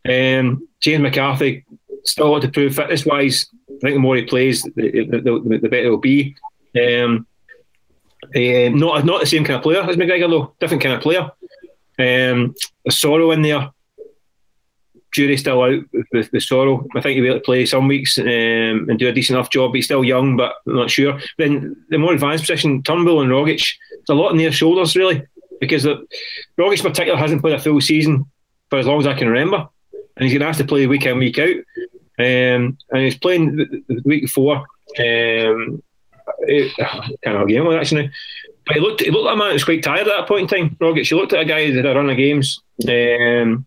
Um, 0.08 0.66
James 0.80 1.02
McCarthy 1.02 1.64
still 2.04 2.32
got 2.32 2.42
to 2.42 2.48
prove 2.48 2.74
fitness 2.74 3.06
wise. 3.06 3.46
I 3.70 3.78
think 3.80 3.94
the 3.94 4.00
more 4.00 4.16
he 4.16 4.22
plays, 4.22 4.62
the, 4.62 5.06
the, 5.10 5.20
the, 5.20 5.58
the 5.62 5.68
better 5.68 5.86
it'll 5.86 5.98
be. 5.98 6.34
Um, 6.76 7.26
uh, 8.34 8.70
not 8.70 9.04
not 9.04 9.20
the 9.20 9.26
same 9.26 9.44
kind 9.44 9.56
of 9.56 9.62
player 9.62 9.82
as 9.82 9.96
McGregor 9.96 10.30
though, 10.30 10.54
different 10.60 10.82
kind 10.82 10.94
of 10.94 11.02
player. 11.02 11.30
Um, 11.98 12.54
Soro 12.90 13.32
in 13.34 13.42
there. 13.42 13.70
Jury 15.10 15.38
still 15.38 15.62
out 15.62 15.80
with, 15.92 16.06
with 16.12 16.42
Soro. 16.42 16.86
I 16.94 17.00
think 17.00 17.14
he'll 17.14 17.24
be 17.24 17.28
able 17.28 17.38
to 17.38 17.44
play 17.44 17.64
some 17.64 17.88
weeks 17.88 18.18
um, 18.18 18.26
and 18.26 18.98
do 18.98 19.08
a 19.08 19.12
decent 19.12 19.38
enough 19.38 19.50
job. 19.50 19.74
He's 19.74 19.86
still 19.86 20.04
young, 20.04 20.36
but 20.36 20.56
I'm 20.66 20.76
not 20.76 20.90
sure. 20.90 21.18
Then 21.38 21.76
the 21.88 21.98
more 21.98 22.12
advanced 22.12 22.44
position, 22.44 22.82
Turnbull 22.82 23.22
and 23.22 23.30
Rogic, 23.30 23.66
it's 23.90 24.10
a 24.10 24.14
lot 24.14 24.32
on 24.32 24.36
their 24.36 24.52
shoulders 24.52 24.94
really, 24.96 25.22
because 25.60 25.84
the, 25.84 26.06
Rogic 26.58 26.84
in 26.84 26.90
particular 26.90 27.18
hasn't 27.18 27.40
played 27.40 27.54
a 27.54 27.58
full 27.58 27.80
season 27.80 28.26
for 28.68 28.78
as 28.78 28.86
long 28.86 29.00
as 29.00 29.06
I 29.06 29.14
can 29.14 29.28
remember, 29.28 29.66
and 29.92 30.24
he's 30.24 30.32
going 30.32 30.40
to 30.40 30.46
have 30.46 30.58
to 30.58 30.64
play 30.64 30.86
week 30.86 31.06
in 31.06 31.18
week 31.18 31.38
out. 31.38 31.56
Um, 32.20 32.76
and 32.90 33.04
he's 33.04 33.16
playing 33.16 33.56
the, 33.56 33.82
the 33.88 34.02
week 34.04 34.22
before. 34.22 34.66
Um, 34.98 35.82
it, 36.40 36.72
kind 37.24 37.36
of 37.36 37.48
game 37.48 37.66
actually. 37.68 38.10
But 38.66 38.76
he 38.76 38.80
looked, 38.80 39.00
he 39.00 39.10
looked 39.10 39.24
like 39.24 39.34
a 39.34 39.38
man 39.38 39.48
who 39.48 39.52
was 39.54 39.64
quite 39.64 39.82
tired 39.82 40.06
at 40.06 40.16
that 40.16 40.28
point 40.28 40.52
in 40.52 40.58
time. 40.68 40.76
Rogic, 40.80 41.08
he 41.08 41.14
looked 41.14 41.32
at 41.32 41.40
a 41.40 41.44
guy 41.44 41.70
that 41.70 41.84
had 41.84 41.96
a 41.96 41.98
run 41.98 42.10
of 42.10 42.16
games. 42.16 42.60
Um, 42.86 43.66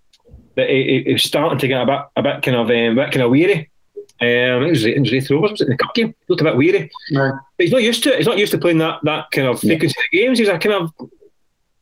that 0.55 0.69
he, 0.69 1.03
he 1.05 1.13
was 1.13 1.23
starting 1.23 1.57
to 1.59 1.67
get 1.67 1.81
a 1.81 1.85
bit, 1.85 1.99
a 2.17 2.21
bit 2.21 2.43
kind 2.43 2.57
of, 2.57 2.69
um, 2.69 2.97
a 2.97 3.03
bit 3.03 3.11
kind 3.11 3.23
of 3.23 3.31
weary. 3.31 3.69
Um, 4.21 4.63
it 4.63 4.69
was, 4.69 4.85
it 4.85 4.99
was 4.99 5.31
Rovers, 5.31 5.51
was 5.51 5.61
it 5.61 5.65
in 5.65 5.69
the 5.71 5.77
cup 5.77 5.95
game? 5.95 6.09
He 6.09 6.25
looked 6.29 6.41
a 6.41 6.45
bit 6.45 6.55
weary. 6.55 6.91
But 7.11 7.39
he's 7.57 7.71
not 7.71 7.81
used 7.81 8.03
to 8.03 8.13
it. 8.13 8.17
He's 8.17 8.27
not 8.27 8.37
used 8.37 8.51
to 8.51 8.59
playing 8.59 8.77
that, 8.77 8.99
that 9.03 9.31
kind 9.31 9.47
of 9.47 9.59
frequency 9.59 9.95
yeah. 10.11 10.21
of 10.21 10.25
games. 10.25 10.39
He's 10.39 10.47
a 10.47 10.59
kind 10.59 10.75
of 10.75 10.93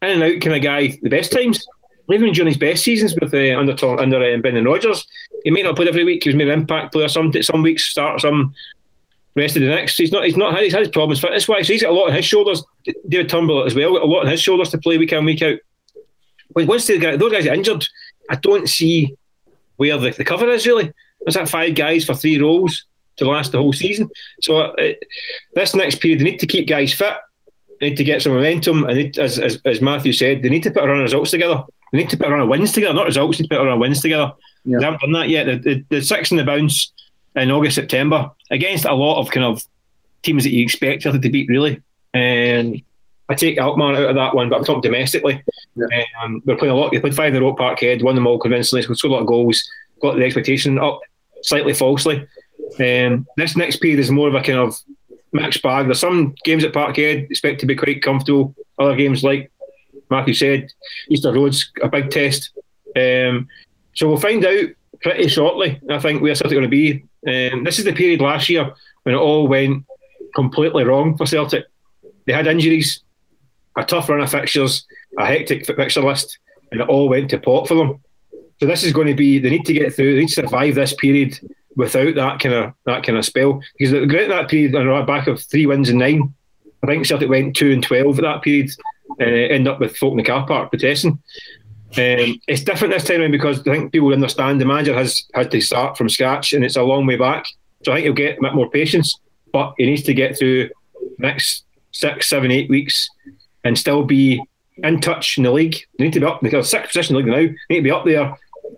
in 0.01 0.21
and 0.21 0.23
out 0.23 0.41
kind 0.41 0.55
of 0.55 0.61
guy 0.61 0.97
the 1.01 1.09
best 1.09 1.31
times. 1.31 1.65
Even 2.11 2.31
during 2.31 2.47
his 2.47 2.57
best 2.57 2.83
seasons 2.83 3.13
with 3.19 3.33
uh, 3.33 3.59
under 3.59 3.75
under 3.99 4.33
um, 4.33 4.41
Brendan 4.41 4.65
Rodgers, 4.65 5.05
he 5.43 5.51
may 5.51 5.61
not 5.61 5.75
play 5.75 5.87
every 5.87 6.03
week. 6.03 6.23
He 6.23 6.29
was 6.29 6.35
maybe 6.35 6.49
an 6.49 6.61
impact 6.61 6.93
player. 6.93 7.07
Some 7.07 7.31
some 7.43 7.61
weeks 7.61 7.85
start, 7.85 8.21
some 8.21 8.53
rest 9.39 9.55
of 9.55 9.61
the 9.61 9.69
next. 9.69 9.97
He's 9.97 10.11
not. 10.11 10.25
He's 10.25 10.37
not. 10.37 10.57
He's 10.59 10.73
had 10.73 10.81
his 10.81 10.89
problems 10.89 11.21
wise. 11.21 11.45
So 11.45 11.55
he's 11.73 11.81
got 11.81 11.91
a 11.91 11.93
lot 11.93 12.09
on 12.09 12.15
his 12.15 12.25
shoulders. 12.25 12.63
David 13.07 13.29
Turnbull 13.29 13.65
as 13.65 13.75
well. 13.75 13.93
Got 13.93 14.03
a 14.03 14.05
lot 14.05 14.25
on 14.25 14.31
his 14.31 14.41
shoulders 14.41 14.69
to 14.69 14.77
play 14.77 14.97
week 14.97 15.13
in 15.13 15.25
week 15.25 15.41
out. 15.41 15.59
When 16.49 16.67
once 16.67 16.87
they 16.87 16.97
get 16.97 17.19
those 17.19 17.31
guys 17.31 17.47
are 17.47 17.53
injured, 17.53 17.85
I 18.29 18.35
don't 18.35 18.67
see 18.67 19.15
where 19.77 19.97
the, 19.97 20.11
the 20.11 20.23
cover 20.23 20.49
is 20.49 20.65
really. 20.65 20.91
There's 21.21 21.35
that 21.35 21.49
five 21.49 21.75
guys 21.75 22.05
for 22.05 22.15
three 22.15 22.39
roles 22.39 22.85
to 23.17 23.25
last 23.25 23.51
the 23.51 23.57
whole 23.57 23.73
season. 23.73 24.09
So 24.41 24.57
uh, 24.57 24.93
this 25.53 25.75
next 25.75 26.01
period, 26.01 26.19
they 26.19 26.23
need 26.23 26.39
to 26.39 26.47
keep 26.47 26.67
guys 26.67 26.93
fit. 26.93 27.13
They 27.79 27.89
need 27.89 27.97
to 27.97 28.03
get 28.03 28.21
some 28.21 28.33
momentum, 28.33 28.83
and 28.85 29.17
as, 29.17 29.39
as, 29.39 29.61
as 29.63 29.81
Matthew 29.81 30.11
said, 30.11 30.41
they 30.41 30.49
need 30.49 30.63
to 30.63 30.71
put 30.71 30.83
a 30.83 30.87
run 30.87 30.97
of 30.97 31.03
results 31.03 31.31
together. 31.31 31.63
They 31.91 31.99
need 31.99 32.09
to 32.09 32.17
put 32.17 32.27
a 32.27 32.31
run 32.31 32.41
of 32.41 32.49
wins 32.49 32.73
together, 32.73 32.93
not 32.93 33.05
results. 33.05 33.37
They 33.37 33.43
need 33.43 33.49
to 33.49 33.55
put 33.55 33.61
a 33.61 33.65
run 33.65 33.73
of 33.73 33.79
wins 33.79 34.01
together. 34.01 34.33
Yeah. 34.65 34.79
They 34.79 34.85
haven't 34.85 35.01
done 35.01 35.11
that 35.13 35.29
yet. 35.29 35.45
The, 35.45 35.57
the, 35.57 35.85
the 35.89 36.01
six 36.01 36.31
in 36.31 36.37
the 36.37 36.43
bounce 36.43 36.91
in 37.39 37.51
August, 37.51 37.75
September 37.75 38.31
against 38.51 38.85
a 38.85 38.93
lot 38.93 39.19
of 39.19 39.31
kind 39.31 39.45
of 39.45 39.63
teams 40.23 40.43
that 40.43 40.51
you 40.51 40.63
expect 40.63 41.03
to 41.03 41.17
beat, 41.17 41.49
really. 41.49 41.81
And 42.13 42.81
I 43.29 43.35
take 43.35 43.57
Alkmaar 43.57 43.95
out 43.95 44.09
of 44.09 44.15
that 44.15 44.35
one, 44.35 44.49
but 44.49 44.57
I'm 44.57 44.63
talking 44.63 44.81
domestically. 44.81 45.43
Yeah. 45.75 46.03
Um, 46.21 46.41
we're 46.45 46.57
playing 46.57 46.73
a 46.73 46.77
lot. 46.77 46.91
They 46.91 46.99
played 46.99 47.15
five 47.15 47.33
in 47.33 47.41
a 47.41 47.45
row 47.45 47.51
at 47.51 47.57
Parkhead, 47.57 48.03
won 48.03 48.15
them 48.15 48.27
all 48.27 48.39
convincingly, 48.39 48.81
scored 48.81 49.11
a 49.11 49.15
lot 49.15 49.21
of 49.21 49.27
goals, 49.27 49.63
got 50.01 50.15
the 50.15 50.23
expectation 50.23 50.79
up 50.79 50.99
slightly 51.43 51.73
falsely. 51.73 52.27
Um, 52.79 53.27
this 53.37 53.55
next 53.55 53.77
period 53.77 53.99
is 53.99 54.11
more 54.11 54.27
of 54.27 54.35
a 54.35 54.41
kind 54.41 54.57
of 54.59 54.75
mixed 55.31 55.61
bag. 55.61 55.85
There's 55.85 55.99
some 55.99 56.35
games 56.43 56.63
at 56.63 56.73
Parkhead 56.73 57.29
expect 57.29 57.59
to 57.61 57.65
be 57.65 57.75
quite 57.75 58.01
comfortable. 58.01 58.55
Other 58.79 58.95
games, 58.95 59.23
like 59.23 59.51
Matthew 60.09 60.33
said, 60.33 60.71
Easter 61.09 61.33
Road's 61.33 61.71
a 61.81 61.89
big 61.89 62.09
test. 62.09 62.51
Um, 62.95 63.47
so 63.93 64.07
we'll 64.07 64.17
find 64.17 64.43
out 64.45 64.69
pretty 65.01 65.27
shortly. 65.27 65.79
I 65.89 65.99
think 65.99 66.21
where 66.21 66.35
Celtic 66.35 66.55
going 66.55 66.63
to 66.63 66.69
be. 66.69 67.03
Um, 67.27 67.63
this 67.63 67.79
is 67.79 67.85
the 67.85 67.93
period 67.93 68.21
last 68.21 68.49
year 68.49 68.73
when 69.03 69.15
it 69.15 69.19
all 69.19 69.47
went 69.47 69.85
completely 70.35 70.83
wrong 70.83 71.17
for 71.17 71.25
Celtic. 71.25 71.65
They 72.25 72.33
had 72.33 72.47
injuries, 72.47 73.01
a 73.75 73.83
tough 73.83 74.09
run 74.09 74.21
of 74.21 74.31
fixtures, 74.31 74.85
a 75.17 75.25
hectic 75.25 75.65
fixture 75.65 76.01
list, 76.01 76.37
and 76.71 76.81
it 76.81 76.87
all 76.87 77.09
went 77.09 77.29
to 77.31 77.39
pot 77.39 77.67
for 77.67 77.75
them. 77.75 77.99
So 78.59 78.65
this 78.65 78.83
is 78.83 78.93
going 78.93 79.07
to 79.07 79.15
be 79.15 79.39
they 79.39 79.49
need 79.49 79.65
to 79.65 79.73
get 79.73 79.93
through, 79.93 80.13
they 80.13 80.21
need 80.21 80.29
to 80.29 80.33
survive 80.33 80.75
this 80.75 80.93
period 80.93 81.39
without 81.75 82.15
that 82.15 82.39
kind 82.39 82.55
of 82.55 82.73
that 82.85 83.03
kind 83.03 83.17
of 83.17 83.25
spell. 83.25 83.61
Because 83.77 83.93
at 83.93 84.29
that 84.29 84.49
period, 84.49 84.75
on 84.75 84.85
the 84.85 85.05
back 85.05 85.27
of 85.27 85.41
three 85.41 85.65
wins 85.65 85.89
and 85.89 85.99
nine, 85.99 86.33
I 86.83 86.87
think 86.87 87.05
Celtic 87.05 87.29
went 87.29 87.55
two 87.55 87.71
and 87.71 87.83
twelve 87.83 88.19
at 88.19 88.23
that 88.23 88.41
period, 88.41 88.69
uh, 89.19 89.23
end 89.23 89.67
up 89.67 89.79
with 89.79 89.97
folk 89.97 90.11
in 90.11 90.17
the 90.17 90.23
car 90.23 90.45
park 90.45 90.71
protesting. 90.71 91.19
Um, 91.97 92.39
it's 92.47 92.63
different 92.63 92.93
this 92.93 93.05
time 93.05 93.21
around 93.21 93.31
because 93.31 93.59
I 93.61 93.63
think 93.63 93.91
people 93.91 94.13
understand 94.13 94.61
the 94.61 94.65
manager 94.65 94.93
has 94.93 95.23
had 95.33 95.49
to 95.51 95.61
start 95.61 95.97
from 95.97 96.07
scratch 96.07 96.53
and 96.53 96.63
it's 96.63 96.75
a 96.75 96.83
long 96.83 97.07
way 97.07 97.15
back. 97.15 97.47
So 97.83 97.91
I 97.91 97.95
think 97.95 98.05
he'll 98.05 98.13
get 98.13 98.37
a 98.37 98.41
bit 98.41 98.53
more 98.53 98.69
patience, 98.69 99.19
but 99.51 99.73
he 99.77 99.87
needs 99.87 100.03
to 100.03 100.13
get 100.13 100.37
through 100.37 100.69
next 101.17 101.65
six, 101.91 102.29
seven, 102.29 102.51
eight 102.51 102.69
weeks 102.69 103.09
and 103.63 103.77
still 103.77 104.03
be 104.03 104.41
in 104.77 105.01
touch 105.01 105.37
in 105.37 105.43
the 105.43 105.51
league. 105.51 105.77
They 105.97 106.05
need 106.05 106.13
to 106.13 106.19
be 106.19 106.25
up 106.25 106.41
because 106.41 106.69
sixth 106.69 106.91
position 106.91 107.15
in 107.15 107.25
the 107.25 107.31
league 107.31 107.49
now. 107.49 107.55
They 107.69 107.75
need 107.75 107.79
to 107.79 107.83
be 107.83 107.91
up 107.91 108.05
there 108.05 108.37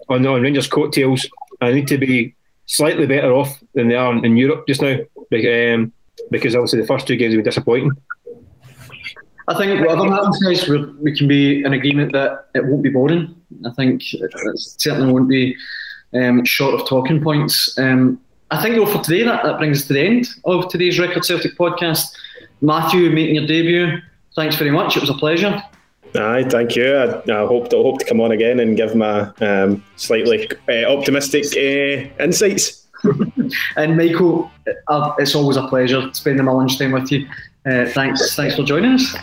on, 0.10 0.26
on 0.26 0.42
Rangers' 0.42 0.68
coattails 0.68 1.28
and 1.60 1.76
need 1.76 1.88
to 1.90 1.98
be 1.98 2.34
slightly 2.66 3.08
better 3.08 3.34
off 3.34 3.62
than 3.74 3.90
they 3.90 3.96
are 3.96 4.14
in 4.24 4.38
Europe 4.38 4.66
just 4.68 4.82
now. 4.82 4.98
Um, 5.34 5.92
because 6.30 6.56
obviously 6.56 6.82
the 6.82 6.88
first 6.88 7.08
two 7.08 7.18
games 7.18 7.34
have 7.34 7.40
been 7.40 7.50
disappointing. 7.50 7.92
I 9.52 9.58
think 9.58 9.86
whatever 9.86 10.10
happens, 10.10 10.40
we 11.02 11.14
can 11.14 11.28
be 11.28 11.64
in 11.66 11.74
agreement 11.74 12.14
that 12.14 12.48
it 12.56 12.66
won't 12.66 12.84
be 12.84 12.90
boring. 12.90 13.36
I 13.66 13.72
think 13.72 14.02
it 14.14 14.32
certainly 14.56 15.12
won't 15.12 15.28
be 15.28 15.58
um, 16.14 16.46
short 16.46 16.80
of 16.80 16.88
talking 16.88 17.22
points. 17.22 17.78
Um, 17.78 18.22
I 18.50 18.62
think, 18.62 18.76
though, 18.76 18.86
for 18.86 19.04
today, 19.04 19.24
that, 19.24 19.44
that 19.44 19.58
brings 19.58 19.82
us 19.82 19.88
to 19.88 19.94
the 19.94 20.02
end 20.02 20.28
of 20.46 20.70
today's 20.70 21.00
Record 21.00 21.26
Celtic 21.26 21.58
podcast. 21.58 22.16
Matthew, 22.62 23.10
making 23.10 23.36
your 23.36 23.46
debut, 23.46 23.98
thanks 24.38 24.56
very 24.56 24.72
much. 24.72 24.96
It 24.96 25.02
was 25.02 25.10
a 25.10 25.16
pleasure. 25.16 25.62
Aye, 26.16 26.46
thank 26.50 26.78
you. 26.78 26.96
I, 26.96 27.20
I 27.30 27.46
hope 27.46 27.70
to 27.72 27.78
hope 27.78 28.00
to 28.00 28.06
come 28.06 28.22
on 28.22 28.32
again 28.32 28.62
and 28.62 28.78
give 28.78 28.96
my 28.96 29.32
um, 29.42 29.84
slightly 29.98 30.50
uh, 30.70 30.86
optimistic 30.86 31.46
uh, 31.58 32.24
insights. 32.24 32.88
and 33.76 33.98
Michael, 33.98 34.50
uh, 34.88 35.14
it's 35.18 35.36
always 35.36 35.58
a 35.58 35.68
pleasure 35.68 36.10
spending 36.14 36.46
my 36.46 36.54
lunchtime 36.54 36.94
with 36.94 37.12
you. 37.12 37.28
Uh, 37.66 37.86
thanks, 37.88 38.36
thanks 38.36 38.56
for 38.56 38.64
joining 38.64 38.94
us. 38.94 39.16